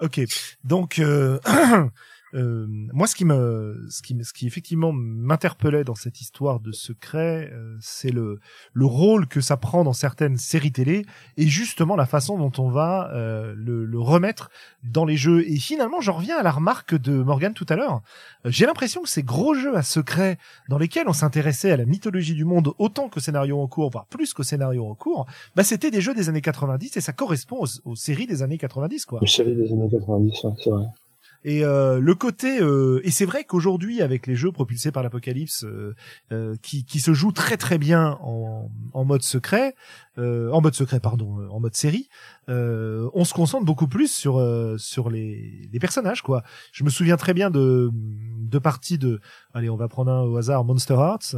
[0.00, 0.22] ok,
[0.64, 1.38] donc euh,
[2.34, 6.72] euh, moi, ce qui me, ce qui, ce qui effectivement m'interpellait dans cette histoire de
[6.72, 8.40] secret, euh, c'est le,
[8.72, 11.04] le rôle que ça prend dans certaines séries télé
[11.36, 14.50] et justement la façon dont on va euh, le, le, remettre
[14.82, 15.48] dans les jeux.
[15.48, 18.00] Et finalement, j'en reviens à la remarque de Morgan tout à l'heure.
[18.46, 20.38] Euh, j'ai l'impression que ces gros jeux à secret
[20.68, 24.06] dans lesquels on s'intéressait à la mythologie du monde autant qu'au scénario en cours, voire
[24.06, 27.58] plus qu'au scénario en cours, bah c'était des jeux des années 90 et ça correspond
[27.60, 29.18] aux, aux séries des années 90, quoi.
[29.20, 30.86] Les séries des années 90, ouais, c'est vrai.
[31.44, 35.64] Et euh, le côté euh, et c'est vrai qu'aujourd'hui avec les jeux propulsés par l'apocalypse
[35.64, 39.74] euh, qui, qui se jouent très très bien en, en mode secret,
[40.18, 42.08] euh, en mode secret pardon, en mode série,
[42.48, 44.40] on se concentre beaucoup plus sur
[44.78, 46.42] sur les, les personnages quoi.
[46.72, 49.20] Je me souviens très bien de de parties de
[49.54, 51.36] allez on va prendre un au hasard Monster Hearts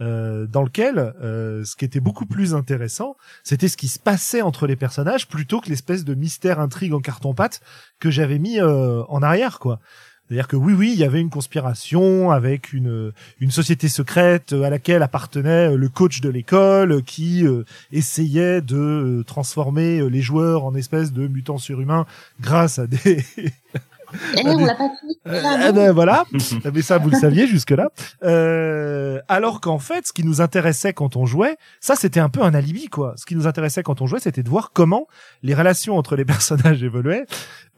[0.00, 4.42] euh, dans lequel euh, ce qui était beaucoup plus intéressant, c'était ce qui se passait
[4.42, 7.60] entre les personnages plutôt que l'espèce de mystère intrigue en carton-pâte
[8.00, 9.78] que j'avais mis euh, en arrière, quoi.
[10.26, 14.70] C'est-à-dire que oui, oui, il y avait une conspiration avec une une société secrète à
[14.70, 17.44] laquelle appartenait le coach de l'école qui
[17.92, 22.06] essayait de transformer les joueurs en espèces de mutants surhumains
[22.40, 23.22] grâce à des
[24.36, 24.90] eh, on l'a pas.
[25.26, 26.24] Euh, eh ben voilà,
[26.74, 27.90] mais ça vous le saviez jusque là.
[28.22, 32.42] Euh, alors qu'en fait, ce qui nous intéressait quand on jouait, ça c'était un peu
[32.42, 33.14] un alibi quoi.
[33.16, 35.06] Ce qui nous intéressait quand on jouait, c'était de voir comment
[35.42, 37.26] les relations entre les personnages évoluaient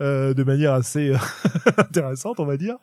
[0.01, 1.17] euh, de manière assez euh,
[1.79, 2.77] intéressante, on va dire.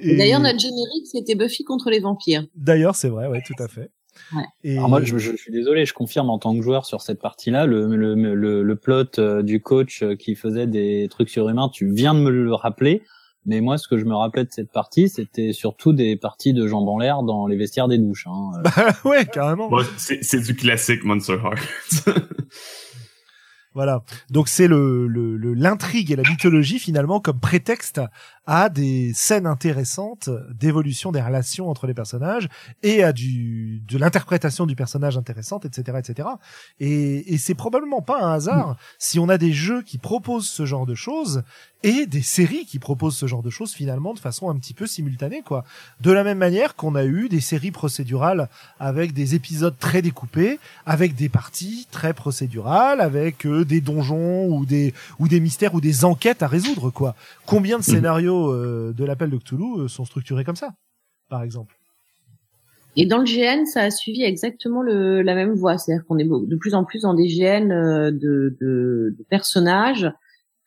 [0.00, 0.16] Et...
[0.16, 2.44] D'ailleurs, notre générique c'était Buffy contre les vampires.
[2.54, 3.90] D'ailleurs, c'est vrai, ouais, tout à fait.
[4.34, 4.44] Ouais.
[4.64, 4.76] Et...
[4.76, 7.66] Alors moi, je, je, suis désolé, je confirme en tant que joueur sur cette partie-là,
[7.66, 11.90] le, le, le, le plot euh, du coach euh, qui faisait des trucs surhumains, tu
[11.92, 13.02] viens de me le rappeler.
[13.48, 16.66] Mais moi, ce que je me rappelais de cette partie, c'était surtout des parties de
[16.66, 18.26] jambes en l'air dans les vestiaires des douches.
[18.26, 18.50] Hein.
[18.64, 18.72] Bah
[19.04, 19.68] ouais, carrément.
[19.68, 22.08] Bon, c'est du classique Monster Heart.
[23.76, 24.02] Voilà.
[24.30, 25.06] Donc c'est le
[25.52, 28.00] l'intrigue et la mythologie finalement comme prétexte
[28.46, 32.48] à des scènes intéressantes d'évolution des relations entre les personnages
[32.82, 36.28] et à du de l'interprétation du personnage intéressante, etc., etc.
[36.80, 38.76] Et, et c'est probablement pas un hasard mm.
[38.98, 41.42] si on a des jeux qui proposent ce genre de choses
[41.86, 44.86] et des séries qui proposent ce genre de choses finalement de façon un petit peu
[44.86, 45.64] simultanée, quoi.
[46.00, 48.48] De la même manière qu'on a eu des séries procédurales
[48.80, 54.66] avec des épisodes très découpés, avec des parties très procédurales, avec euh, des donjons ou
[54.66, 57.14] des ou des mystères ou des enquêtes à résoudre, quoi.
[57.46, 57.92] Combien de mm.
[57.92, 60.70] scénarios euh, de l'appel de Cthulhu euh, sont structurés comme ça,
[61.28, 61.76] par exemple?
[62.96, 66.24] Et dans le GN, ça a suivi exactement le, la même voie, c'est-à-dire qu'on est
[66.24, 70.10] de plus en plus dans des GN de, de, de personnages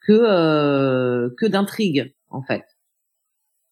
[0.01, 2.63] que que d'intrigues en fait.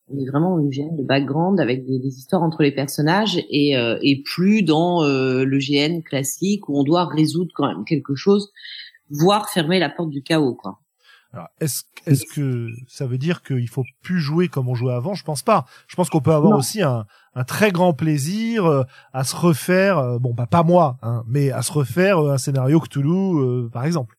[0.09, 3.73] On est vraiment une GN de background avec des, des histoires entre les personnages et,
[4.01, 8.51] et plus dans le GN classique où on doit résoudre quand même quelque chose,
[9.09, 10.79] voire fermer la porte du chaos quoi.
[11.33, 15.13] Alors, est-ce est-ce que ça veut dire qu'il faut plus jouer comme on jouait avant?
[15.13, 15.65] Je pense pas.
[15.87, 17.05] Je pense qu'on peut avoir aussi un,
[17.35, 18.83] un très grand plaisir euh,
[19.13, 19.97] à se refaire.
[19.97, 23.85] Euh, bon, bah pas moi, hein, mais à se refaire euh, un scénario Cthulhu, par
[23.85, 24.15] exemple.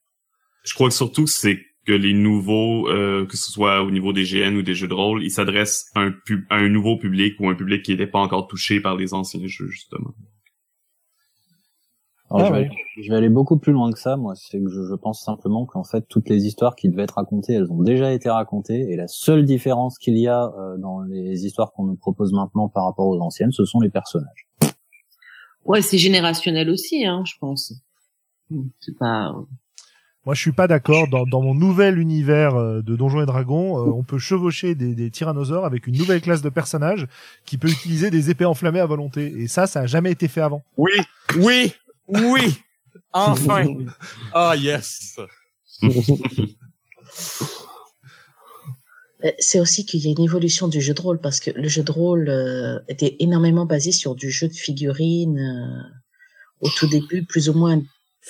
[0.64, 1.58] Je crois que surtout c'est
[1.88, 5.24] que les nouveaux, que ce soit au niveau des GN ou des jeux de rôle,
[5.24, 6.14] ils s'adressent à un,
[6.50, 9.40] à un nouveau public ou un public qui n'était pas encore touché par les anciens
[9.46, 10.12] jeux justement.
[12.30, 12.62] Alors, ah
[12.98, 14.34] je, vais, aller beaucoup plus loin que ça, moi.
[14.36, 17.54] C'est que je, je, pense simplement qu'en fait, toutes les histoires qui devaient être racontées,
[17.54, 18.92] elles ont déjà été racontées.
[18.92, 22.68] Et la seule différence qu'il y a euh, dans les histoires qu'on nous propose maintenant
[22.68, 24.46] par rapport aux anciennes, ce sont les personnages.
[25.64, 27.72] Ouais, c'est générationnel aussi, hein, je pense.
[28.80, 29.34] C'est pas.
[30.28, 31.08] Moi, je suis pas d'accord.
[31.08, 34.94] Dans, dans, mon nouvel univers euh, de Donjons et Dragons, euh, on peut chevaucher des,
[34.94, 37.06] des, tyrannosaures avec une nouvelle classe de personnages
[37.46, 39.32] qui peut utiliser des épées enflammées à volonté.
[39.38, 40.62] Et ça, ça a jamais été fait avant.
[40.76, 40.92] Oui,
[41.38, 41.72] oui,
[42.08, 42.58] oui!
[43.14, 43.64] Enfin!
[44.34, 45.18] Ah, yes!
[49.24, 51.68] Euh, c'est aussi qu'il y a une évolution du jeu de rôle parce que le
[51.68, 55.82] jeu de rôle euh, était énormément basé sur du jeu de figurines euh,
[56.60, 57.80] au tout début, plus ou moins.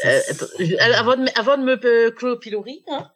[0.04, 3.10] Avant, de, avant de me clore au pilori, hein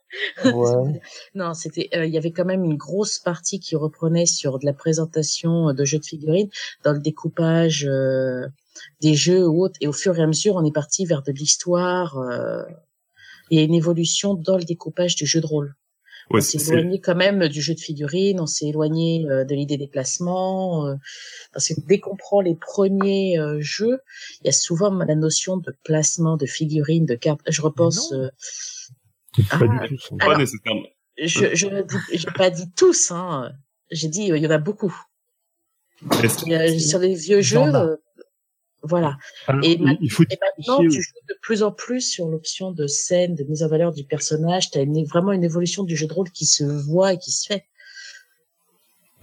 [0.45, 1.01] ouais.
[1.35, 4.73] non, c'était, il y avait quand même une grosse partie qui reprenait sur de la
[4.73, 6.51] présentation de jeux de figurines
[6.85, 7.89] dans le découpage
[9.01, 9.77] des jeux ou autres.
[9.81, 12.19] Et au fur et à mesure, on est parti vers de l'histoire.
[12.19, 12.63] Euh,
[13.51, 15.75] et une évolution dans le découpage du jeu de rôle.
[16.31, 19.77] On s'est éloigné quand même du jeu de figurines, on s'est éloigné euh, de l'idée
[19.77, 20.95] des placements, euh,
[21.53, 23.99] parce que dès qu'on prend les premiers euh, jeux,
[24.41, 27.41] il y a souvent la notion de placement de figurines, de cartes.
[27.49, 28.15] Je repense.
[29.51, 30.17] Ah, pas du tout.
[30.17, 30.83] pas nécessairement.
[31.19, 31.67] Je je
[32.13, 33.53] j'ai pas dit tous, hein.
[33.91, 34.95] J'ai dit il y en a beaucoup.
[36.29, 37.99] sur les vieux jeux,
[38.83, 39.17] voilà.
[39.63, 40.25] et, il faut
[40.59, 43.93] maintenant, tu joues de plus en plus sur l'option de scène, de mise en valeur
[43.93, 44.71] du personnage.
[44.71, 47.47] Tu as vraiment une évolution du jeu de rôle qui se voit et qui se
[47.47, 47.65] fait.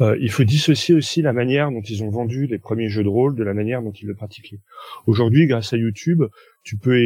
[0.01, 3.09] Euh, il faut dissocier aussi la manière dont ils ont vendu les premiers jeux de
[3.09, 4.59] rôle de la manière dont ils le pratiquaient.
[5.07, 6.23] Aujourd'hui, grâce à YouTube,
[6.63, 6.97] tu peux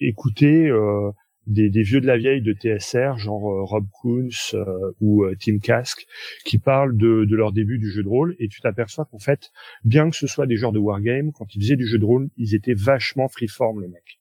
[0.00, 1.10] écouter euh,
[1.46, 4.64] des, vieux de la vieille de TSR, genre euh, Rob Coons euh,
[5.00, 6.06] ou Tim Kask,
[6.44, 9.50] qui parlent de, de, leur début du jeu de rôle, et tu t'aperçois qu'en fait,
[9.84, 12.28] bien que ce soit des genres de wargame, quand ils faisaient du jeu de rôle,
[12.36, 14.20] ils étaient vachement freeform, les mecs.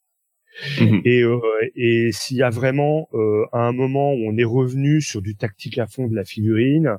[0.80, 1.02] Mhm.
[1.04, 1.24] Et,
[1.76, 3.10] et s'il y a vraiment
[3.52, 6.98] à un moment où on est revenu sur du tactique à fond de la figurine,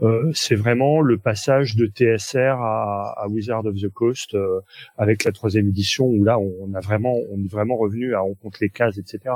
[0.00, 4.60] euh, c'est vraiment le passage de TSR à, à Wizard of the Coast euh,
[4.96, 8.34] avec la troisième édition où là on a vraiment on est vraiment revenu à on
[8.34, 9.34] compte les cases etc.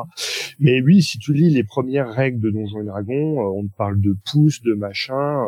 [0.61, 4.01] Mais oui, si tu lis les premières règles de Donjons et Dragons, euh, on parle
[4.01, 5.45] de pouces, de machin,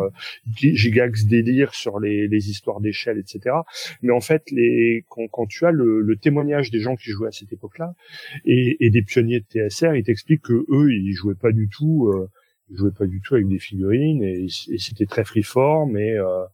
[0.56, 3.56] gigax délire sur les, les histoires d'échelle etc.
[4.02, 7.28] Mais en fait, les quand, quand tu as le, le, témoignage des gens qui jouaient
[7.28, 7.94] à cette époque-là
[8.44, 12.12] et, et des pionniers de TSR, ils t'expliquent que eux ils jouaient pas du tout
[12.70, 14.46] il jouait pas du tout avec des figurines et,
[14.78, 16.44] c'était très freeform et, euh,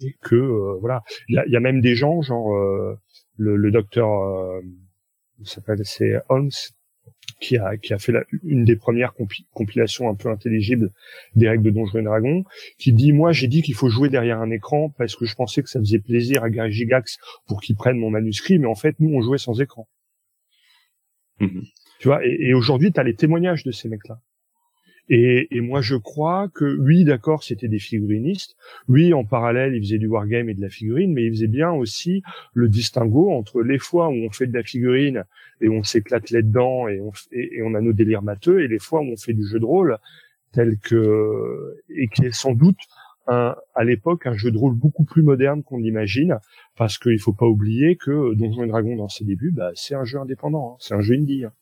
[0.00, 1.02] et que euh, voilà.
[1.28, 2.98] Il y a, y a, même des gens genre euh,
[3.36, 4.60] le, le, docteur euh,
[5.44, 6.50] s'appelle c'est Holmes
[7.40, 9.12] qui a qui a fait la, une des premières
[9.52, 10.90] compilations un peu intelligibles
[11.34, 12.44] des règles de Donjons et Dragons
[12.78, 15.62] qui dit moi j'ai dit qu'il faut jouer derrière un écran parce que je pensais
[15.62, 18.98] que ça faisait plaisir à Gary Gigax pour qu'il prenne mon manuscrit mais en fait
[19.00, 19.88] nous on jouait sans écran.
[21.40, 21.70] Mm-hmm.
[22.00, 24.18] tu vois et, et aujourd'hui tu as les témoignages de ces mecs là
[25.08, 28.56] et, et, moi, je crois que oui, d'accord, c'était des figurinistes.
[28.88, 31.70] Oui, en parallèle, ils faisaient du wargame et de la figurine, mais ils faisaient bien
[31.70, 32.22] aussi
[32.54, 35.24] le distinguo entre les fois où on fait de la figurine
[35.60, 39.00] et on s'éclate là-dedans et on, et, on a nos délires matheux, et les fois
[39.00, 39.96] où on fait du jeu de rôle
[40.52, 42.78] tel que et qui est sans doute
[43.28, 46.38] un, à l'époque un jeu de rôle beaucoup plus moderne qu'on l'imagine,
[46.76, 50.04] parce qu'il faut pas oublier que Donjons et Dragons dans ses débuts, bah, c'est un
[50.04, 50.76] jeu indépendant, hein.
[50.80, 51.44] c'est un jeu indie.
[51.44, 51.52] Hein.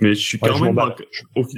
[0.00, 0.78] Mais je suis quand même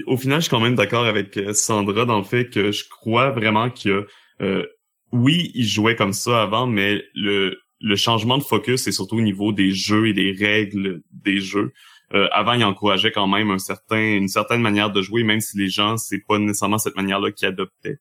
[0.06, 2.84] au, final, je suis quand même d'accord avec euh, Sandra dans le fait que je
[2.88, 4.06] crois vraiment que
[4.40, 4.66] euh,
[5.12, 9.20] oui, il jouait comme ça avant, mais le le changement de focus c'est surtout au
[9.20, 11.72] niveau des jeux et des règles des jeux.
[12.12, 15.58] Euh, avant, il encourageait quand même un certain, une certaine manière de jouer, même si
[15.58, 17.98] les gens, c'est pas nécessairement cette manière-là qu'ils adoptaient.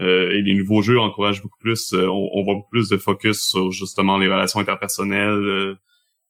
[0.00, 2.96] Euh, et les nouveaux jeux encouragent beaucoup plus, euh, on, on, voit beaucoup plus de
[2.96, 5.76] focus sur justement les relations interpersonnelles,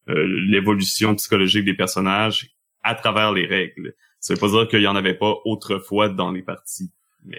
[0.09, 2.56] l'évolution psychologique des personnages
[2.87, 3.95] à travers les règles.
[4.21, 6.91] Ça veut pas dire qu'il y en avait pas autrefois dans les parties.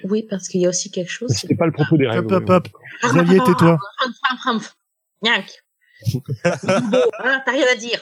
[0.04, 1.32] Oui, parce qu'il y a aussi quelque chose.
[1.32, 2.34] C'était pas le propos des règles.
[2.34, 2.68] Hop, hop, hop.
[3.04, 3.78] Xavier, tais-toi.
[6.44, 8.00] Hein, t'as rien à dire.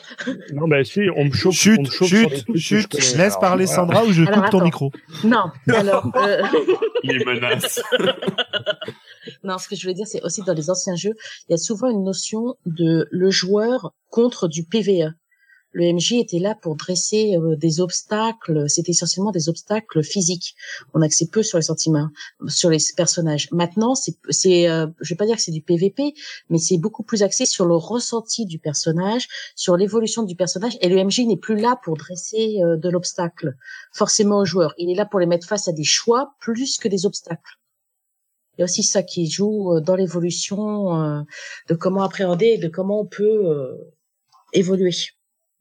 [0.53, 1.55] Non, bah si, on me chauffe.
[1.55, 2.93] Chut, on me chauffe chut, chut.
[3.15, 4.91] Laisse parler Sandra ou je coupe ton micro.
[5.23, 6.11] Non, alors.
[6.17, 6.41] Euh...
[7.03, 7.81] Les menaces.
[9.43, 11.13] non, ce que je voulais dire, c'est aussi dans les anciens jeux,
[11.47, 15.13] il y a souvent une notion de le joueur contre du PVE
[15.75, 18.69] le MJ était là pour dresser euh, des obstacles.
[18.69, 20.55] C'était essentiellement des obstacles physiques.
[20.93, 22.07] On axait peu sur les sentiments,
[22.47, 23.51] sur les personnages.
[23.51, 26.13] Maintenant, c'est, c'est, euh, je vais pas dire que c'est du PVP,
[26.49, 29.27] mais c'est beaucoup plus axé sur le ressenti du personnage,
[29.57, 30.77] sur l'évolution du personnage.
[30.79, 33.55] Et le MJ n'est plus là pour dresser euh, de l'obstacle
[33.91, 34.73] forcément aux joueurs.
[34.77, 37.59] Il est là pour les mettre face à des choix plus que des obstacles.
[38.57, 41.25] Il y a aussi ça qui joue dans l'évolution
[41.67, 43.77] de comment appréhender et de comment on peut
[44.53, 44.93] évoluer.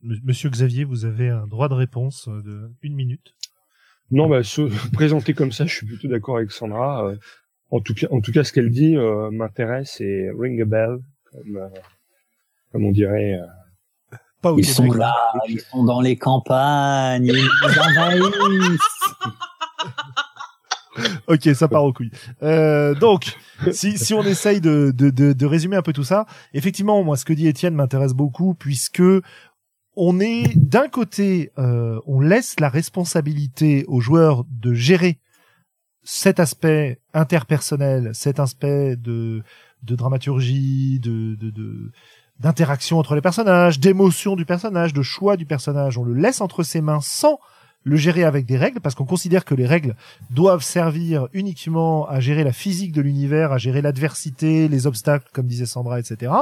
[0.05, 3.35] Monsieur Xavier, vous avez un droit de réponse euh, de une minute.
[4.11, 4.41] Non, bah,
[4.93, 7.07] présenté comme ça, je suis plutôt d'accord avec Sandra.
[7.07, 7.17] Euh,
[7.71, 10.99] en tout cas, en tout cas, ce qu'elle dit euh, m'intéresse et ring a bell,
[11.33, 11.71] comme,
[12.71, 13.41] comme on dirait.
[14.43, 15.15] Pas ils sont là,
[15.49, 18.79] ils sont dans les campagnes, ils nous envahissent.
[21.27, 22.11] ok, ça part au couilles.
[22.43, 23.37] Euh, donc,
[23.73, 27.17] si, si on essaye de, de, de, de, résumer un peu tout ça, effectivement, moi,
[27.17, 29.03] ce que dit Étienne m'intéresse beaucoup puisque
[29.97, 35.19] on est d'un côté, euh, on laisse la responsabilité aux joueurs de gérer
[36.03, 39.43] cet aspect interpersonnel, cet aspect de,
[39.83, 41.37] dramaturgie, de,
[42.39, 45.97] d'interaction entre les personnages, d'émotion du personnage, de choix du personnage.
[45.97, 47.39] On le laisse entre ses mains sans
[47.85, 49.95] le gérer avec des règles parce qu'on considère que les règles
[50.31, 55.47] doivent servir uniquement à gérer la physique de l'univers, à gérer l'adversité, les obstacles, comme
[55.47, 56.33] disait Sandra, etc.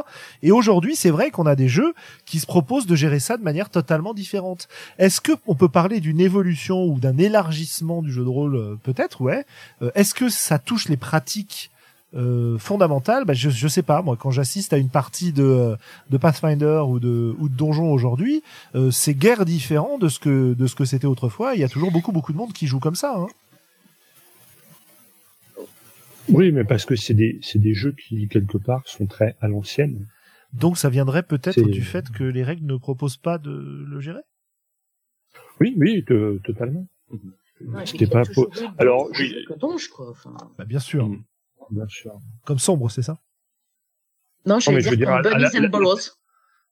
[0.43, 1.93] Et aujourd'hui, c'est vrai qu'on a des jeux
[2.25, 4.69] qui se proposent de gérer ça de manière totalement différente.
[4.99, 8.77] Est-ce que on peut parler d'une évolution ou d'un élargissement du jeu de rôle euh,
[8.83, 9.45] Peut-être, ouais.
[9.83, 11.72] Euh, est-ce que ça touche les pratiques
[12.15, 15.77] euh, fondamentale, bah, je, je sais pas, moi, quand j'assiste à une partie de,
[16.11, 18.43] de Pathfinder ou de, ou de Donjon aujourd'hui,
[18.75, 21.55] euh, c'est guère différent de ce que, de ce que c'était autrefois.
[21.55, 23.15] Il y a toujours beaucoup, beaucoup de monde qui joue comme ça.
[23.17, 23.27] Hein.
[26.29, 29.49] Oui, mais parce que c'est des, c'est des jeux qui, quelque part, sont très à
[29.49, 30.07] l'ancienne.
[30.53, 34.21] Donc ça viendrait peut-être du fait que les règles ne proposent pas de le gérer?
[35.61, 36.05] Oui, oui,
[36.45, 36.87] totalement.
[37.61, 38.23] Ouais, a pas
[38.79, 39.45] Alors, de- oui.
[39.49, 40.11] que Donge, quoi.
[40.11, 41.09] Enfin, Bah, bien sûr.
[41.09, 41.23] Mm.
[41.73, 42.13] Bien sûr.
[42.45, 43.19] Comme sombre, c'est ça?
[44.47, 46.13] Non, je mais veux dire dire, Bunnies and Bolos.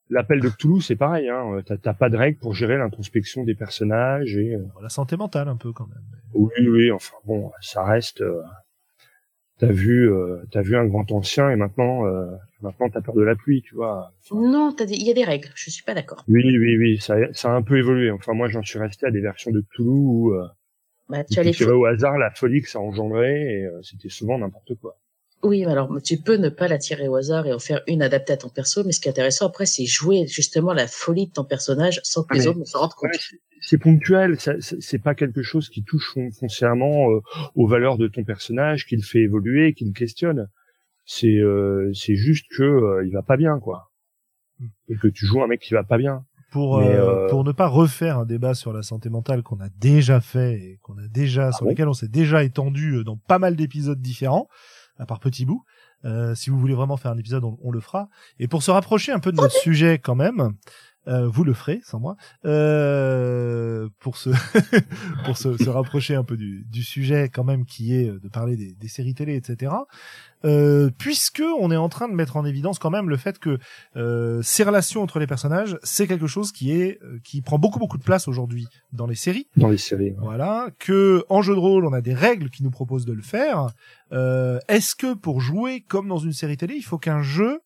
[0.09, 1.29] L'appel de Cthulhu, c'est pareil.
[1.29, 1.61] Hein.
[1.81, 5.55] T'as pas de règles pour gérer l'introspection des personnages et euh, La santé mentale, un
[5.55, 6.03] peu, quand même.
[6.33, 6.91] oui, oui.
[6.91, 8.19] Enfin bon, ça reste.
[8.21, 8.41] euh,
[9.59, 12.25] t'as vu, euh, t'as vu un grand ancien et maintenant, euh,
[12.61, 14.11] maintenant t'as peur de la pluie, tu vois.
[14.29, 15.49] Enfin, Non, t'as des- il y a des règles.
[15.55, 16.25] Je suis pas d'accord.
[16.27, 16.97] oui, oui, oui.
[16.99, 18.11] Ça, ça a un peu évolué.
[18.11, 20.45] Enfin, moi, j'en suis resté à des versions de Cthulhu où euh,
[21.19, 24.75] Bah, tu tirais au hasard la folie que ça engendrait et euh, c'était souvent n'importe
[24.75, 24.97] quoi.
[25.43, 28.33] Oui, alors tu peux ne pas la tirer au hasard et en faire une adaptée
[28.33, 31.31] à ton perso, mais ce qui est intéressant après, c'est jouer justement la folie de
[31.31, 33.09] ton personnage sans que Ah, les autres ne s'en rendent compte.
[33.11, 33.17] Ouais,
[33.61, 37.21] c'est- ponctuel, c'est pas quelque chose qui touche fon- foncièrement euh,
[37.55, 40.47] aux valeurs de ton personnage, qui le fait évoluer, qui le questionne.
[41.05, 43.91] C'est euh, c'est juste que euh, il va pas bien quoi,
[44.89, 46.23] et que tu joues un mec qui va pas bien.
[46.51, 49.69] Pour, euh, euh, pour ne pas refaire un débat sur la santé mentale qu'on a
[49.69, 53.15] déjà fait et qu'on a déjà, sur bon lequel on s'est déjà étendu euh, dans
[53.15, 54.49] pas mal d'épisodes différents,
[54.97, 55.63] à part petit bout.
[56.03, 58.09] Euh, si vous voulez vraiment faire un épisode, on, on le fera.
[58.37, 60.53] Et pour se rapprocher un peu de notre sujet quand même,
[61.07, 62.15] euh, vous le ferez sans moi,
[62.45, 64.29] euh, pour se
[65.25, 68.55] pour se, se rapprocher un peu du, du sujet quand même qui est de parler
[68.55, 69.73] des, des séries télé, etc.
[70.43, 73.59] Euh, puisque on est en train de mettre en évidence quand même le fait que
[73.95, 77.77] euh, ces relations entre les personnages, c'est quelque chose qui est euh, qui prend beaucoup
[77.77, 79.47] beaucoup de place aujourd'hui dans les séries.
[79.55, 80.11] dans les séries.
[80.11, 80.17] ouais.
[80.19, 83.21] Voilà, que en jeu de rôle, on a des règles qui nous proposent de le
[83.21, 83.67] faire.
[84.13, 87.59] Euh, Est-ce que pour jouer comme dans une série télé, il faut qu'un jeu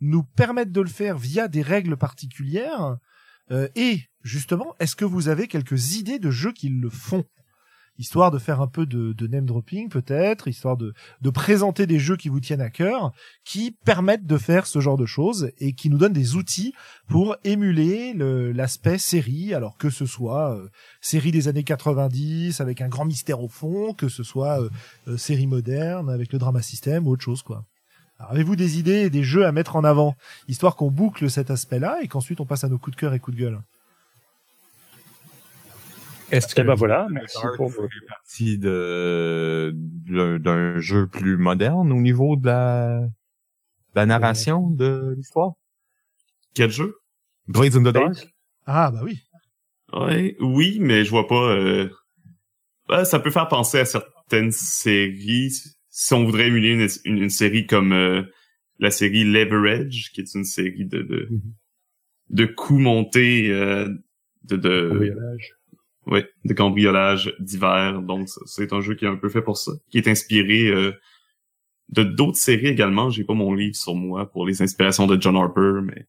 [0.00, 2.96] nous permette de le faire via des règles particulières?
[3.50, 7.24] Euh, Et justement, est-ce que vous avez quelques idées de jeux qui le font?
[7.98, 11.98] Histoire de faire un peu de, de name dropping peut-être, histoire de, de présenter des
[11.98, 13.12] jeux qui vous tiennent à cœur,
[13.44, 16.72] qui permettent de faire ce genre de choses et qui nous donnent des outils
[17.06, 20.68] pour émuler le- l'aspect série, alors que ce soit euh,
[21.02, 24.70] série des années 90 avec un grand mystère au fond, que ce soit euh,
[25.08, 27.64] euh, série moderne avec le drama system ou autre chose quoi.
[28.18, 30.14] Avez-vous des idées et des jeux à mettre en avant,
[30.48, 33.18] histoire qu'on boucle cet aspect-là et qu'ensuite on passe à nos coups de cœur et
[33.20, 33.60] coups de gueule?
[36.32, 39.72] Est-ce Eh ben voilà, merci pour fait partie de
[40.08, 43.06] d'un d'un jeu plus moderne au niveau de la, de
[43.94, 45.52] la narration de l'histoire?
[46.54, 46.96] Quel jeu?
[47.48, 48.26] Blades in the Dark?
[48.66, 49.20] Ah bah oui.
[49.92, 51.54] Ouais, oui, mais je vois pas.
[51.54, 51.90] Euh...
[52.88, 55.52] ouais, ça peut faire penser à certaines séries.
[55.90, 58.22] Si on voudrait émuler une, une, une série comme euh,
[58.78, 61.40] la série Leverage, qui est une série de de, Mhm.
[62.30, 63.86] de coups montés, euh,
[64.44, 65.14] de de
[66.06, 68.02] Ouais, de cambriolage divers.
[68.02, 70.92] Donc c'est un jeu qui est un peu fait pour ça, qui est inspiré euh,
[71.90, 73.08] de d'autres séries également.
[73.10, 76.06] J'ai pas mon livre sur moi pour les inspirations de John Harper, mais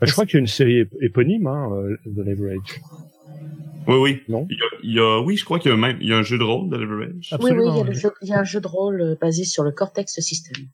[0.00, 2.80] Bah, je crois qu'il y a une série ép- éponyme, hein, euh, de Leverage.
[3.86, 4.22] oui, oui.
[4.28, 4.46] Non?
[4.50, 6.12] Il y a, il y a- oui, je crois qu'il y a même il y
[6.12, 7.08] a un jeu de rôle de Leverage.
[7.08, 7.94] Oui, oui, il y, Absolument, a le oui.
[7.96, 10.66] jeu, il y a un jeu de rôle euh, basé sur le Cortex System.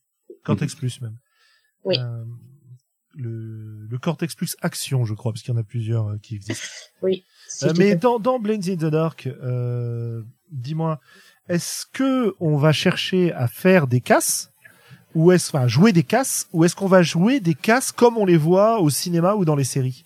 [0.43, 1.17] Cortex Plus même.
[1.85, 1.97] Oui.
[1.99, 2.25] Euh,
[3.15, 6.37] le, le Cortex Plus Action, je crois, parce qu'il y en a plusieurs euh, qui
[6.37, 6.67] existent.
[7.03, 7.25] Oui.
[7.63, 11.01] Euh, mais dans, dans Blades in the Dark, euh, dis-moi,
[11.49, 14.53] est-ce que on va chercher à faire des casses
[15.15, 18.25] ou est-ce enfin jouer des casses ou est-ce qu'on va jouer des casses comme on
[18.25, 20.05] les voit au cinéma ou dans les séries?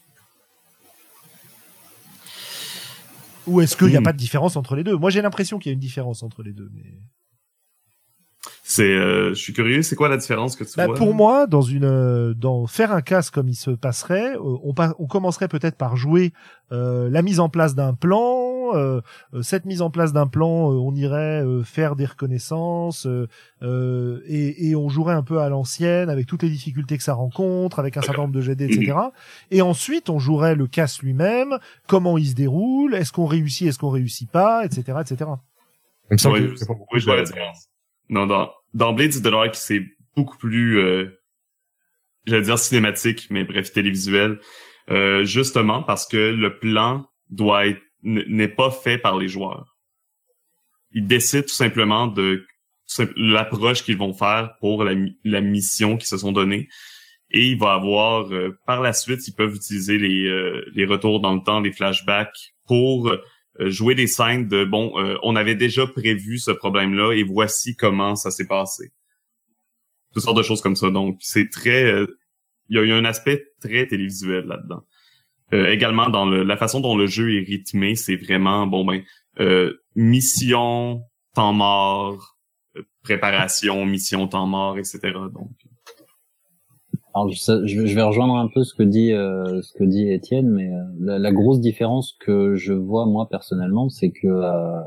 [3.47, 4.97] Ou est-ce qu'il n'y a pas de différence entre les deux?
[4.97, 6.71] Moi, j'ai l'impression qu'il y a une différence entre les deux.
[6.73, 6.99] Mais...
[8.67, 10.95] C'est, euh, je suis curieux, c'est quoi la différence que tu Bah, vois?
[10.95, 14.73] pour moi, dans une, euh, dans faire un casse comme il se passerait, euh, on,
[14.99, 16.33] on commencerait peut-être par jouer
[16.73, 18.73] euh, la mise en place d'un plan.
[18.75, 19.03] euh,
[19.35, 23.29] euh, cette mise en place d'un plan, euh, on irait euh, faire des reconnaissances euh,
[23.63, 27.13] euh, et, et on jouerait un peu à l'ancienne avec toutes les difficultés que ça
[27.13, 28.97] rencontre, avec un certain nombre de GD, etc.
[29.51, 33.79] Et ensuite, on jouerait le casse lui-même, comment il se déroule, est-ce qu'on réussit, est-ce
[33.79, 35.31] qu'on réussit pas, etc., etc.
[36.17, 37.69] Semble Oui, que c'est pas beaucoup oui, je vois la différence.
[38.09, 38.27] Non,
[38.75, 39.83] Blades of the Dark, c'est
[40.17, 41.21] beaucoup plus, euh,
[42.27, 44.41] j'allais dire cinématique, mais bref, télévisuel.
[44.91, 49.79] Euh, justement parce que le plan doit être, n'est pas fait par les joueurs.
[50.93, 52.45] Ils décident tout simplement de
[53.17, 54.93] l'approche qu'ils vont faire pour la,
[55.25, 56.69] la mission qu'ils se sont donnée.
[57.31, 61.21] Et il va avoir, euh, par la suite, ils peuvent utiliser les, euh, les retours
[61.21, 63.11] dans le temps, les flashbacks pour
[63.61, 68.17] jouer des scènes de bon, euh, on avait déjà prévu ce problème-là et voici comment
[68.17, 68.93] ça s'est passé.
[70.13, 70.91] Toutes sortes de choses comme ça.
[70.91, 72.07] Donc c'est très, euh,
[72.69, 74.85] il y, a, y un aspect très télévisuel là-dedans.
[75.53, 79.03] Euh, également dans le- la façon dont le jeu est rythmé, c'est vraiment bon ben
[79.41, 81.03] euh, mission,
[81.35, 82.39] temps mort,
[82.77, 84.99] euh, préparation, mission, temps mort, etc.
[85.33, 85.51] Donc
[87.15, 90.69] Alors je, vais rejoindre un peu ce que dit euh, ce que dit Étienne, mais
[90.69, 94.81] euh, la, la, grosse différence que je vois moi personnellement, c'est que euh,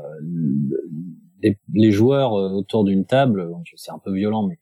[1.42, 4.58] les, les, joueurs autour d'une table, c'est un peu violent, mais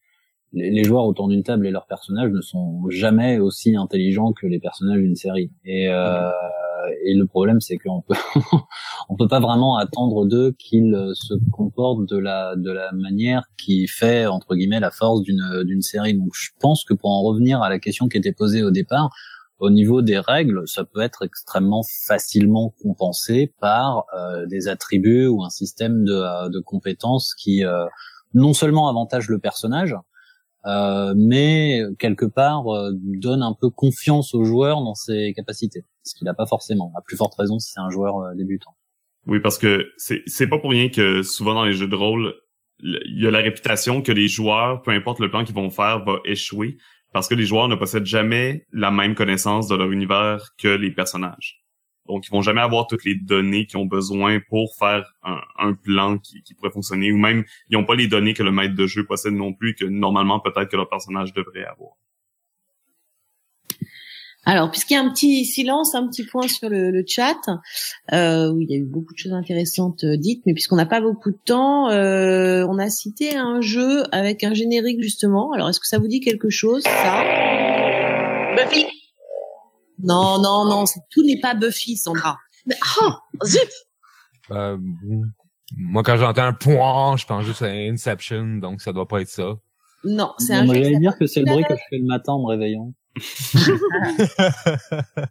[0.53, 4.47] les, les joueurs autour d'une table et leurs personnages ne sont jamais aussi intelligents que
[4.47, 5.51] les personnages d'une série.
[5.65, 6.31] Et euh,
[7.05, 8.15] et le problème, c'est qu'on peut,
[9.09, 13.87] on peut pas vraiment attendre d'eux qu'ils se comportent de la de la manière qui
[13.87, 16.15] fait entre guillemets la force d'une d'une série.
[16.15, 19.11] Donc, je pense que pour en revenir à la question qui était posée au départ,
[19.59, 25.43] au niveau des règles, ça peut être extrêmement facilement compensé par euh, des attributs ou
[25.43, 27.87] un système de, de compétences qui euh,
[28.35, 29.97] non seulement avantage le personnage,
[30.67, 36.15] euh, mais quelque part euh, donne un peu confiance au joueur dans ses capacités, ce
[36.15, 36.93] qu'il n'a pas forcément.
[36.97, 38.77] À plus forte raison si c'est un joueur euh, débutant.
[39.27, 42.35] Oui, parce que c'est c'est pas pour rien que souvent dans les jeux de rôle,
[42.81, 46.05] il y a la réputation que les joueurs, peu importe le plan qu'ils vont faire,
[46.05, 46.77] va échouer
[47.13, 50.91] parce que les joueurs ne possèdent jamais la même connaissance de leur univers que les
[50.91, 51.63] personnages.
[52.07, 55.73] Donc, ils vont jamais avoir toutes les données qu'ils ont besoin pour faire un, un
[55.73, 58.75] plan qui, qui, pourrait fonctionner, ou même ils n'ont pas les données que le maître
[58.75, 61.93] de jeu possède non plus, que normalement peut-être que leur personnage devrait avoir.
[64.47, 67.41] Alors, puisqu'il y a un petit silence, un petit point sur le, le chat,
[68.13, 70.87] euh, où il y a eu beaucoup de choses intéressantes euh, dites, mais puisqu'on n'a
[70.87, 75.53] pas beaucoup de temps, euh, on a cité un jeu avec un générique justement.
[75.53, 77.25] Alors, est-ce que ça vous dit quelque chose, ça?
[78.57, 78.87] Buffy
[80.03, 82.37] non, non, non, tout n'est pas Buffy, Sandra.
[82.67, 83.13] Mais, oh,
[83.45, 83.69] zip!
[84.51, 84.77] Euh,
[85.77, 89.29] moi, quand j'entends un point, je pense juste à Inception, donc ça doit pas être
[89.29, 89.55] ça.
[90.05, 90.99] Non, c'est un jeu.
[90.99, 92.93] Dire que c'est le bruit que je fais le matin en me réveillant.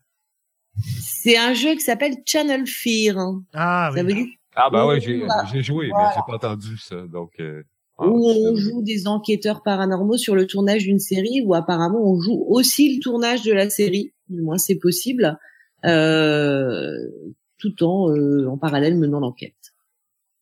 [1.01, 3.17] c'est un jeu qui s'appelle Channel Fear.
[3.53, 4.37] Ah oui.
[4.55, 7.31] ah bah ouais, j'ai joué, mais j'ai pas entendu ça, donc.
[7.39, 7.63] Euh...
[7.97, 12.19] Ah, où on joue des enquêteurs paranormaux sur le tournage d'une série, où apparemment on
[12.19, 15.37] joue aussi le tournage de la série du moins c'est possible,
[15.85, 16.97] euh,
[17.57, 19.53] tout en euh, en parallèle menant l'enquête.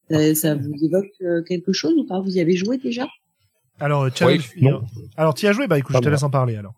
[0.09, 2.19] Ça, ça, vous évoque euh, quelque chose ou pas?
[2.19, 3.07] Vous y avez joué déjà?
[3.79, 4.39] Alors, tu oui,
[5.17, 5.65] alors tu y as joué?
[5.65, 6.75] Bah écoute, je te laisse en parler alors.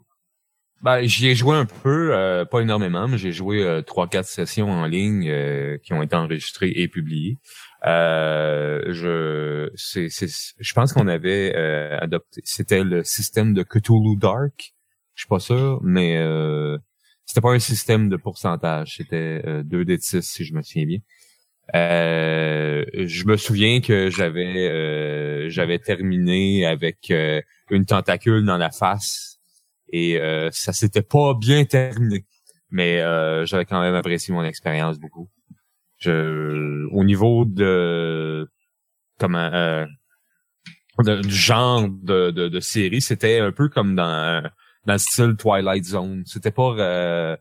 [0.81, 4.69] Bah, j'y ai joué un peu, euh, pas énormément, mais j'ai joué trois, quatre sessions
[4.69, 5.31] en ligne
[5.83, 7.39] qui ont été enregistrées et publiées.
[7.83, 10.27] je, c'est, c'est,
[10.59, 11.55] je pense qu'on avait
[11.99, 14.73] adopté, c'était le système de Cthulhu Dark.
[15.15, 16.19] Je suis pas sûr, mais
[17.25, 20.85] c'était pas un système de pourcentage, c'était euh, 2 d 6 si je me souviens
[20.85, 20.99] bien.
[21.73, 27.41] Euh, je me souviens que j'avais euh, j'avais terminé avec euh,
[27.71, 29.34] une tentacule dans la face
[29.89, 32.25] et euh, ça s'était pas bien terminé,
[32.69, 32.99] mais
[33.45, 35.29] j'avais quand même apprécié mon expérience beaucoup.
[35.97, 38.47] Je, au niveau de
[39.19, 39.85] comment
[40.99, 44.49] du genre de, de, de série, c'était un peu comme dans
[44.85, 46.23] dans le style Twilight Zone.
[46.25, 47.37] C'était pas euh,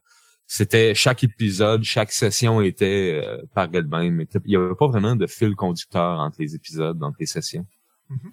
[0.46, 4.24] c'était chaque épisode, chaque session était euh, par elle-même.
[4.44, 7.66] Il y avait pas vraiment de fil conducteur entre les épisodes, entre les sessions.
[8.10, 8.30] Mm-hmm.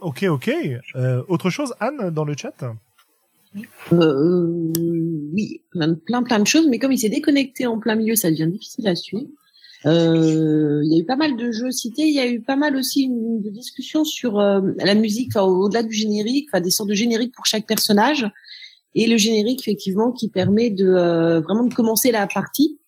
[0.00, 0.50] Ok, ok.
[0.94, 2.54] Euh, autre chose, Anne, dans le chat
[3.92, 4.70] euh,
[5.32, 8.48] Oui, plein, plein de choses, mais comme il s'est déconnecté en plein milieu, ça devient
[8.48, 9.28] difficile à suivre.
[9.86, 12.06] Euh, il y a eu pas mal de jeux cités.
[12.06, 15.92] Il y a eu pas mal aussi de discussions sur euh, la musique, au-delà du
[15.92, 18.26] générique, enfin des sortes de génériques pour chaque personnage,
[18.94, 22.78] et le générique effectivement qui permet de euh, vraiment de commencer la partie,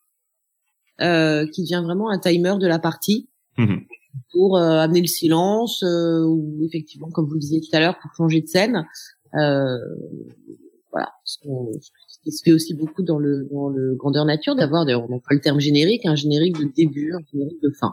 [0.98, 3.28] qui devient vraiment un timer de la partie.
[3.56, 3.84] Mhm.
[4.32, 8.40] Pour amener le silence ou effectivement comme vous le disiez tout à l'heure pour changer
[8.40, 8.86] de scène.
[9.32, 11.12] Voilà.
[11.24, 11.38] Ce
[12.22, 15.34] qui se fait aussi beaucoup dans le dans le grandeur nature d'avoir d'ailleurs on pas
[15.34, 17.92] le terme générique un générique de début un générique de fin.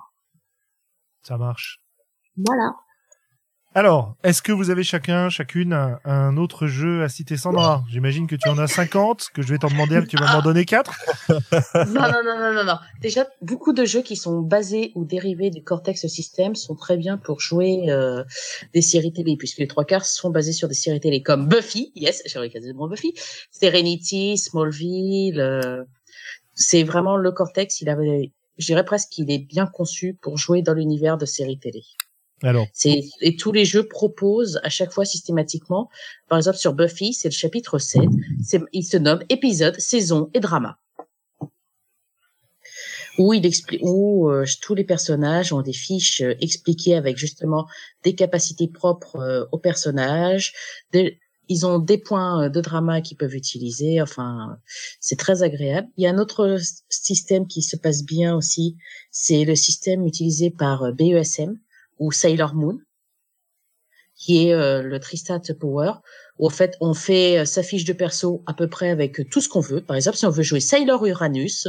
[1.24, 1.82] Ça marche.
[2.38, 2.76] Voilà
[3.78, 5.74] alors, est-ce que vous avez chacun, chacune,
[6.06, 9.58] un, autre jeu à citer Sandra J'imagine que tu en as 50, que je vais
[9.58, 10.94] t'en demander tu vas m'en donner 4
[11.30, 11.36] non,
[11.88, 12.78] non, non, non, non, non.
[13.02, 17.18] Déjà, beaucoup de jeux qui sont basés ou dérivés du Cortex System sont très bien
[17.18, 18.24] pour jouer euh,
[18.74, 21.92] des séries télé, puisque les trois quarts sont basés sur des séries télé comme Buffy,
[21.96, 23.14] yes, j'aurais quasiment Buffy,
[23.52, 25.42] Serenity, Smallville.
[25.42, 25.84] Euh,
[26.54, 30.62] c'est vraiment le Cortex, il avait, je dirais presque qu'il est bien conçu pour jouer
[30.62, 31.82] dans l'univers de séries télé.
[32.46, 32.68] Alors.
[32.86, 35.90] Et tous les jeux proposent à chaque fois systématiquement,
[36.30, 38.04] par exemple sur Buffy, c'est le chapitre 7,
[38.44, 40.78] c'est, il se nomme épisode, saison et drama.
[43.18, 47.66] Où il explique, où euh, tous les personnages ont des fiches euh, expliquées avec justement
[48.04, 50.54] des capacités propres euh, aux personnages.
[51.48, 54.02] ils ont des points de drama qu'ils peuvent utiliser.
[54.02, 54.58] Enfin,
[55.00, 55.88] c'est très agréable.
[55.96, 56.60] Il y a un autre
[56.90, 58.76] système qui se passe bien aussi.
[59.12, 61.58] C'est le système utilisé par BESM
[62.00, 62.80] ou Sailor Moon,
[64.16, 65.94] qui est euh, le Tristat Power,
[66.40, 69.42] où en fait on fait euh, sa fiche de perso à peu près avec tout
[69.42, 69.82] ce qu'on veut.
[69.82, 71.68] Par exemple, si on veut jouer Sailor Uranus,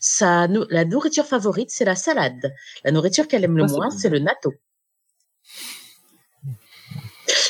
[0.00, 2.52] sa la nourriture favorite c'est la salade.
[2.84, 4.54] La nourriture qu'elle aime le moins c'est le natto.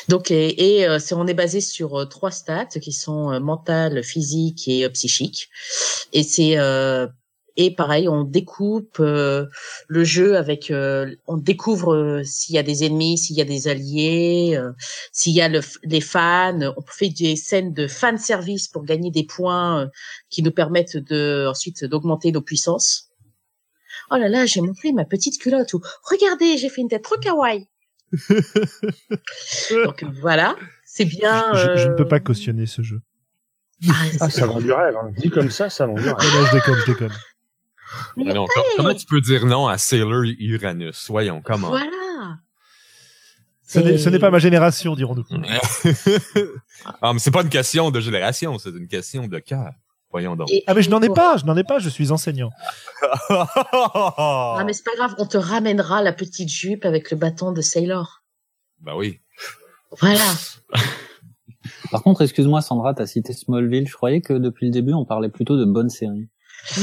[0.08, 4.02] Donc et, et, euh, on est basé sur euh, trois stats qui sont euh, mentale,
[4.02, 5.50] physique et euh, psychique.
[6.12, 7.06] Et c'est euh,
[7.60, 9.46] et pareil, on découpe euh,
[9.88, 13.44] le jeu avec, euh, on découvre euh, s'il y a des ennemis, s'il y a
[13.44, 14.70] des alliés, euh,
[15.10, 16.72] s'il y a le, les fans.
[16.76, 19.86] On fait des scènes de fan service pour gagner des points euh,
[20.30, 23.10] qui nous permettent de ensuite d'augmenter nos puissances.
[24.12, 25.74] Oh là là, j'ai montré ma petite culotte.
[25.74, 27.66] Ou regardez, j'ai fait une tête trop kawaii.
[29.84, 30.54] Donc voilà,
[30.86, 31.52] c'est bien.
[31.54, 33.00] Je, je ne peux pas cautionner ce jeu.
[33.88, 34.94] ah, Ah, ça vend du rêve.
[34.96, 35.10] Hein.
[35.18, 36.14] Dit comme ça, ça vend du rêve.
[36.16, 37.12] Non, non, je déconne, je déconne.
[38.16, 40.96] Mais non, com- comment tu peux dire non à Sailor Uranus?
[40.96, 41.68] Soyons, comment?
[41.68, 42.38] Voilà.
[43.66, 45.26] Ce n'est, pas ma génération, dirons-nous.
[47.02, 49.72] ah, mais c'est pas une question de génération, c'est une question de cœur.
[50.10, 50.50] Voyons donc.
[50.50, 52.48] Et- Ah mais je n'en ai pas, je n'en ai pas, je suis enseignant.
[53.28, 57.60] Ah mais c'est pas grave, on te ramènera la petite jupe avec le bâton de
[57.60, 58.22] Sailor.
[58.80, 59.20] Ben oui.
[60.00, 60.24] Voilà.
[61.90, 63.86] Par contre, excuse-moi Sandra, t'as cité Smallville.
[63.86, 66.28] Je croyais que depuis le début, on parlait plutôt de bonnes séries.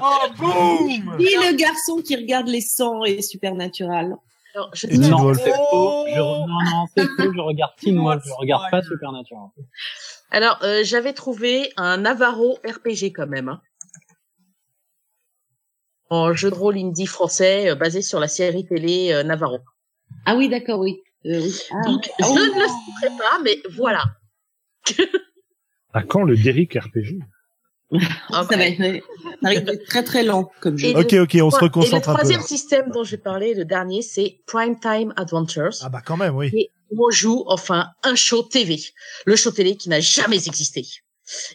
[0.00, 4.16] oh boum est le garçon qui regarde les sangs et Supernatural
[4.54, 5.40] Alors, je non, Wolf.
[5.42, 6.04] c'est faux.
[6.08, 7.32] Je, re- non, non, c'est faux.
[7.34, 8.22] Je regarde Teen Wolf.
[8.24, 9.48] Je regarde pas Supernatural.
[10.30, 13.48] Alors, euh, j'avais trouvé un Navarro RPG quand même.
[13.48, 13.60] hein.
[16.10, 19.58] En jeu de rôle indie français euh, basé sur la série télé euh, Navarro.
[20.26, 21.02] Ah oui, d'accord, oui.
[21.26, 21.58] Euh, oui.
[21.72, 22.34] Ah, Donc, je Ah oui.
[22.36, 24.04] ne le citerai pas, mais voilà.
[25.94, 27.20] À quand le Derrick RPG
[28.32, 29.02] Ah, ça va être,
[29.42, 30.92] ça très très lent comme jeu.
[30.96, 32.12] Ok, ok, on se reconcentre Et un le peu.
[32.12, 35.76] troisième système dont j'ai parlé, le dernier, c'est Prime Time Adventures.
[35.82, 36.50] Ah bah quand même, oui.
[36.52, 38.80] Et on joue enfin un show TV,
[39.24, 40.84] le show télé qui n'a jamais existé.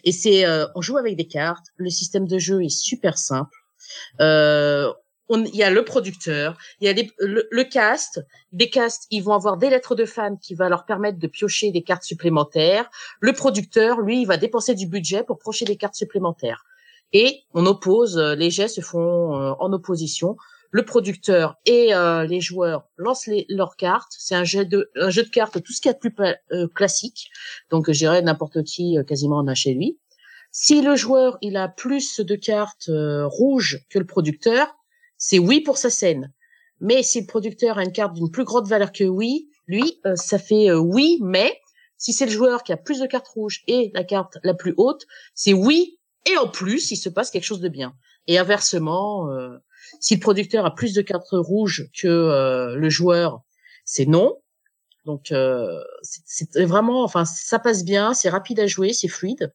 [0.04, 1.66] Et c'est, euh, on joue avec des cartes.
[1.76, 3.54] Le système de jeu est super simple.
[4.20, 4.92] Euh,
[5.36, 8.24] il y a le producteur, il y a les- le, cast.
[8.52, 11.70] Des casts, ils vont avoir des lettres de fans qui va leur permettre de piocher
[11.70, 12.90] des cartes supplémentaires.
[13.20, 16.64] Le producteur, lui, il va dépenser du budget pour piocher des cartes supplémentaires.
[17.12, 20.36] Et on oppose, euh, les jets se font euh, en opposition
[20.70, 24.12] le producteur et euh, les joueurs lancent les, leurs cartes.
[24.18, 26.14] C'est un jeu de un jeu de cartes tout ce qu'il y a de plus
[26.52, 27.30] euh, classique.
[27.70, 29.98] Donc je dirais n'importe qui euh, quasiment en a chez lui.
[30.52, 34.76] Si le joueur il a plus de cartes euh, rouges que le producteur,
[35.20, 36.32] c'est oui pour sa scène.
[36.80, 40.16] Mais si le producteur a une carte d'une plus grande valeur que oui, lui euh,
[40.16, 41.60] ça fait euh, oui, mais
[41.98, 44.74] si c'est le joueur qui a plus de cartes rouges et la carte la plus
[44.78, 47.94] haute, c'est oui et en plus il se passe quelque chose de bien.
[48.26, 49.58] Et inversement, euh,
[50.00, 53.42] si le producteur a plus de cartes rouges que le joueur,
[53.84, 54.40] c'est non.
[55.04, 55.32] Donc
[56.02, 59.52] c'est vraiment, enfin ça passe bien, c'est rapide à jouer, c'est fluide.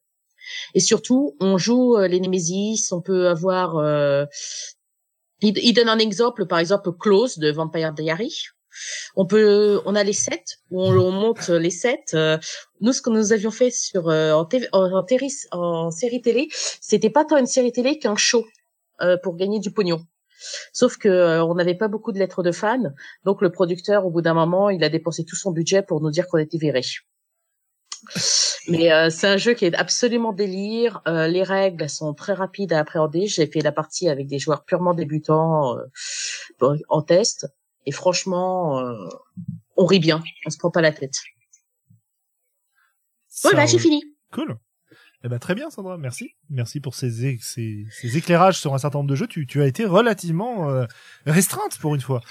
[0.73, 4.27] Et surtout, on joue les Nemesis, on peut avoir.
[5.41, 8.34] Il, il donne un exemple, par exemple Close de Vampire Diary.
[9.16, 12.14] On peut, on a les sets où on, on monte les sets.
[12.14, 12.38] Euh,
[12.82, 14.68] nous, ce que nous avions fait sur euh, en, TV
[15.52, 16.49] en série télé,
[16.82, 18.45] c'était pas tant une série télé qu'un show
[19.02, 20.06] euh, pour gagner du pognon.
[20.74, 22.91] Sauf que euh, on n'avait pas beaucoup de lettres de fans,
[23.24, 26.12] donc le producteur, au bout d'un moment, il a dépensé tout son budget pour nous
[26.12, 26.82] dire qu'on était virés.
[28.68, 31.02] Mais euh, c'est un jeu qui est absolument délire.
[31.07, 33.27] Euh, les règles sont très rapides à appréhender.
[33.27, 35.77] J'ai fait la partie avec des joueurs purement débutants
[36.61, 37.48] euh, en test,
[37.86, 38.82] et franchement,
[39.77, 41.15] on rit bien, on se prend pas la tête.
[43.44, 44.03] Voilà, Ça j'ai fini.
[44.32, 44.57] Cool.
[45.23, 45.98] Eh ben, très bien, Sandra.
[45.98, 46.36] Merci.
[46.49, 49.27] Merci pour ces, é- ces, ces éclairages sur un certain nombre de jeux.
[49.27, 50.86] Tu, tu as été relativement
[51.26, 52.22] restreinte pour une fois.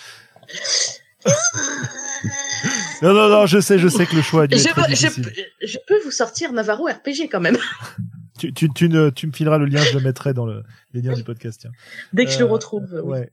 [3.03, 4.83] non, non, non, je sais, je sais que le choix a dû Je, être peux-
[4.83, 5.25] je, difficile.
[5.25, 7.57] peux- je peux vous sortir Navarro RPG quand même,
[8.39, 11.03] Tu, tu, tu, ne, tu me fileras le lien, je le mettrai dans le, les
[11.03, 11.61] liens du podcast.
[11.61, 11.71] Tiens.
[12.13, 12.85] dès que je le Euh, retrouve.
[13.05, 13.19] oui.
[13.19, 13.31] Ouais.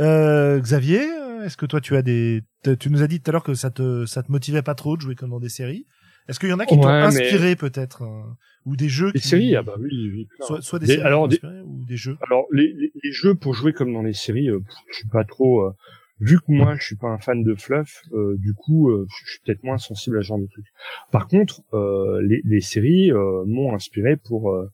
[0.00, 1.02] Euh, Xavier,
[1.44, 2.42] est-ce que toi tu as des,
[2.78, 4.96] tu nous as dit tout à l'heure que ça te, ça te motivait pas trop
[4.96, 5.84] de jouer comme dans des séries.
[6.26, 8.22] Est-ce qu'il y en a qui t'ont Ouais, mais- inspiré peut-être, euh,
[8.64, 11.36] ou des jeux qui, séries, ah bah oui, soit, soit des, Des- séries alors, des-
[11.38, 12.16] t'ont ou des jeux.
[12.26, 15.24] Alors les, les, les jeux pour jouer comme dans les séries, euh, je suis pas
[15.24, 15.66] trop.
[15.66, 15.72] euh,
[16.20, 19.30] vu que moi je suis pas un fan de fluff, euh, du coup euh, je
[19.30, 20.66] suis peut-être moins sensible à ce genre de trucs.
[21.10, 24.68] Par contre, euh, les, les séries euh, m'ont inspiré pour euh,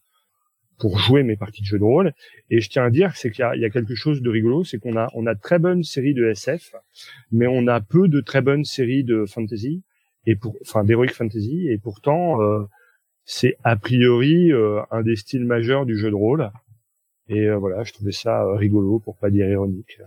[0.79, 2.13] pour jouer mes parties de jeux de rôle.
[2.51, 4.79] Et je tiens à dire c'est qu'il y y a quelque chose de rigolo, c'est
[4.79, 6.75] qu'on a on a très bonnes séries de SF,
[7.31, 9.83] mais on a peu de très bonnes séries de fantasy
[10.27, 12.65] et pour enfin d'heroic fantasy et pourtant euh,
[13.25, 14.53] c'est a priori
[14.91, 16.51] un des styles majeurs du jeu de rôle.
[17.29, 19.99] Et voilà, je trouvais ça rigolo pour pas dire ironique.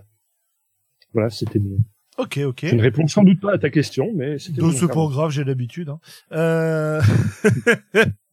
[1.12, 1.76] Voilà, c'était bien.
[2.18, 2.66] Ok, ok.
[2.66, 4.60] Je ne réponds sans doute pas à ta question, mais c'était.
[4.60, 5.88] Donc c'est pas grave, j'ai l'habitude.
[5.88, 6.00] Hein.
[6.32, 7.00] Euh...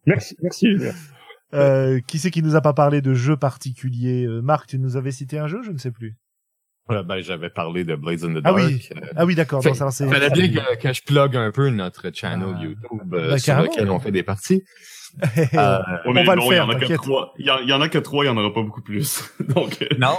[0.06, 0.68] Merci, merci.
[1.54, 4.98] Euh, qui c'est qui nous a pas parlé de jeux particuliers Euh, Marc, tu nous
[4.98, 6.18] avais cité un jeu, je ne sais plus.
[6.90, 8.58] Ouais, ben, j'avais parlé de Blaze in the Ah Dark.
[8.58, 8.88] oui.
[8.96, 9.62] Euh, Ah oui, d'accord.
[9.64, 12.64] C'est- fallait bien que, que je plug un peu notre channel Ah.
[12.64, 14.64] YouTube euh, Ben, sur lequel on fait des parties.
[15.54, 15.80] Euh,
[16.14, 17.34] mais va le non, faire, Il y en a que trois.
[17.40, 18.82] Il y, en- il y en a que trois, il y en aura pas beaucoup
[18.82, 19.24] plus.
[19.56, 20.16] Donc, Non.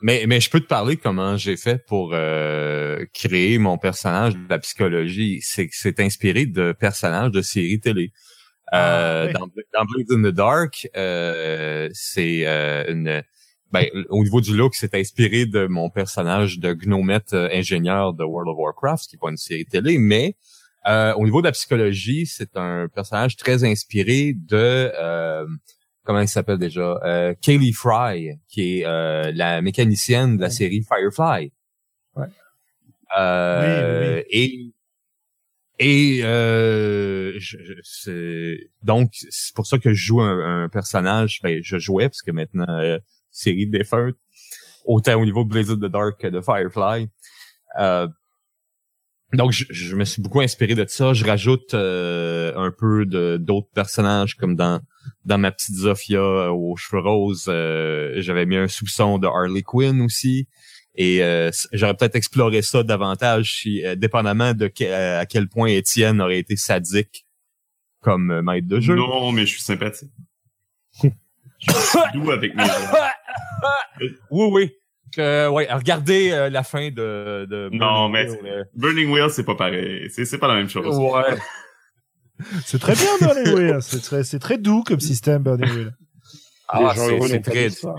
[0.00, 4.48] Mais, mais je peux te parler comment j'ai fait pour euh, créer mon personnage de
[4.48, 5.40] la psychologie.
[5.42, 8.12] C'est c'est inspiré de personnages de séries télé.
[8.74, 9.32] Euh, Ah, ouais.
[9.32, 13.22] dans, dans in the Dark, euh, c'est euh, une
[13.70, 18.24] ben, au niveau du look, c'est inspiré de mon personnage de Gnomette euh, ingénieur de
[18.24, 20.36] World of Warcraft, qui n'est pas une série télé, mais
[20.86, 25.46] euh, au niveau de la psychologie, c'est un personnage très inspiré de euh,
[26.08, 30.82] comment il s'appelle déjà euh, Kaylee Fry, qui est euh, la mécanicienne de la série
[30.82, 31.52] Firefly.
[32.16, 32.26] Ouais.
[33.18, 34.72] Euh, Oui, Et
[35.80, 41.40] et euh, je- je- donc c'est pour ça que je joue un, un personnage.
[41.42, 42.98] Ben, je jouais parce que maintenant euh,
[43.30, 44.16] série défunte,
[44.86, 47.08] autant au niveau de Blaze of the Dark que de Firefly.
[47.78, 48.08] Euh,
[49.34, 51.12] donc, je, je me suis beaucoup inspiré de ça.
[51.12, 54.80] Je rajoute euh, un peu de d'autres personnages, comme dans
[55.24, 59.62] dans ma petite Zofia euh, aux cheveux roses, euh, j'avais mis un soupçon de Harley
[59.62, 60.48] Quinn aussi.
[60.94, 65.68] Et euh, j'aurais peut-être exploré ça davantage, si, euh, dépendamment de que- à quel point
[65.68, 67.24] Étienne aurait été sadique
[68.00, 68.94] comme euh, maître de jeu.
[68.96, 70.10] non, mais je suis sympathique.
[71.02, 71.08] je
[71.70, 72.64] suis doux avec mes.
[74.30, 74.70] Oui, oui.
[75.18, 79.44] Euh, ouais, regardez euh, la fin de, de Non, Burning mais Wheel, Burning Wheel, c'est
[79.44, 80.08] pas pareil.
[80.10, 80.86] C'est, pas la même chose.
[80.86, 81.38] euh, Ouais.
[82.64, 83.78] C'est très bien Burning Wheel.
[83.80, 85.96] C'est très, c'est très doux comme système Burning Wheel.
[86.68, 87.94] Ah, c'est, très, doux.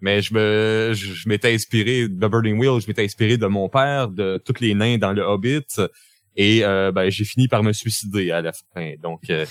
[0.00, 3.68] Mais je me, je, je m'étais inspiré de Burning Wheel, je m'étais inspiré de mon
[3.68, 5.66] père, de tous les nains dans le Hobbit,
[6.36, 8.94] et euh, ben j'ai fini par me suicider à la fin.
[9.02, 9.46] Donc euh,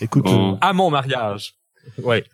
[0.00, 0.58] Écoute, Bon.
[0.60, 1.54] à mon mariage.
[1.98, 2.24] Ouais.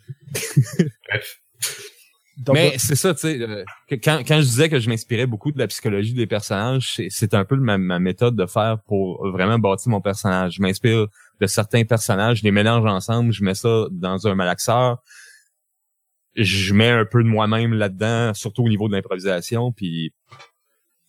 [2.53, 3.65] Mais c'est ça, tu sais, euh,
[4.03, 7.45] quand, quand je disais que je m'inspirais beaucoup de la psychologie des personnages, c'est- un
[7.45, 10.55] peu ma, ma méthode de faire pour vraiment bâtir mon personnage.
[10.55, 11.07] Je m'inspire
[11.41, 14.99] de certains personnages, je les mélange ensemble, je mets ça dans un malaxeur,
[16.35, 20.13] je mets un peu de moi-même là-dedans, surtout au niveau de l'improvisation, puis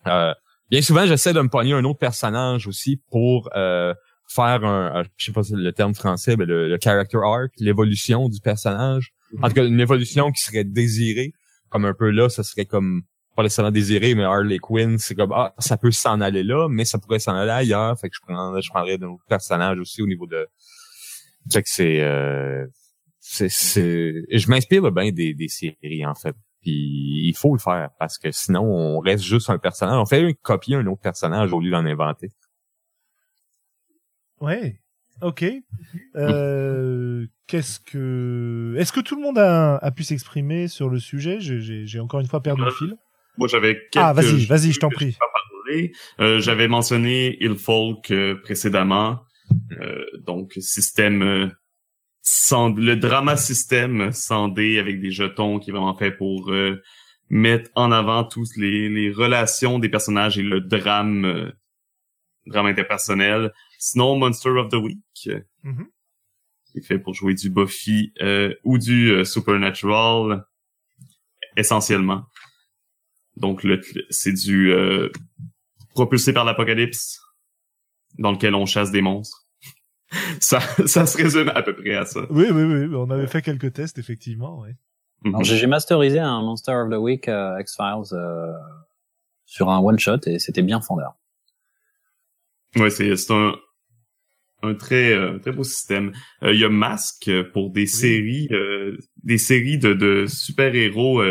[0.08, 0.34] euh,
[0.70, 3.94] bien souvent j'essaie de me pogner un autre personnage aussi pour euh,
[4.28, 7.52] faire un, je sais pas si c'est le terme français, mais le, le character arc,
[7.58, 9.14] l'évolution du personnage.
[9.42, 11.34] En tout cas, une évolution qui serait désirée,
[11.70, 13.04] comme un peu là, ça serait comme
[13.36, 16.86] pas nécessairement désiré, mais Harley Quinn, c'est comme ah, ça peut s'en aller là, mais
[16.86, 18.00] ça pourrait s'en aller ailleurs.
[18.00, 20.48] Fait que je prendrais, je prendrais d'un autre personnage aussi au niveau de.
[21.52, 22.66] Fait que c'est, euh,
[23.20, 26.36] c'est, c'est, je m'inspire bien des, des séries en fait.
[26.62, 30.00] Puis il faut le faire parce que sinon on reste juste un personnage.
[30.00, 32.32] On fait copier un autre personnage au lieu d'en inventer.
[34.40, 34.80] Ouais.
[35.22, 35.46] Ok.
[36.16, 41.38] Euh, Qu'est-ce que Est-ce que tout le monde a, a pu s'exprimer sur le sujet?
[41.40, 42.96] J'ai- encore une fois perdu le fil.
[43.38, 45.16] Moi, j'avais quelques Ah, vas-y, vas-y, je t'en prie.
[46.20, 49.22] Euh, j'avais mentionné Ilfolk euh, précédemment.
[49.80, 51.48] Euh, donc, système euh,
[52.22, 56.82] sans, le drama système sandé avec des jetons qui est vraiment fait pour euh,
[57.30, 61.52] mettre en avant tous les, les relations des personnages et le drame, euh,
[62.48, 63.52] drame interpersonnel.
[63.80, 65.88] Sinon, Monster of the Week, euh, Mhm.
[66.76, 70.46] Qui est fait pour jouer du Buffy euh, ou du euh, Supernatural,
[71.56, 72.26] essentiellement.
[73.38, 75.10] Donc, le, c'est du euh,
[75.92, 77.22] propulsé par l'apocalypse,
[78.18, 79.46] dans lequel on chasse des monstres.
[80.40, 82.22] ça, ça se résume à peu près à ça.
[82.30, 82.96] Oui, oui, oui.
[82.96, 84.60] On avait fait quelques tests, effectivement.
[84.60, 84.76] Ouais.
[85.26, 88.52] Alors, j'ai j'ai masterisé un Monster of the Week euh, X-Files euh,
[89.46, 91.16] sur un one-shot et c'était bien fondeur.
[92.76, 93.56] Ouais, c'est c'est un
[94.62, 96.12] un très euh, très beau système.
[96.44, 100.74] Euh, Il y a Mask euh, pour des séries euh, des séries de, de super
[100.76, 101.24] héros.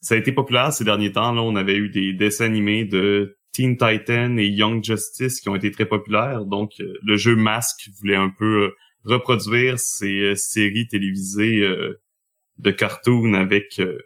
[0.00, 1.32] ça a été populaire ces derniers temps.
[1.32, 5.54] Là, on avait eu des dessins animés de Teen Titan et Young Justice qui ont
[5.54, 6.44] été très populaires.
[6.44, 8.70] Donc, euh, le jeu Mask voulait un peu euh,
[9.04, 12.00] reproduire ces euh, séries télévisées euh,
[12.58, 13.98] de cartoon avec euh,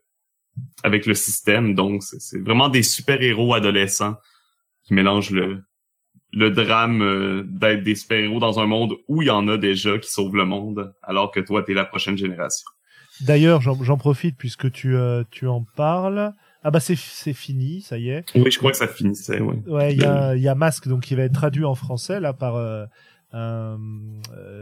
[0.82, 1.74] avec le système.
[1.74, 4.16] Donc, c'est c'est vraiment des super héros adolescents
[4.84, 5.62] qui mélangent le
[6.32, 9.98] le drame euh, d'être des super-héros dans un monde où il y en a déjà
[9.98, 12.66] qui sauvent le monde, alors que toi, t'es la prochaine génération.
[13.20, 16.32] D'ailleurs, j'en profite puisque tu, euh, tu en parles.
[16.62, 18.24] Ah bah c'est c'est fini, ça y est.
[18.34, 19.56] Oui, je crois que ça finissait, oui.
[19.66, 22.20] Ouais, il y a, il y a Masque donc qui va être traduit en français
[22.20, 22.84] là par euh,
[23.34, 23.76] euh,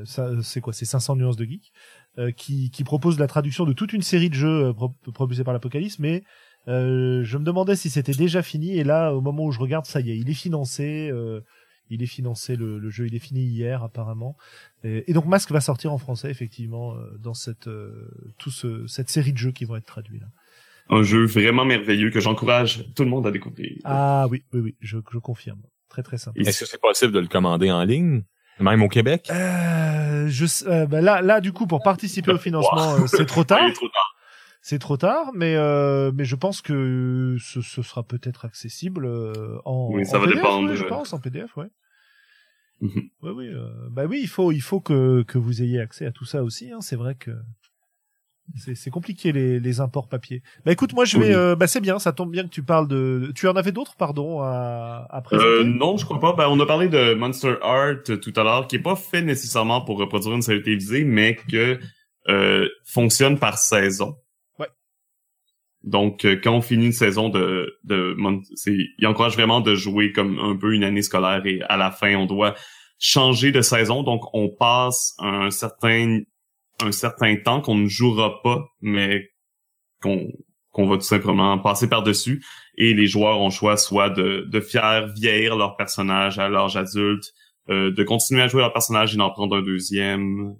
[0.04, 1.72] ça, c'est quoi, c'est 500 nuances de geek,
[2.18, 5.44] euh, qui qui propose la traduction de toute une série de jeux euh, pro- propulsés
[5.44, 6.22] par l'Apocalypse, mais
[6.68, 9.86] Euh, je me demandais si c'était déjà fini et là, au moment où je regarde,
[9.86, 11.10] ça y est, il est financé.
[11.12, 11.40] Euh,
[11.88, 14.36] il est financé le, le, jeu, il est fini hier apparemment.
[14.82, 18.86] Et, et donc Masque va sortir en français effectivement euh, dans cette euh, tout ce,
[18.88, 20.26] cette série de jeux qui vont être traduits là.
[20.88, 23.72] Un jeu vraiment merveilleux que j'encourage tout le monde à découvrir.
[23.84, 25.60] Ah oui, oui, oui, je, je confirme.
[25.88, 26.38] Très très sympa.
[26.40, 28.22] Est-ce que c'est possible de le commander en ligne,
[28.60, 29.28] même au Québec?
[29.30, 33.44] Euh, je, euh, bah là, là, du coup, pour participer au financement, euh, c'est trop
[33.44, 33.72] tard.
[33.72, 34.15] trop tard.
[34.68, 39.58] C'est trop tard, mais euh, mais je pense que ce, ce sera peut-être accessible euh,
[39.64, 39.90] en.
[39.92, 40.74] Oui, ça en va PDF, dépendre.
[40.74, 41.68] je pense en PDF, ouais.
[42.80, 43.02] Mhm.
[43.22, 46.10] Oui, oui, euh, bah oui, il faut il faut que que vous ayez accès à
[46.10, 46.72] tout ça aussi.
[46.72, 47.30] Hein, c'est vrai que
[48.56, 50.42] c'est c'est compliqué les les imports papier.
[50.64, 51.32] Bah écoute, moi je vais, Oui.
[51.34, 53.30] euh, bah c'est bien, ça tombe bien que tu parles de.
[53.36, 55.48] Tu en avais d'autres, pardon, à à présenter?
[55.48, 56.32] Euh, non, je crois pas.
[56.32, 59.22] Ben, on a parlé de Monster Art euh, tout à l'heure, qui est pas fait
[59.22, 61.78] nécessairement pour reproduire une série télévisée, mais que
[62.28, 64.16] euh, fonctionne par saison.
[65.86, 68.16] Donc, euh, quand on finit une saison de, de
[68.66, 72.16] il encourage vraiment de jouer comme un peu une année scolaire et à la fin,
[72.16, 72.56] on doit
[72.98, 74.02] changer de saison.
[74.02, 76.20] Donc, on passe un certain,
[76.82, 79.30] un certain temps qu'on ne jouera pas, mais
[80.02, 80.26] qu'on,
[80.72, 82.44] qu'on va tout simplement passer par-dessus
[82.76, 86.76] et les joueurs ont le choix soit de, de faire vieillir leur personnage à l'âge
[86.76, 87.32] adulte,
[87.70, 90.56] euh, de continuer à jouer leur personnage et d'en prendre un deuxième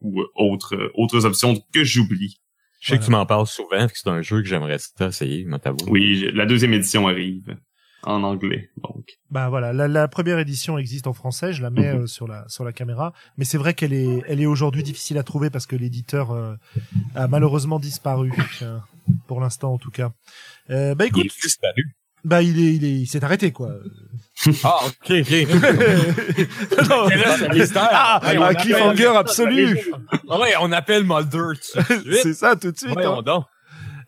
[0.00, 2.40] ou autre, autres options que j'oublie.
[2.84, 5.58] Je sais que tu m'en parles souvent, que c'est un jeu que j'aimerais essayer, mais
[5.58, 5.78] t'avoue.
[5.88, 7.56] Oui, la deuxième édition arrive
[8.02, 9.06] en anglais, donc.
[9.30, 12.02] Bah voilà, la, la première édition existe en français, je la mets Mhm.
[12.02, 15.16] euh, sur la sur la caméra, mais c'est vrai qu'elle est elle est aujourd'hui difficile
[15.16, 16.54] à trouver parce que l'éditeur euh,
[17.14, 18.30] a malheureusement disparu
[18.60, 18.78] euh,
[19.26, 20.12] pour l'instant en tout cas.
[20.68, 21.96] Euh, bah Il écoute, est disparu.
[22.24, 23.70] bah il est il est il s'est arrêté quoi.
[24.64, 25.30] Ah, ok, ok.
[26.88, 27.88] Non, là, c'est un mystère?
[27.92, 29.78] ah, Ouais, on un appelle- cliffhanger absolu.
[30.28, 31.58] Ah ouais, on appelle Mulder
[32.22, 32.92] c'est ça tout de suite.
[32.92, 33.22] Voyons hein.
[33.22, 33.44] donc.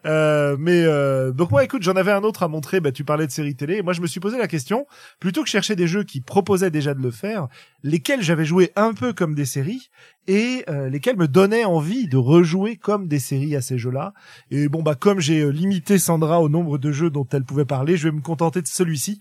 [0.04, 3.26] Euh, mais euh, donc moi écoute j'en avais un autre à montrer bah tu parlais
[3.26, 4.86] de séries télé et moi je me suis posé la question
[5.18, 7.48] plutôt que chercher des jeux qui proposaient déjà de le faire
[7.82, 9.88] lesquels j'avais joué un peu comme des séries
[10.28, 14.12] et euh, lesquels me donnaient envie de rejouer comme des séries à ces jeux-là
[14.52, 17.64] et bon bah comme j'ai euh, limité Sandra au nombre de jeux dont elle pouvait
[17.64, 19.18] parler je vais me contenter de celui-ci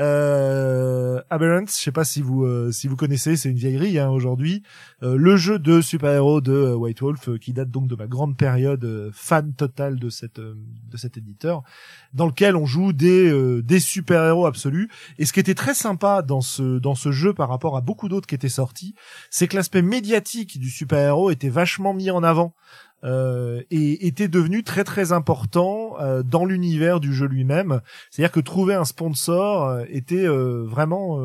[0.00, 4.08] euh, Aberrant, je sais pas si vous euh, si vous connaissez, c'est une vieillerie hein,
[4.08, 4.62] aujourd'hui.
[5.02, 8.06] Euh, le jeu de super-héros de euh, White Wolf euh, qui date donc de ma
[8.06, 11.62] grande période euh, fan totale de cette de cet éditeur,
[12.12, 14.90] dans lequel on joue des des super-héros absolus.
[15.18, 18.08] Et ce qui était très sympa dans ce dans ce jeu par rapport à beaucoup
[18.08, 18.94] d'autres qui étaient sortis,
[19.30, 22.54] c'est que l'aspect médiatique du super-héros était vachement mis en avant.
[23.04, 27.80] Euh, et était devenu très très important euh, dans l'univers du jeu lui-même.
[28.10, 31.20] C'est-à-dire que trouver un sponsor euh, était euh, vraiment,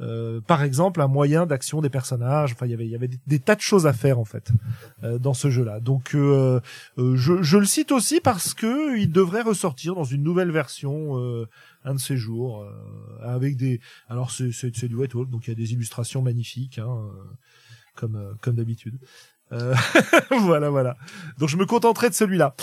[0.00, 2.52] euh, par exemple, un moyen d'action des personnages.
[2.52, 4.50] Enfin, il y avait, il y avait des, tas de choses à faire en fait
[5.02, 5.80] dans ce jeu-là.
[5.80, 6.60] Donc, je,
[7.16, 11.46] je le cite aussi parce que il devrait ressortir dans une nouvelle version
[11.86, 12.70] un de ces jours euh,
[13.22, 13.80] avec des.
[14.08, 17.08] Alors, c'est du White Wolf, donc il y a des illustrations magnifiques, hein,
[17.94, 18.98] comme comme d'habitude.
[19.52, 19.74] Euh,
[20.40, 20.96] voilà, voilà.
[21.38, 22.54] Donc, je me contenterai de celui-là.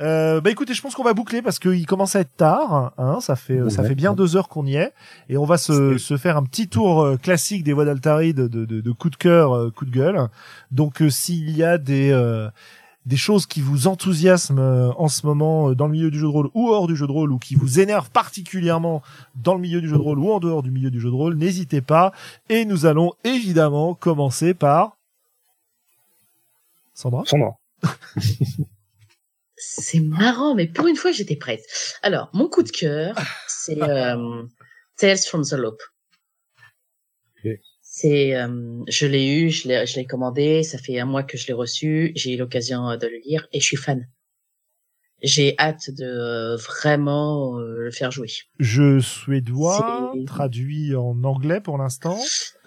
[0.00, 2.92] Euh, bah écoutez, je pense qu'on va boucler parce qu'il commence à être tard.
[2.98, 4.92] Hein, ça fait ça fait bien deux heures qu'on y est
[5.28, 8.46] et on va se, se faire un petit tour euh, classique des voix d'Altari de,
[8.46, 10.28] de, de, de coup de cœur, euh, coup de gueule.
[10.70, 12.48] Donc euh, s'il y a des euh,
[13.06, 16.50] des choses qui vous enthousiasment en ce moment dans le milieu du jeu de rôle
[16.54, 19.02] ou hors du jeu de rôle ou qui vous énervent particulièrement
[19.34, 21.14] dans le milieu du jeu de rôle ou en dehors du milieu du jeu de
[21.14, 22.12] rôle, n'hésitez pas.
[22.50, 24.97] Et nous allons évidemment commencer par
[26.98, 27.22] Sandra?
[27.26, 27.52] Sandra.
[29.56, 31.64] C'est marrant, mais pour une fois, j'étais prête.
[32.02, 33.16] Alors, mon coup de cœur,
[33.46, 34.42] c'est euh,
[34.96, 35.80] Tales from the Loop.
[37.82, 40.64] C'est, euh, je l'ai eu, je l'ai, je l'ai commandé.
[40.64, 42.12] Ça fait un mois que je l'ai reçu.
[42.16, 44.08] J'ai eu l'occasion euh, de le lire et je suis fan.
[45.22, 48.30] J'ai hâte de euh, vraiment euh, le faire jouer.
[48.60, 52.18] Jeu suédois, traduit en anglais pour l'instant.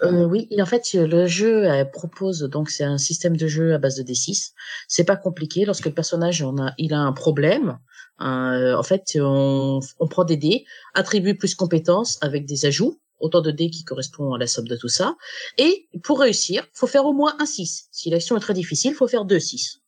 [0.02, 3.78] Euh, oui, en fait, le jeu euh, propose donc c'est un système de jeu à
[3.78, 4.52] base de D6.
[4.86, 5.64] C'est pas compliqué.
[5.64, 7.78] Lorsque le personnage on a, il a un problème,
[8.20, 10.64] euh, en fait, on, on prend des dés,
[10.94, 14.76] attribue plus compétences avec des ajouts, autant de dés qui correspondent à la somme de
[14.76, 15.16] tout ça.
[15.56, 17.88] Et pour réussir, faut faire au moins un 6.
[17.90, 19.81] Si l'action est très difficile, faut faire deux 6.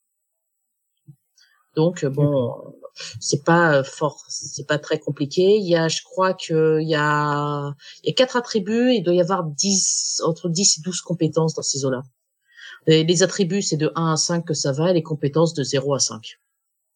[1.77, 2.55] Donc euh, bon,
[3.21, 5.57] c'est pas euh, fort, c'est pas très compliqué.
[5.57, 7.73] Il y a, je crois que il y a,
[8.03, 8.93] il y a quatre attributs.
[8.93, 12.03] et Il doit y avoir 10, entre 10 et 12 compétences dans ces eaux-là.
[12.87, 15.95] Les attributs, c'est de 1 à 5 que ça va, et les compétences de 0
[15.95, 16.39] à 5.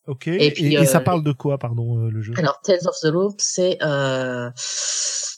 [0.07, 0.27] Ok.
[0.27, 2.33] Et Et, puis, et ça euh, parle de quoi, pardon, euh, le jeu?
[2.37, 4.51] Alors, Tales of the Loop, c'est euh...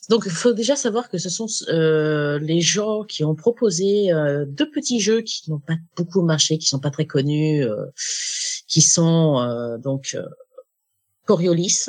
[0.09, 4.45] donc il faut déjà savoir que ce sont euh, les gens qui ont proposé euh,
[4.47, 7.87] deux petits jeux qui n'ont pas beaucoup marché, qui sont pas très connus, euh,
[8.71, 10.27] qui sont euh, donc euh,
[11.27, 11.87] Coriolis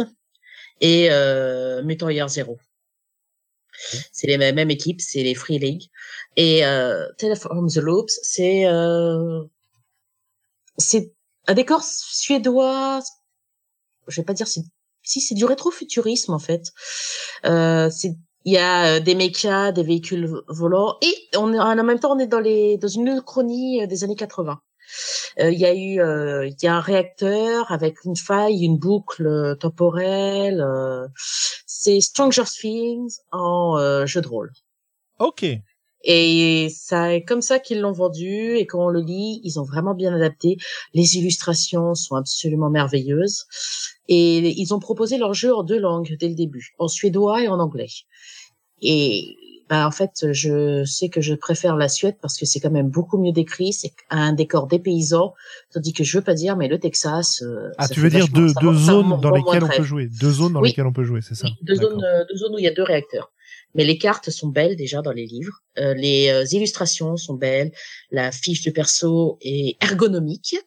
[0.81, 2.57] et euh, Mutant Year Zero.
[4.11, 5.83] C'est les mêmes, équipes, c'est les Free League.
[6.35, 9.43] Et euh, Tale from the Loops, c'est euh,
[10.77, 11.13] c'est
[11.47, 13.01] un décor suédois.
[14.07, 14.65] Je vais pas dire si
[15.03, 16.71] si c'est du rétrofuturisme en fait.
[17.45, 17.89] Euh,
[18.43, 22.19] il y a euh, des mechas, des véhicules volants et on en même temps on
[22.19, 24.61] est dans les dans une chronie des années 80.
[25.39, 28.77] Euh, il y a eu euh, il y a un réacteur avec une faille, une
[28.77, 30.65] boucle temporelle.
[31.65, 34.51] c'est Stranger Things en jeu de rôle.
[35.19, 35.45] Ok.
[36.03, 39.93] Et c'est comme ça qu'ils l'ont vendu et quand on le lit, ils ont vraiment
[39.93, 40.57] bien adapté.
[40.93, 43.45] Les illustrations sont absolument merveilleuses
[44.07, 47.47] et ils ont proposé leur jeu en deux langues dès le début, en suédois et
[47.47, 47.89] en anglais.
[48.81, 49.35] Et
[49.71, 52.89] bah, en fait, je sais que je préfère la Suède parce que c'est quand même
[52.89, 55.33] beaucoup mieux décrit, c'est un décor des paysans,
[55.73, 57.41] tandis que je veux pas dire, mais le Texas.
[57.41, 60.51] Euh, ah, tu veux dire deux, deux zones dans lesquelles on peut jouer, deux zones
[60.51, 62.67] dans lesquelles on peut jouer, c'est ça deux zones, euh, deux zones où il y
[62.67, 63.31] a deux réacteurs.
[63.73, 67.71] Mais les cartes sont belles déjà dans les livres, euh, les euh, illustrations sont belles,
[68.11, 70.57] la fiche de perso est ergonomique.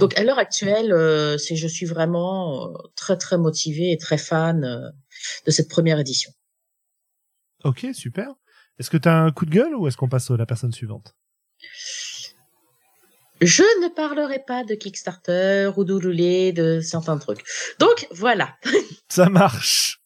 [0.00, 0.92] Donc à l'heure actuelle,
[1.38, 4.92] c'est je suis vraiment très très motivée et très fan
[5.46, 6.32] de cette première édition.
[7.64, 8.28] Ok, super.
[8.78, 10.72] Est-ce que tu as un coup de gueule ou est-ce qu'on passe à la personne
[10.72, 11.14] suivante?
[13.40, 17.44] Je ne parlerai pas de Kickstarter ou d'Ouloulé, de certains trucs.
[17.78, 18.56] Donc voilà.
[19.08, 20.00] Ça marche.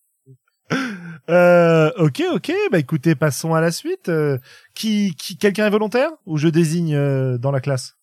[1.29, 2.53] Euh, ok, ok.
[2.73, 4.09] Bah écoutez, passons à la suite.
[4.09, 4.39] Euh,
[4.75, 7.97] qui, qui quelqu'un est volontaire ou je désigne euh, dans la classe?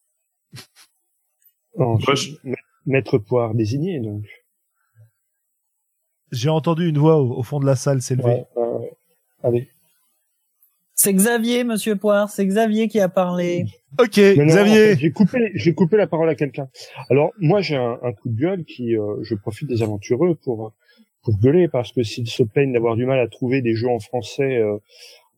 [1.76, 1.98] Oh,
[2.86, 4.26] Maître Poire désigné donc.
[6.32, 8.44] J'ai entendu une voix au, fond de la salle s'élever.
[9.44, 9.68] Allez.
[10.96, 12.30] C'est Xavier, Monsieur Poire.
[12.30, 13.66] C'est Xavier qui a parlé.
[14.00, 14.96] Ok, Xavier.
[14.96, 16.70] j'ai coupé, j'ai coupé la parole à quelqu'un.
[17.10, 20.74] Alors moi, j'ai un, coup de gueule qui, euh, je profite des aventureux pour
[21.24, 24.00] pour gueuler parce que s'ils se plaignent d'avoir du mal à trouver des jeux en
[24.00, 24.78] français euh,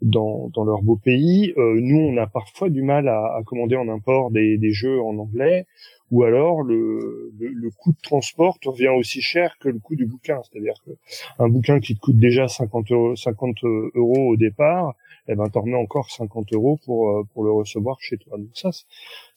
[0.02, 3.76] dans dans leur beau pays, euh, nous on a parfois du mal à, à commander
[3.76, 5.66] en import des, des jeux en anglais
[6.12, 10.40] ou alors le, le, coût de transport revient aussi cher que le coût du bouquin.
[10.44, 10.92] C'est-à-dire que
[11.40, 13.64] un bouquin qui te coûte déjà 50 euros, 50
[13.96, 14.96] euros au départ,
[15.28, 18.38] eh ben t'en remets encore 50 euros pour euh, pour le recevoir chez toi.
[18.38, 18.70] Donc ça,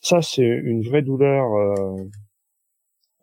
[0.01, 1.55] ça c'est une vraie douleur.
[1.55, 2.05] Euh,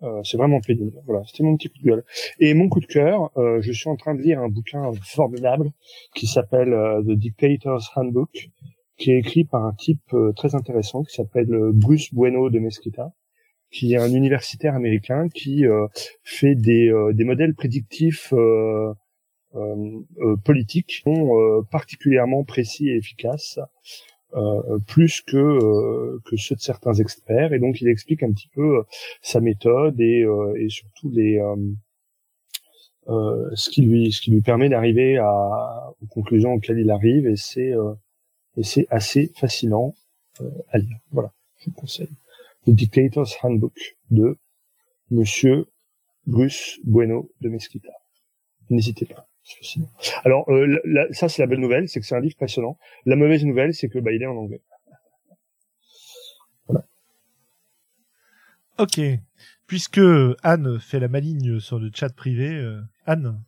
[0.03, 1.01] euh, c'est vraiment pénible.
[1.05, 2.03] Voilà, c'était mon petit coup de gueule.
[2.39, 5.71] Et mon coup de cœur, euh, je suis en train de lire un bouquin formidable
[6.13, 8.49] qui s'appelle euh, The Dictator's Handbook,
[8.97, 13.11] qui est écrit par un type très intéressant qui s'appelle Bruce Bueno de Mesquita
[13.71, 15.87] qui est un universitaire américain qui euh,
[16.23, 18.93] fait des, euh, des modèles prédictifs euh,
[20.43, 21.05] politiques
[21.71, 23.57] particulièrement précis et efficaces.
[24.85, 27.53] plus que que ceux de certains experts.
[27.53, 28.83] Et donc il explique un petit peu
[29.21, 30.25] sa méthode et,
[30.57, 31.39] et surtout les
[33.07, 37.25] ce qui lui ce qui lui permet d'arriver à aux conclusions auxquelles il arrive.
[37.25, 37.73] Et c'est
[38.57, 39.95] et assez fascinant
[40.73, 40.97] à lire.
[41.11, 42.15] Voilà je vous conseille
[42.65, 43.77] The Dictator's Handbook
[44.09, 44.37] de
[45.11, 45.65] Monsieur
[46.25, 47.91] Bruce Bueno de Mesquita.
[48.69, 49.27] N'hésitez pas.
[50.23, 50.81] Alors euh,
[51.11, 52.79] ça c'est la belle nouvelle, c'est que c'est un livre passionnant.
[53.05, 54.61] La mauvaise nouvelle, c'est que bah il est en anglais.
[56.67, 56.87] Voilà.
[58.79, 58.99] Ok.
[59.67, 60.01] Puisque
[60.43, 63.43] Anne fait la maligne sur le chat privé, euh, Anne.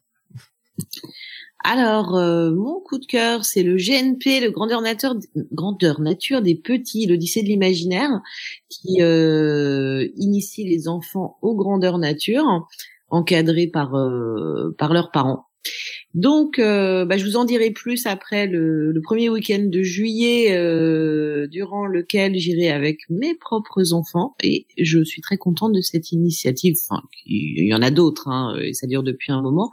[1.64, 7.42] Alors, euh, mon coup de cœur, c'est le GNP, le grandeur nature, des petits, l'Odyssée
[7.42, 8.22] de l'imaginaire,
[8.70, 12.68] qui euh, initie les enfants aux grandeurs nature,
[13.10, 15.46] encadrés par euh, par leurs parents.
[16.14, 20.50] Donc, bah, je vous en dirai plus après le, premier week-end de juillet,
[21.48, 24.36] durant lequel j'irai avec mes propres enfants.
[24.42, 26.76] Et je suis très contente de cette initiative.
[27.26, 29.72] Il y en a d'autres, hein, et ça dure depuis un moment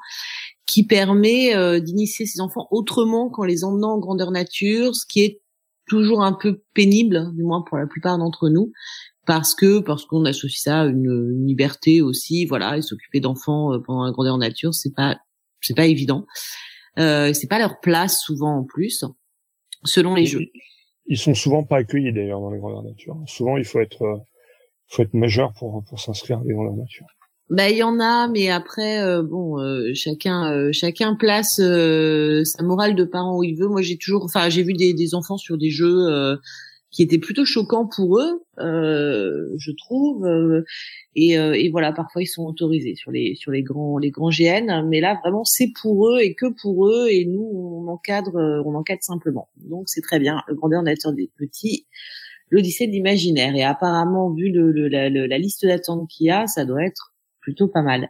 [0.66, 5.20] qui permet euh, d'initier ses enfants autrement qu'en les emmenant en grandeur nature, ce qui
[5.20, 5.40] est
[5.86, 8.72] toujours un peu pénible, du moins pour la plupart d'entre nous,
[9.26, 13.78] parce que parce qu'on associe ça à une, liberté aussi, voilà, et s'occuper d'enfants euh,
[13.78, 15.18] pendant la grandeur nature, c'est pas
[15.60, 16.26] c'est pas évident,
[16.98, 19.04] euh, c'est pas leur place souvent en plus,
[19.84, 20.46] selon les jeux.
[21.06, 23.16] Ils sont souvent pas accueillis d'ailleurs dans les grandeurs nature.
[23.26, 24.16] Souvent, il faut être euh,
[24.88, 27.06] faut être majeur pour pour s'inscrire dans grandeurs nature.
[27.54, 32.62] Bah il y en a, mais après euh, bon, euh, chacun euh, chacun place sa
[32.64, 33.68] morale de parent où il veut.
[33.68, 36.36] Moi j'ai toujours, enfin j'ai vu des, des enfants sur des jeux
[36.90, 40.26] qui étaient plutôt choquants pour eux, je trouve.
[41.14, 44.88] Et, et, voilà, parfois ils sont autorisés sur les sur les grands les grands GN,
[44.88, 47.06] mais là vraiment c'est pour eux et que pour eux.
[47.08, 48.34] Et nous on encadre
[48.66, 49.48] on encadre simplement.
[49.58, 50.42] Donc c'est très bien.
[50.48, 51.86] Le grandeur nature des petits.
[52.50, 53.54] L'Odyssée de l'imaginaire.
[53.56, 57.13] Et apparemment, vu le, la, la liste d'attente qu'il y a, ça doit être
[57.44, 58.08] plutôt pas mal.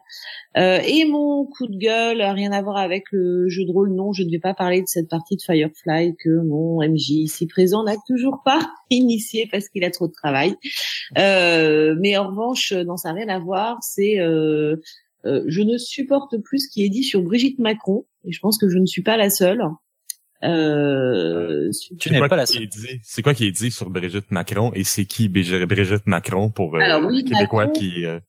[0.56, 4.12] Euh, et mon coup de gueule, rien à voir avec le jeu de rôle, non,
[4.12, 7.82] je ne vais pas parler de cette partie de Firefly que mon MJ ici présent
[7.82, 10.54] n'a toujours pas initié parce qu'il a trop de travail.
[11.18, 14.76] Euh, mais en revanche, non, ça n'a rien à voir, c'est euh,
[15.26, 18.56] euh, je ne supporte plus ce qui est dit sur Brigitte Macron, et je pense
[18.56, 19.62] que je ne suis pas la seule.
[20.42, 22.68] Euh, Tu n'es pas la seule.
[23.02, 24.72] C'est quoi qui est dit sur Brigitte Macron?
[24.74, 28.04] Et c'est qui Brigitte Macron pour euh, Alors, les Brigitte Québécois Macron- qui...
[28.04, 28.20] euh,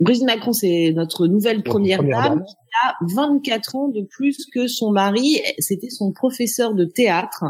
[0.00, 2.44] Brigitte Macron, c'est notre nouvelle première, première dame dame.
[2.44, 5.40] qui a 24 ans de plus que son mari.
[5.58, 7.44] C'était son professeur de théâtre.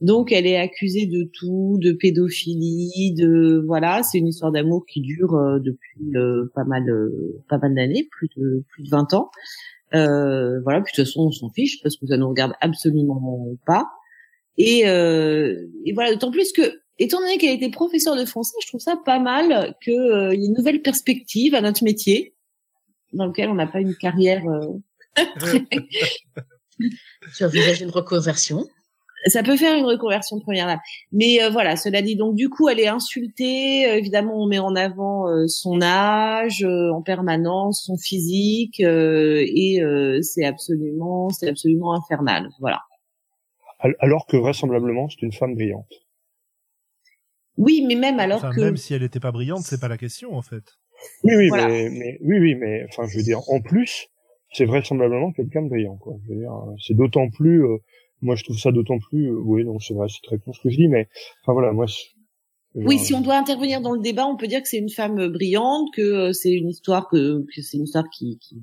[0.00, 4.02] Donc, elle est accusée de tout, de pédophilie, de voilà.
[4.02, 8.06] C'est une histoire d'amour qui dure euh, depuis euh, pas mal, euh, pas mal d'années,
[8.10, 9.30] plus de plus de 20 ans.
[9.94, 10.80] Euh, voilà.
[10.80, 13.86] Puis de toute façon, on s'en fiche parce que ça nous regarde absolument pas.
[14.58, 16.12] Et, euh, et voilà.
[16.12, 16.62] D'autant plus que
[16.98, 19.96] étant donné qu'elle était professeure de français, je trouve ça pas mal qu'il y
[20.44, 22.34] ait une nouvelle perspective à notre métier,
[23.12, 24.42] dans lequel on n'a pas une carrière.
[24.46, 24.68] euh,
[27.36, 28.66] Tu envisages une reconversion?
[29.26, 30.80] Ça peut faire une reconversion de première dame.
[31.10, 33.88] Mais euh, voilà, cela dit, donc du coup, elle est insultée.
[33.88, 39.42] Euh, évidemment, on met en avant euh, son âge euh, en permanence, son physique, euh,
[39.46, 42.50] et euh, c'est absolument, c'est absolument infernal.
[42.60, 42.82] Voilà.
[43.78, 45.86] Al- Alors que vraisemblablement, c'est une femme brillante.
[47.56, 49.98] Oui, mais même alors Enfin, que même si elle était pas brillante, c'est pas la
[49.98, 50.64] question en fait.
[51.22, 51.68] Oui, oui, Voilà.
[51.68, 54.06] mais, mais oui, oui, mais enfin, je veux dire, en plus,
[54.52, 56.14] c'est vraisemblablement quelqu'un de brillant, quoi.
[56.24, 57.76] Je veux dire, euh, c'est d'autant plus, euh,
[58.22, 60.60] moi, je trouve ça d'autant plus, euh, oui, non, c'est vrai, c'est très con ce
[60.60, 61.08] que je dis, mais
[61.42, 61.86] enfin voilà, moi.
[61.86, 62.14] c'est-
[62.74, 65.18] Oui, si on doit intervenir dans le débat, on peut dire que c'est une femme
[65.20, 68.62] euh, brillante, que euh, c'est une histoire que, que c'est une histoire qui, qui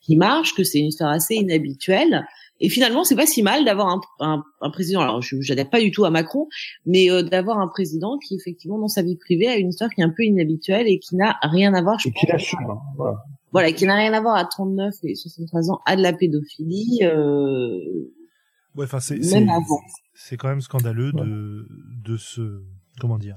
[0.00, 2.26] qui marche, que c'est une histoire assez inhabituelle.
[2.60, 5.00] Et finalement, c'est pas si mal d'avoir un, un, un président.
[5.00, 6.46] Alors, je n'adhère pas du tout à Macron,
[6.86, 10.00] mais euh, d'avoir un président qui, effectivement, dans sa vie privée, a une histoire qui
[10.00, 11.98] est un peu inhabituelle et qui n'a rien à voir.
[11.98, 13.18] Je Et qui l'assume, hein, voilà.
[13.50, 17.00] voilà, qui n'a rien à voir à 39 et 63 ans à de la pédophilie.
[17.02, 17.78] Euh,
[18.74, 19.80] Ouais, enfin, c'est c'est- même avant.
[20.14, 21.66] c'est quand même scandaleux de
[22.04, 22.62] de se
[23.00, 23.36] comment dire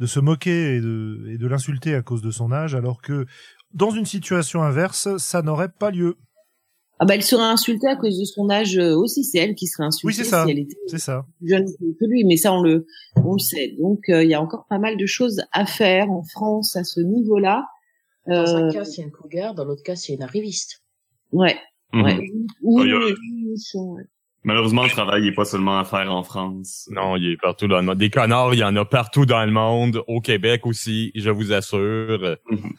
[0.00, 3.26] de se moquer et de et de l'insulter à cause de son âge, alors que
[3.74, 6.16] dans une situation inverse, ça n'aurait pas lieu.
[7.02, 9.24] Ah bah, elle serait insultée à cause de son âge euh, aussi.
[9.24, 10.44] C'est elle qui serait insultée Oui, c'est ça.
[10.44, 11.26] si elle était C'est ça.
[11.38, 13.74] plus jeune que lui, mais ça on le on le sait.
[13.80, 16.84] Donc euh, il y a encore pas mal de choses à faire en France à
[16.84, 17.66] ce niveau-là.
[18.28, 20.80] Dans Euh, un cas, c'est une cougar, dans l'autre cas, c'est une arriviste.
[21.32, 21.56] ouais,
[21.92, 22.04] Mhm.
[22.04, 22.30] ouais.
[22.62, 24.04] Ou a- émission, ouais.
[24.44, 26.88] Malheureusement, le travail n'est pas seulement à faire en France.
[26.90, 27.98] Non, il est partout dans le monde.
[27.98, 31.52] Des connards, il y en a partout dans le monde, au Québec aussi, je vous
[31.52, 32.36] assure.
[32.50, 32.72] Mhm.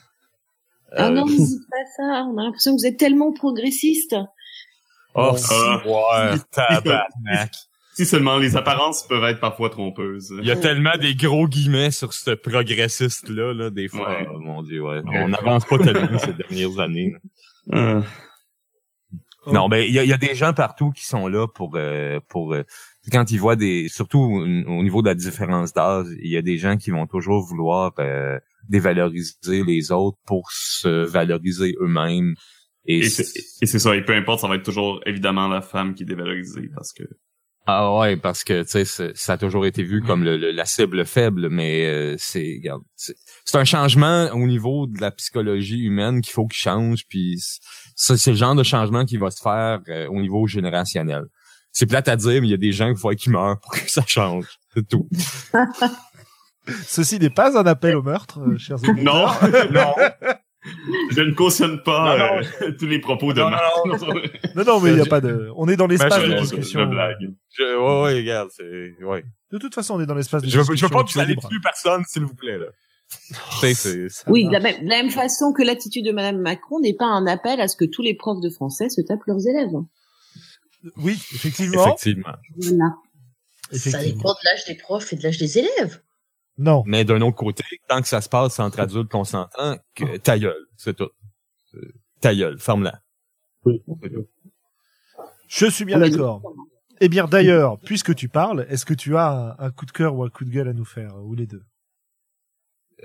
[0.95, 2.25] Ah Euh, non, vous dites pas ça.
[2.25, 4.15] On a l'impression que vous êtes tellement progressiste.
[5.15, 5.37] Oh, Ah.
[5.37, 5.53] si,
[5.89, 7.51] ouais, tabarnak.
[7.95, 10.33] Si seulement les apparences peuvent être parfois trompeuses.
[10.39, 14.09] Il y a tellement des gros guillemets sur ce progressiste-là, là, des fois.
[14.09, 14.27] Ouais.
[14.33, 15.01] Oh, mon dieu, ouais.
[15.05, 17.13] On n'avance pas tellement ces dernières années.
[17.73, 18.01] Euh,
[19.47, 21.73] Non, ben il y a, il y a des gens partout qui sont là pour
[21.75, 22.63] euh, pour euh,
[23.11, 26.41] quand ils voient des surtout au au niveau de la différence d'âge, il y a
[26.41, 28.37] des gens qui vont toujours vouloir euh,
[28.69, 32.33] dévaloriser les autres pour se valoriser eux-mêmes.
[32.85, 35.47] Et, Et c'est- c'est et c'est ça, et peu importe, ça va être toujours évidemment
[35.47, 37.03] la femme qui est dévalorisée parce que
[37.65, 40.65] ah ouais, parce que tu sais ça a toujours été vu comme le- le- la
[40.65, 43.15] cible faible, mais euh, c'est regarde, c'est
[43.45, 47.37] c'est un changement au niveau de la psychologie humaine qu'il faut qu'il change, puis
[47.95, 51.23] ça c'est le genre de changement qui va se faire euh, au niveau générationnel.
[51.71, 53.71] C'est plate à dire, mais il y a des gens qu'il faut qu'ils meurent pour
[53.71, 54.45] que ça change.
[54.75, 55.07] C'est tout.
[56.85, 59.03] Ceci n'est pas un appel au meurtre, euh, chers auditeurs.
[59.03, 59.27] non,
[59.71, 59.93] non,
[61.11, 63.63] je ne cautionne pas Non, euh, tous les propos de Non, Marc.
[64.55, 65.49] Non, non, mais il y a pas de.
[65.57, 66.79] On est dans l'espace je- de discussion.
[66.81, 67.17] je blague.
[67.51, 69.23] Je, ouais, ouais, regarde, c'est ouais.
[69.51, 70.87] De toute façon, on est dans l'espace de Je veux, discussion.
[70.87, 72.65] je veux pas que tu vous allez tuer personne, s'il vous plaît là.
[73.59, 76.11] Tu sais, c'est Ça Oui, de la, même, de la même façon que l'attitude de
[76.11, 79.01] Madame Macron n'est pas un appel à ce que tous les profs de français se
[79.01, 79.69] tapent leurs élèves.
[80.97, 81.85] Oui, effectivement.
[81.87, 82.33] effectivement.
[82.57, 82.93] Voilà.
[83.71, 84.15] Ça Effectivement.
[84.17, 86.01] dépend de l'âge des profs et de l'âge des élèves.
[86.57, 86.83] Non.
[86.85, 90.65] Mais d'un autre côté, tant que ça se passe entre adultes consentants, que ta gueule,
[90.77, 91.09] c'est tout.
[91.75, 93.01] Euh, Ta gueule, ferme-la.
[93.65, 93.83] Oui.
[95.47, 96.41] Je suis bien d'accord.
[97.01, 100.15] Eh bien, d'ailleurs, puisque tu parles, est-ce que tu as un, un coup de cœur
[100.15, 101.63] ou un coup de gueule à nous faire, ou les deux?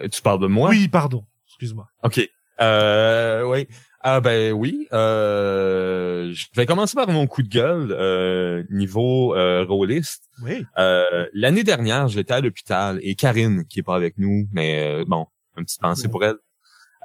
[0.00, 0.68] Euh, Tu parles de moi?
[0.70, 1.24] Oui, pardon.
[1.46, 1.88] Excuse-moi.
[2.04, 2.20] OK.
[2.60, 3.66] Euh, oui.
[4.00, 4.86] Ah ben oui.
[4.92, 10.24] Euh, je vais commencer par mon coup de gueule euh, niveau euh, rôliste.
[10.42, 10.64] Oui.
[10.78, 15.26] Euh, L'année dernière, j'étais à l'hôpital et Karine, qui est pas avec nous, mais bon,
[15.56, 16.36] une petite pensée pour elle,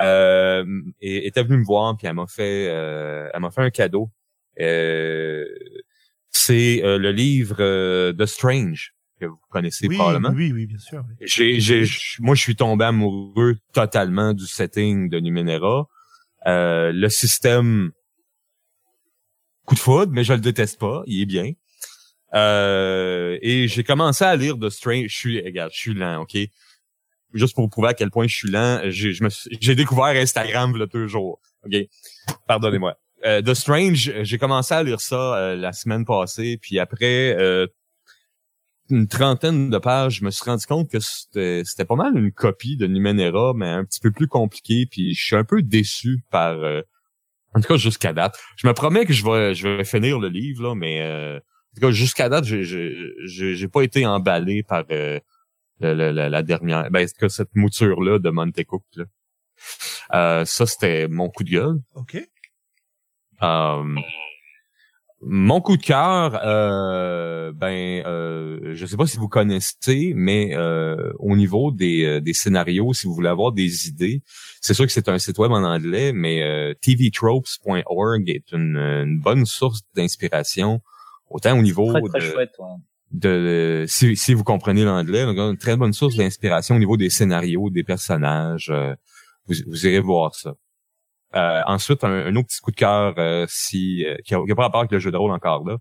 [0.02, 0.66] euh,
[1.02, 4.10] et- était venue me voir puis elle m'a fait, euh, elle m'a fait un cadeau.
[4.60, 5.46] Euh,
[6.30, 8.94] c'est euh, le livre euh, The Strange.
[9.20, 10.30] que vous connaissez Oui, probablement.
[10.36, 11.04] oui, oui, bien sûr.
[11.08, 11.16] oui.
[11.60, 11.86] J'ai,
[12.20, 15.88] moi, je suis tombé amoureux totalement du setting de Numenera.
[16.48, 17.92] Euh, le système,
[19.66, 21.04] coup de foudre, mais je le déteste pas.
[21.06, 21.52] Il est bien.
[22.34, 25.08] Euh, et j'ai commencé à lire The Strange.
[25.08, 26.38] Je suis, regarde, je suis lent, ok?
[27.34, 31.40] Juste pour prouver à quel point je suis lent, j'ai, découvert Instagram a deux jours.
[31.66, 31.76] Ok,
[32.48, 32.96] pardonnez-moi.
[33.26, 37.68] Euh, The Strange, j'ai commencé à lire ça euh, la semaine passée, puis après euh,
[38.90, 42.32] une trentaine de pages, je me suis rendu compte que c'était c'était pas mal une
[42.32, 46.24] copie de Numenera, mais un petit peu plus compliqué, puis je suis un peu déçu
[46.30, 46.54] par...
[46.54, 46.82] euh,
[47.56, 48.38] en tout cas, jusqu'à date.
[48.58, 51.76] Je me promets que je vais, je vais finir le livre, là, mais euh, en
[51.76, 52.64] tout cas, jusqu'à date, j'ai-
[53.26, 55.20] j'ai pas été emballé par euh,
[55.80, 56.90] le- le- la dernière...
[56.92, 58.84] Ben, que cette mouture-là de Montecook.
[58.96, 59.06] Là.
[60.14, 61.80] Euh, ça, c'était mon coup de gueule.
[61.96, 62.18] Ok.
[63.42, 63.96] Euh,
[65.26, 71.14] mon coup de cœur, euh, ben, euh, je sais pas si vous connaissez, mais euh,
[71.20, 74.22] au niveau des, euh, des scénarios, si vous voulez avoir des idées,
[74.62, 79.20] c'est sûr que c'est un site web en anglais, mais euh, tvtropes.org est une, une
[79.20, 80.82] bonne source d'inspiration,
[81.30, 82.52] autant au niveau Très très de, chouette.
[82.60, 82.76] ouais.
[83.12, 87.70] de si, si vous comprenez l'anglais, une très bonne source d'inspiration au niveau des scénarios,
[87.70, 88.70] des personnages.
[88.72, 88.94] euh,
[89.48, 90.54] vous, vous irez voir ça.
[91.36, 94.52] Euh, ensuite, un, un autre petit coup de cœur euh, si euh, qui, a, qui
[94.52, 95.78] a pas rapport avec le jeu de rôle encore là.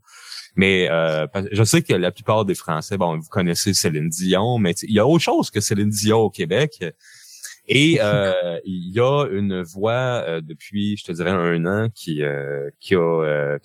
[0.55, 4.75] Mais euh, je sais que la plupart des Français, bon, vous connaissez Céline Dion, mais
[4.83, 6.85] il y a autre chose que Céline Dion au Québec.
[7.67, 12.23] Et euh, il y a une voix euh, depuis, je te dirais, un an qui
[12.23, 13.59] euh, qui a euh,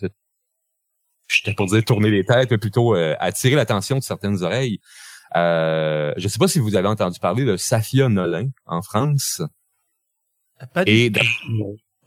[1.28, 4.80] j'étais pour dire tourner les têtes, mais plutôt euh, attirer l'attention de certaines oreilles.
[5.36, 9.42] Euh, je sais pas si vous avez entendu parler de Safia Nolin en France.
[10.74, 11.12] Pas du Et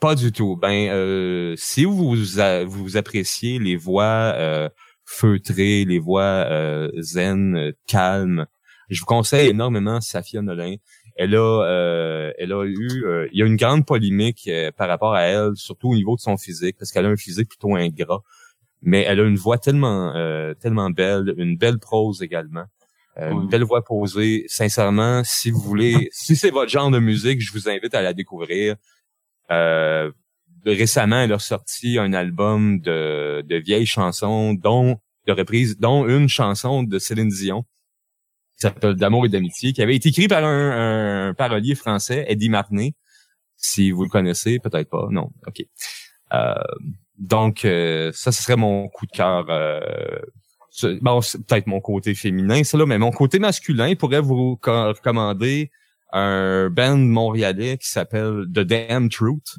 [0.00, 0.56] pas du tout.
[0.56, 4.68] Ben, euh, si vous a- vous appréciez les voix euh,
[5.04, 8.46] feutrées, les voix euh, zen, euh, calmes,
[8.88, 10.76] je vous conseille énormément Safia Nolin.
[11.16, 15.14] Elle a, euh, elle a eu, euh, il y a une grande polémique par rapport
[15.14, 18.22] à elle, surtout au niveau de son physique, parce qu'elle a un physique plutôt ingrat,
[18.80, 22.64] mais elle a une voix tellement, euh, tellement belle, une belle prose également.
[23.20, 24.44] Euh, belle voix posée.
[24.48, 28.12] Sincèrement, si vous voulez, si c'est votre genre de musique, je vous invite à la
[28.12, 28.76] découvrir.
[29.50, 30.10] Euh,
[30.64, 36.28] récemment, elle a sorti un album de, de vieilles chansons, dont de reprises, dont une
[36.28, 37.64] chanson de Céline Dion
[38.56, 42.50] qui s'appelle D'amour et d'amitié, qui avait été écrit par un, un parolier français, Eddie
[42.50, 42.94] Martinet.
[43.56, 45.06] Si vous le connaissez, peut-être pas.
[45.10, 45.62] Non, ok.
[46.32, 46.54] Euh,
[47.18, 49.46] donc, euh, ça, ce serait mon coup de cœur.
[49.48, 50.20] Euh,
[51.02, 54.88] bon, c'est peut-être mon côté féminin, ça là, mais mon côté masculin pourrait vous co-
[54.88, 55.70] recommander
[56.12, 59.56] un band montréalais qui s'appelle The Damn Truth,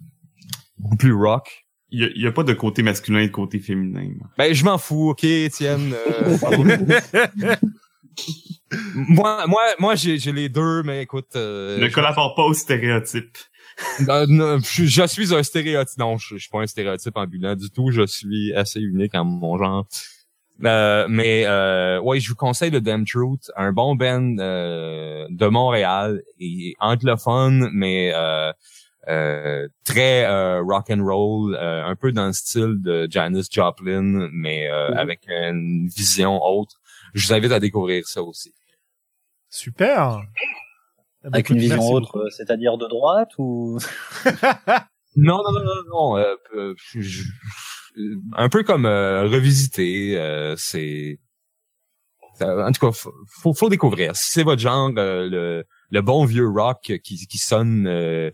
[0.77, 1.65] beaucoup plus rock.
[1.93, 4.09] Il y a, il y a pas de côté masculin et de côté féminin.
[4.17, 4.29] moi.
[4.37, 5.93] Ben, je m'en fous, ok, Étienne.
[5.93, 6.37] euh,
[8.95, 11.35] moi, moi, moi, j'ai les deux, mais écoute.
[11.35, 13.37] euh, ne collabore pas aux stéréotypes.
[14.07, 15.97] Non, je, je suis un stéréotype.
[15.97, 17.91] Non, je, je suis pas un stéréotype ambulant du tout.
[17.91, 19.87] Je suis assez unique en mon genre.
[20.63, 25.47] Euh, mais euh, ouais, je vous conseille le Damn Truth, un bon band euh, de
[25.47, 28.51] Montréal et anglophone, mais euh,
[29.07, 34.29] euh, très euh, rock and roll, euh, un peu dans le style de Janis Joplin,
[34.31, 34.97] mais euh, Mhm.
[34.97, 36.75] avec une vision autre.
[37.13, 38.53] Je vous invite à découvrir ça aussi.
[39.49, 40.21] Super.
[41.23, 43.77] Ah bah, Avec une vision merci autre, c'est-à-dire de droite ou?
[45.17, 46.17] Non, non, non, non, non.
[46.17, 47.23] euh, euh, je- je-
[48.33, 50.17] un peu comme euh, revisiter.
[50.17, 51.19] euh, c'est
[52.41, 52.97] en tout cas,
[53.27, 54.15] faut, faut, découvrir.
[54.15, 58.31] Si c'est votre genre, euh, le, le bon vieux rock qui, qui sonne euh,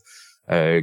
[0.50, 0.82] euh,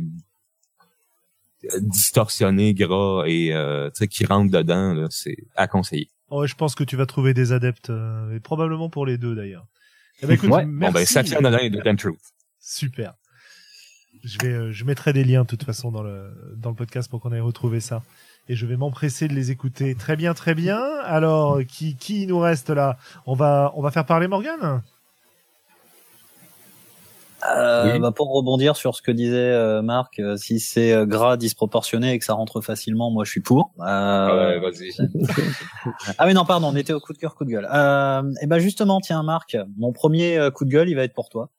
[1.81, 6.11] distorsionné, gras et euh, qui rentre dedans, c'est à conseiller.
[6.29, 9.35] Oh, je pense que tu vas trouver des adeptes, euh, et probablement pour les deux
[9.35, 9.67] d'ailleurs.
[10.23, 10.65] Eh ben, écoute, Ouais.
[10.65, 11.13] Bon ben, merci.
[11.15, 12.19] Safia Nolin et The Damn Truth.
[12.61, 13.15] Super.
[14.23, 17.11] Je vais, euh, je mettrai des liens de toute façon dans le dans le podcast
[17.11, 18.03] pour qu'on aille retrouver ça.
[18.49, 19.95] Et je vais m'empresser de les écouter.
[19.95, 20.79] Très bien, très bien.
[21.05, 22.99] Alors, qui qui nous reste là?
[23.27, 24.83] On va on va faire parler Morgane?
[27.47, 28.01] Euh, Oui.
[28.01, 32.13] bah, pour rebondir sur ce que disait euh, Marc, euh, si c'est euh, gras disproportionné
[32.13, 33.73] et que ça rentre facilement, moi je suis pour.
[33.81, 34.95] Euh, Ah ouais, vas-y.
[36.19, 37.69] Ah oui non pardon, on était au coup de cœur, coup de gueule.
[37.71, 41.13] Euh, et ben justement, tiens Marc, mon premier euh, coup de gueule, il va être
[41.13, 41.51] pour toi.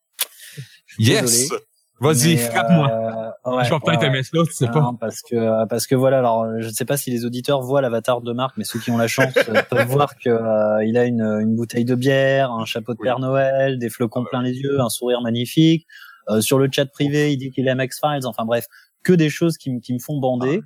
[0.88, 1.22] Je suis Yes.
[1.22, 1.62] désolé,
[2.02, 2.92] Vas-y, frappe-moi.
[2.92, 4.72] euh, ouais, je vais peut-être ouais, aimer ça, tu sais ouais.
[4.72, 4.82] pas.
[4.82, 7.82] Non, parce que parce que voilà, alors je ne sais pas si les auditeurs voient
[7.82, 10.98] l'avatar de Marc, mais ceux qui ont la chance euh, peuvent voir que euh, il
[10.98, 13.06] a une, une bouteille de bière, un chapeau de Oui.
[13.06, 15.88] Père Noël, des flocons plein les yeux, un sourire magnifique.
[16.30, 18.26] Euh, sur le chat privé, il dit qu'il aime X-Files.
[18.26, 18.66] Enfin bref,
[19.04, 20.62] que des choses qui, me- qui me font bander.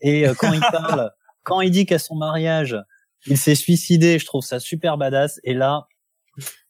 [0.00, 1.10] Et euh, quand il parle,
[1.42, 2.76] quand il dit qu'à son mariage,
[3.26, 5.40] il s'est suicidé, je trouve ça super badass.
[5.42, 5.86] Et là,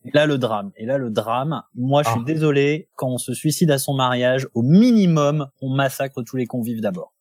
[0.04, 0.70] Et là, le drame.
[0.76, 1.62] Et là, le drame.
[1.74, 2.24] Moi, je suis Ah.
[2.26, 2.88] désolé.
[2.94, 7.12] Quand on se suicide à son mariage, au minimum, on massacre tous les convives d'abord.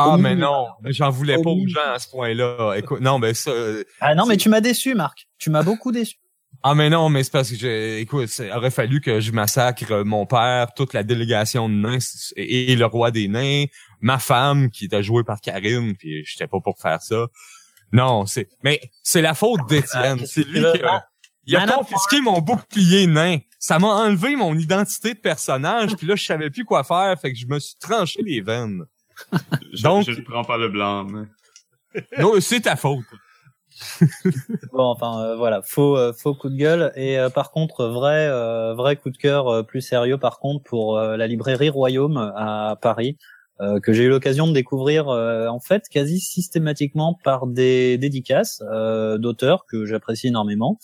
[0.00, 2.74] Ah, mais non, j'en voulais Au pas aux gens à ce point-là.
[2.76, 3.50] Écoute, non, mais ça.
[3.50, 5.26] euh, Ah non, mais tu m'as déçu, Marc.
[5.38, 6.16] Tu m'as beaucoup déçu.
[6.62, 10.02] Ah, mais non, mais c'est parce que, j'ai- écoute, il aurait fallu que je massacre
[10.04, 11.98] mon père, toute la délégation de nains
[12.36, 13.64] et, et le roi des nains,
[14.00, 17.26] ma femme qui était jouée par Karine, puis j'étais pas pour faire ça.
[17.92, 20.18] Non, c'est, mais c'est la faute d'Étienne.
[20.18, 21.06] qu'est-ce C'est lui qui a,
[21.48, 23.38] il a confisqué mon bouclier nain.
[23.58, 27.32] Ça m'a enlevé mon identité de personnage, puis là, je savais plus quoi faire, fait
[27.32, 28.84] que je me suis tranché les veines.
[29.72, 31.04] Je, Donc- je ne prends pas le blanc.
[31.04, 33.04] mais- Non, c'est ta faute.
[34.72, 38.26] Bon, enfin euh, voilà, faux euh, faux coup de gueule et euh, par contre vrai
[38.28, 42.16] euh, vrai coup de cœur euh, plus sérieux par contre pour euh, la librairie Royaume
[42.36, 43.16] à Paris
[43.60, 48.62] euh, que j'ai eu l'occasion de découvrir euh, en fait quasi systématiquement par des dédicaces
[48.72, 50.78] euh, d'auteurs que j'apprécie énormément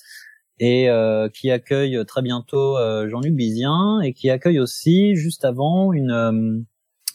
[0.60, 5.93] et euh, qui accueille très bientôt euh, Jean-Luc Bizien et qui accueille aussi juste avant
[5.93, 6.60] une euh,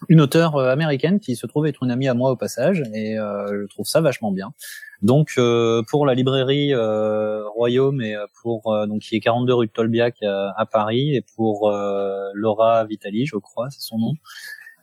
[0.07, 3.17] une auteure euh, américaine qui se trouve être une amie à moi au passage et
[3.17, 4.53] euh, je trouve ça vachement bien.
[5.01, 5.39] Donc
[5.87, 10.65] pour la librairie Royaume et pour donc qui est 42 rue de Tolbiac à, à
[10.65, 11.71] Paris et pour
[12.33, 14.11] Laura Vitali, je crois, c'est son nom,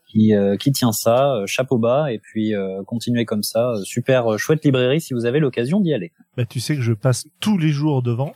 [0.07, 4.33] qui euh, qui tient ça, euh, chapeau bas et puis euh, continuez comme ça, super
[4.33, 6.13] euh, chouette librairie si vous avez l'occasion d'y aller.
[6.37, 8.33] Bah, tu sais que je passe tous les jours devant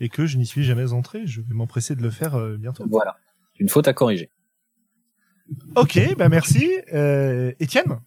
[0.00, 1.26] et que je n'y suis jamais entré.
[1.26, 2.84] Je vais m'empresser de le faire euh, bientôt.
[2.90, 3.16] Voilà,
[3.58, 4.30] une faute à corriger.
[5.76, 6.70] Ok, bah merci.
[6.92, 7.98] Euh, Étienne?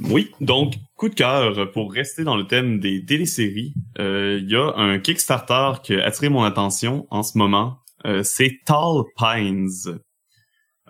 [0.00, 3.74] Oui, donc coup de cœur pour rester dans le thème des téléséries.
[3.98, 7.78] euh, Il y a un Kickstarter qui a attiré mon attention en ce moment.
[8.06, 9.98] Euh, c'est Tall Pines,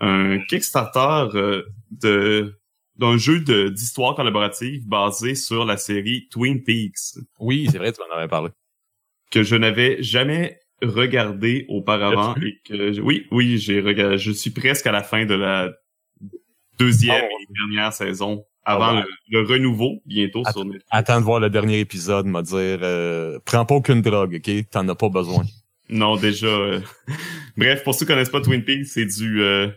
[0.01, 2.55] un Kickstarter euh, de
[2.97, 8.01] d'un jeu de- d'histoire collaborative basé sur la série Twin Peaks Oui, c'est vrai, tu
[8.09, 8.51] m'en avais parlé.
[9.31, 14.87] que je n'avais jamais regardé auparavant et que oui oui j'ai regardé je suis presque
[14.87, 15.71] à la fin de la
[16.79, 17.37] deuxième Oh.
[17.41, 19.03] et dernière saison avant Oh, wow.
[19.31, 20.85] le, le renouveau bientôt Att- sur Netflix.
[20.91, 24.69] Attends de voir le dernier épisode, m'a dire, euh, prends pas aucune drogue, ok?
[24.71, 25.45] T'en as pas besoin.
[25.89, 26.47] Non, déjà.
[26.49, 26.81] euh,
[27.57, 29.69] Bref, pour ceux qui connaissent pas Twin Peaks, c'est du euh,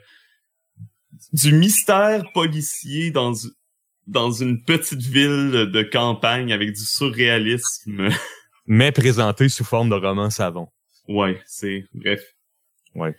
[1.34, 3.34] du mystère policier dans
[4.08, 8.10] dans une petite ville de campagne avec du surréalisme.
[8.68, 10.68] Mais présenté sous forme de roman savon.
[11.08, 12.22] ouais, c'est bref.
[12.96, 13.16] Ouais.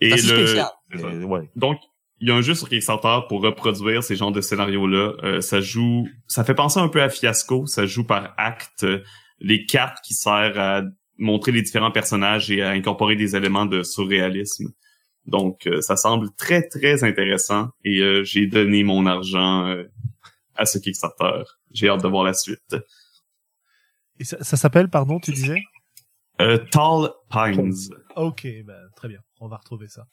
[0.00, 0.66] Et le spécial.
[0.92, 1.06] c'est ça.
[1.06, 1.48] Euh, ouais.
[1.56, 1.78] donc
[2.20, 5.12] il y a un jeu sur Kickstarter pour reproduire ces genres de scénarios-là.
[5.22, 7.66] Euh, ça joue, ça fait penser un peu à Fiasco.
[7.66, 8.84] Ça joue par acte.
[8.84, 9.02] euh,
[9.38, 10.82] Les cartes qui servent à
[11.18, 14.68] montrer les différents personnages et à incorporer des éléments de surréalisme.
[15.26, 17.70] Donc, euh, ça semble très, très intéressant.
[17.84, 19.84] Et euh, j'ai donné mon argent euh,
[20.54, 21.42] à ce Kickstarter.
[21.72, 22.76] J'ai hâte de voir la suite.
[24.18, 25.60] Et ça, ça s'appelle, pardon, tu disais?
[26.40, 27.74] Euh, Tall Pines.
[28.14, 29.20] Ok, bah, très bien.
[29.40, 30.06] On va retrouver ça.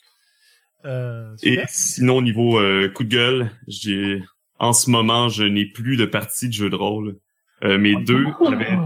[0.85, 4.22] Euh, Et sinon, au niveau euh, coup de gueule, j'ai
[4.60, 7.18] en ce moment, je n'ai plus de partie de jeu de rôle.
[7.64, 8.77] Euh, mes deux, j'avais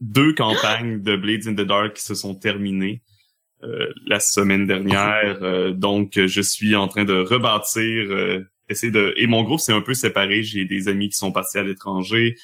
[0.00, 3.02] deux campagnes de Blades in the Dark qui se sont terminées
[3.62, 5.38] euh, la semaine dernière.
[5.42, 9.14] Euh, donc, je suis en train de rebâtir, euh, essayer de.
[9.16, 10.42] Et mon groupe s'est un peu séparé.
[10.42, 12.36] J'ai des amis qui sont partis à l'étranger,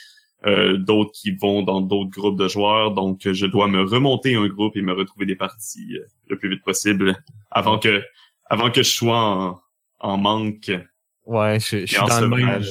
[0.47, 2.93] euh, d'autres qui vont dans d'autres groupes de joueurs.
[2.93, 6.49] Donc, je dois me remonter un groupe et me retrouver des parties euh, le plus
[6.51, 7.17] vite possible
[7.51, 8.03] avant que
[8.47, 9.61] avant que je sois en,
[10.01, 10.71] en manque.
[11.25, 12.63] Ouais, je, je suis en dans le même.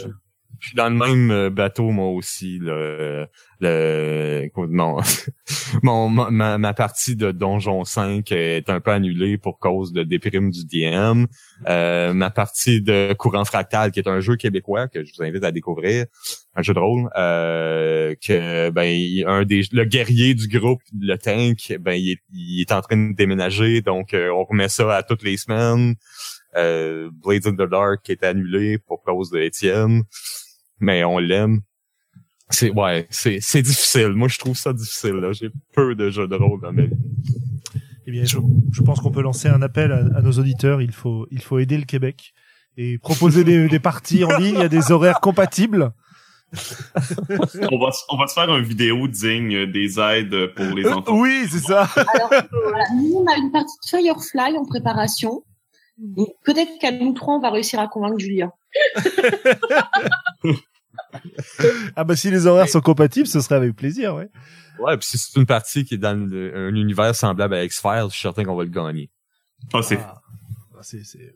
[0.61, 2.59] Je suis dans le même euh, bateau moi aussi.
[2.59, 3.27] Le,
[3.59, 4.97] le non,
[5.83, 10.51] mon ma, ma partie de Donjon 5 est un peu annulée pour cause de déprime
[10.51, 11.25] du DM.
[11.67, 15.43] Euh, ma partie de Courant Fractal, qui est un jeu québécois que je vous invite
[15.43, 16.05] à découvrir,
[16.55, 21.75] un jeu de rôle, euh, que ben un des le guerrier du groupe, le tank,
[21.79, 25.01] ben il est, il est en train de déménager, donc euh, on remet ça à
[25.01, 25.95] toutes les semaines.
[26.55, 30.03] Euh, Blades in the Dark qui est annulé pour cause de Étienne,
[30.81, 31.61] mais on l'aime.
[32.49, 34.09] C'est ouais, c'est c'est difficile.
[34.09, 35.13] Moi, je trouve ça difficile.
[35.13, 35.31] là.
[35.31, 36.97] J'ai peu de jeux de rôle dans ma vie.
[38.07, 38.37] Eh bien, je,
[38.73, 40.81] je pense qu'on peut lancer un appel à, à nos auditeurs.
[40.81, 42.33] Il faut, il faut aider le Québec
[42.75, 45.91] et proposer des, des parties en ligne à des horaires compatibles.
[46.53, 50.95] on va se- on va se faire une vidéo digne des aides pour les Euh,
[50.95, 51.17] enfants.
[51.17, 51.83] oui, c'est ça.
[51.95, 55.43] Alors, voilà, nous, on a une partie de Firefly en préparation.
[56.43, 58.51] Peut-être qu'à nous trois, on va réussir à convaincre Julien.
[61.95, 64.29] Ah bah si les horaires sont compatibles, ce serait avec plaisir, ouais.
[64.79, 68.05] Ouais, puis si c'est une partie qui est dans le- un univers semblable à X-Files,
[68.09, 69.09] je suis certain qu'on va le gagner.
[69.73, 70.21] Ah, c'est Ah,
[70.81, 71.33] c'est, c'est, ouais,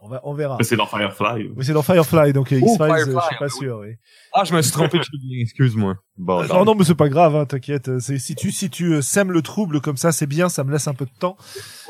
[0.00, 0.58] on va, on verra.
[0.60, 1.50] c'est dans Firefly.
[1.56, 3.78] Mais c'est dans Firefly, donc euh, Oh, X-Files, euh, Firefly, je suis pas ah, sûr,
[3.78, 3.88] oui.
[4.32, 5.04] Ah, je me suis trompé de
[5.42, 5.96] excuse-moi.
[6.18, 7.98] Bon, non, non, mais c'est pas grave, hein, t'inquiète.
[8.00, 10.72] C'est si tu si tu euh, sèmes le trouble comme ça, c'est bien, ça me
[10.72, 11.36] laisse un peu de temps.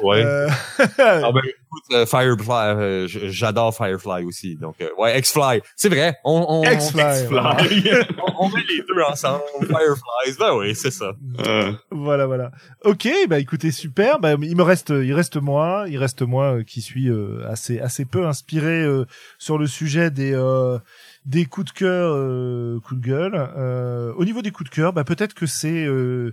[0.02, 0.24] Ouais.
[0.24, 0.48] Euh,
[0.98, 4.56] Ah ben, écoute, euh, Firefly, euh, j'adore Firefly aussi.
[4.56, 5.60] Donc, euh, ouais, X-Fly.
[5.76, 6.16] C'est vrai.
[6.24, 7.28] On, on, X-Fly.
[7.30, 9.42] on, on met les deux ensemble.
[9.60, 10.36] Fireflies.
[10.38, 11.12] Ben oui, c'est ça.
[11.46, 12.50] Euh, Voilà, voilà.
[12.84, 14.18] Ok, bah écoutez, super.
[14.18, 17.80] Bah, il me reste, il reste moi, il reste moi euh, qui suis euh, assez,
[17.80, 19.04] assez peu inspiré euh,
[19.38, 20.78] sur le sujet des euh,
[21.24, 23.34] des coups de cœur, euh, coups de gueule.
[23.56, 26.32] Euh, au niveau des coups de cœur, bah peut-être que c'est euh,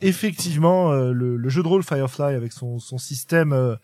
[0.00, 3.76] effectivement le, le jeu de rôle Firefly avec son son système.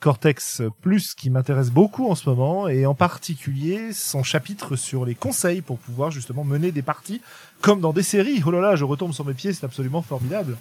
[0.00, 5.14] Cortex Plus qui m'intéresse beaucoup en ce moment et en particulier son chapitre sur les
[5.14, 7.20] conseils pour pouvoir justement mener des parties
[7.60, 8.42] comme dans des séries.
[8.46, 10.56] Oh là là, je retombe sur mes pieds, c'est absolument formidable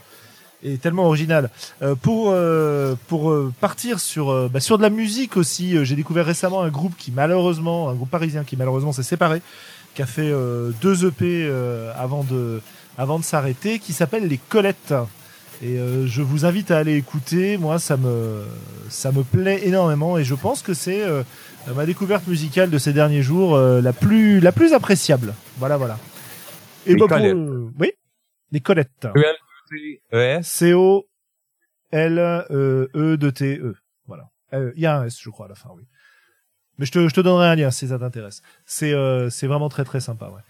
[0.64, 1.50] et tellement original.
[1.82, 5.84] Euh, pour euh, pour euh, partir sur euh, bah, sur de la musique aussi, euh,
[5.84, 9.42] j'ai découvert récemment un groupe qui malheureusement, un groupe parisien qui malheureusement s'est séparé,
[9.94, 12.62] qui a fait euh, deux EP euh, avant de
[12.98, 14.94] avant de s'arrêter, qui s'appelle les Colettes.
[15.62, 17.58] Et euh, je vous invite à aller écouter.
[17.58, 18.44] Moi, ça me
[18.90, 21.24] ça me plaît énormément et je pense que c'est euh,
[21.74, 25.34] ma découverte musicale de ces derniers jours euh, la plus la plus appréciable.
[25.58, 25.98] Voilà, voilà.
[26.86, 27.92] Et Les bah, pour, euh, oui,
[28.52, 29.08] les Colettes.
[29.16, 29.45] ES.
[30.42, 31.06] C O
[31.92, 33.76] L E E E.
[34.08, 34.30] Voilà.
[34.54, 35.84] Euh, Il y a un S, je crois, à la fin, oui.
[36.78, 38.42] Mais je te, je te donnerai un lien si ça t'intéresse.
[38.66, 40.42] C'est, euh, c'est vraiment très très sympa, ouais.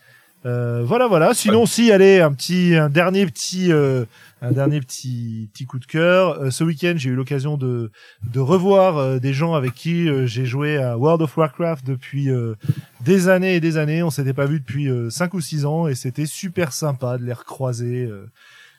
[0.46, 1.34] Euh, voilà, voilà.
[1.34, 4.06] Sinon, si, allez, un petit, un dernier petit, euh,
[4.44, 6.40] un dernier petit, petit coup de cœur.
[6.40, 7.92] Euh, ce week-end, j'ai eu l'occasion de,
[8.32, 12.30] de revoir euh, des gens avec qui euh, j'ai joué à World of Warcraft depuis
[12.30, 12.54] euh,
[13.02, 14.04] des années et des années.
[14.04, 17.26] On s'était pas vu depuis euh, cinq ou six ans et c'était super sympa de
[17.26, 18.30] les recroiser euh,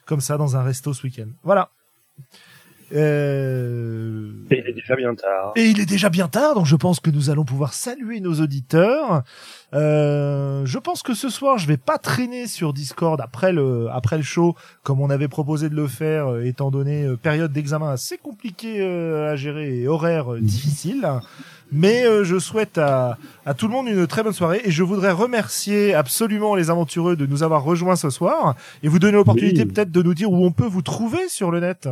[0.07, 1.27] comme ça dans un resto ce week-end.
[1.43, 1.69] Voilà.
[2.93, 5.51] Euh, Et il est déjà bien tard.
[5.57, 8.35] et il est déjà bien tard, donc je pense que nous allons pouvoir saluer nos
[8.35, 9.23] auditeurs.
[9.73, 14.15] Euh, je pense que ce soir, je vais pas traîner sur Discord après le après
[14.15, 17.89] le show, comme on avait proposé de le faire, euh, étant donné euh, période d'examen
[17.91, 21.05] assez compliquée euh, à gérer et horaire difficile.
[21.71, 24.83] Mais euh, je souhaite à, à tout le monde une très bonne soirée et je
[24.83, 29.63] voudrais remercier absolument les aventureux de nous avoir rejoints ce soir et vous donner l'opportunité
[29.63, 29.65] Oui.
[29.73, 31.89] peut-être de nous dire où on peut vous trouver sur le net.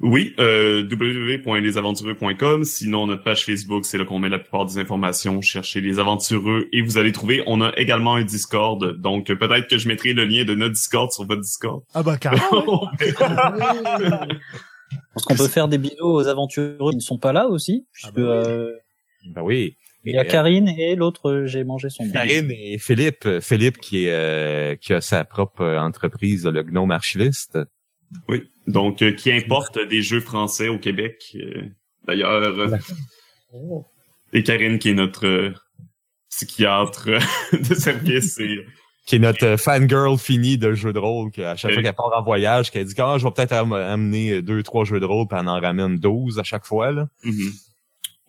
[0.00, 2.64] Oui, euh, www.lesaventureux.com.
[2.64, 5.40] Sinon, notre page Facebook, c'est là qu'on met la plupart des informations.
[5.40, 7.42] Cherchez les aventureux et vous allez trouver.
[7.46, 9.00] On a également un Discord.
[9.00, 11.82] Donc, peut-être que je mettrai le lien de notre Discord sur votre Discord.
[11.94, 12.88] Ah bah carrément.
[13.00, 13.14] ouais.
[15.16, 18.08] Est-ce qu'on peut faire des bisous aux aventureux qui ne sont pas là aussi puisque,
[18.16, 18.48] Ah bah oui.
[18.48, 18.70] euh,
[19.26, 19.76] Ben oui.
[20.06, 22.12] Il y a Karine et l'autre, euh, j'ai mangé son nom.
[22.12, 23.26] Karine et Philippe.
[23.40, 27.58] Philippe qui est euh, qui a sa propre euh, entreprise, le Gnome Archiviste.
[28.28, 28.42] Oui.
[28.66, 31.34] Donc, euh, qui importe des jeux français au Québec.
[31.36, 31.62] euh,
[32.06, 32.76] D'ailleurs, euh,
[34.32, 35.54] et Karine qui est notre euh,
[36.30, 37.18] psychiatre euh,
[37.68, 38.38] de service.
[38.40, 38.58] Et,
[39.06, 41.74] Qui est notre euh, fangirl fini de jeux de rôle, qu'à chaque Oui.
[41.74, 44.86] fois qu'elle part en voyage, qu'elle dit ah, je vais peut-être am- amener deux, trois
[44.86, 46.90] jeux de rôle, puis elle en ramène 12 à chaque fois.
[46.90, 47.06] Là.
[47.22, 47.52] Mhm.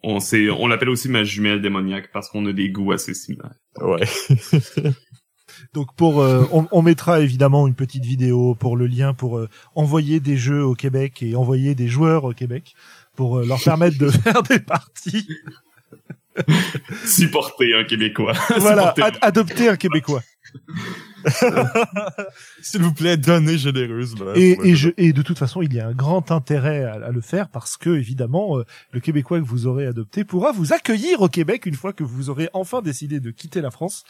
[0.03, 3.53] On, sait- on l'appelle aussi ma jumelle démoniaque parce qu'on a des goûts assez similaires.
[3.81, 4.05] Ouais.
[5.73, 9.49] Donc pour, euh, on, on mettra évidemment une petite vidéo pour le lien pour euh,
[9.73, 12.73] envoyer des jeux au Québec et envoyer des joueurs au Québec
[13.15, 15.27] pour euh, leur permettre de faire des parties.
[17.05, 18.33] Supporter un Québécois.
[18.57, 20.21] voilà, ad- adopter un Québécois.
[22.61, 24.33] S'il vous plaît, donnez généreusement.
[24.35, 27.11] Et, et, je, et de toute façon, il y a un grand intérêt à, à
[27.11, 31.21] le faire parce que évidemment, euh, le Québécois que vous aurez adopté pourra vous accueillir
[31.21, 34.03] au Québec une fois que vous aurez enfin décidé de quitter la France.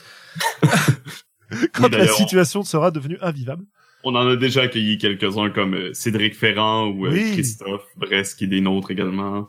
[1.73, 3.65] Quand la situation sera devenue invivable.
[4.03, 7.31] On en a déjà accueilli quelques-uns comme euh, Cédric Ferrand ou euh, Oui.
[7.33, 9.47] Christophe Brest qui est des nôtres également.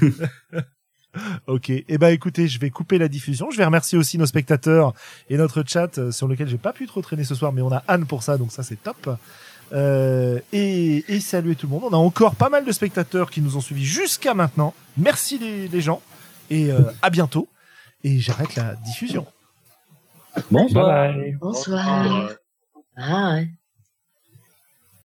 [1.46, 1.70] Ok.
[1.70, 3.50] Eh ben, écoutez, je vais couper la diffusion.
[3.50, 4.94] Je vais remercier aussi nos spectateurs
[5.28, 7.72] et notre chat euh, sur lequel j'ai pas pu trop traîner ce soir, mais on
[7.72, 9.10] a Anne pour ça, donc ça c'est top.
[9.72, 11.84] Euh, et, et saluer tout le monde.
[11.84, 14.74] On a encore pas mal de spectateurs qui nous ont suivis jusqu'à maintenant.
[14.96, 16.02] Merci les, les gens
[16.50, 17.48] et euh, à bientôt.
[18.04, 19.26] Et j'arrête la diffusion.
[20.50, 21.14] Bonsoir.
[21.40, 22.30] Bonsoir.
[22.96, 23.48] Ah ouais.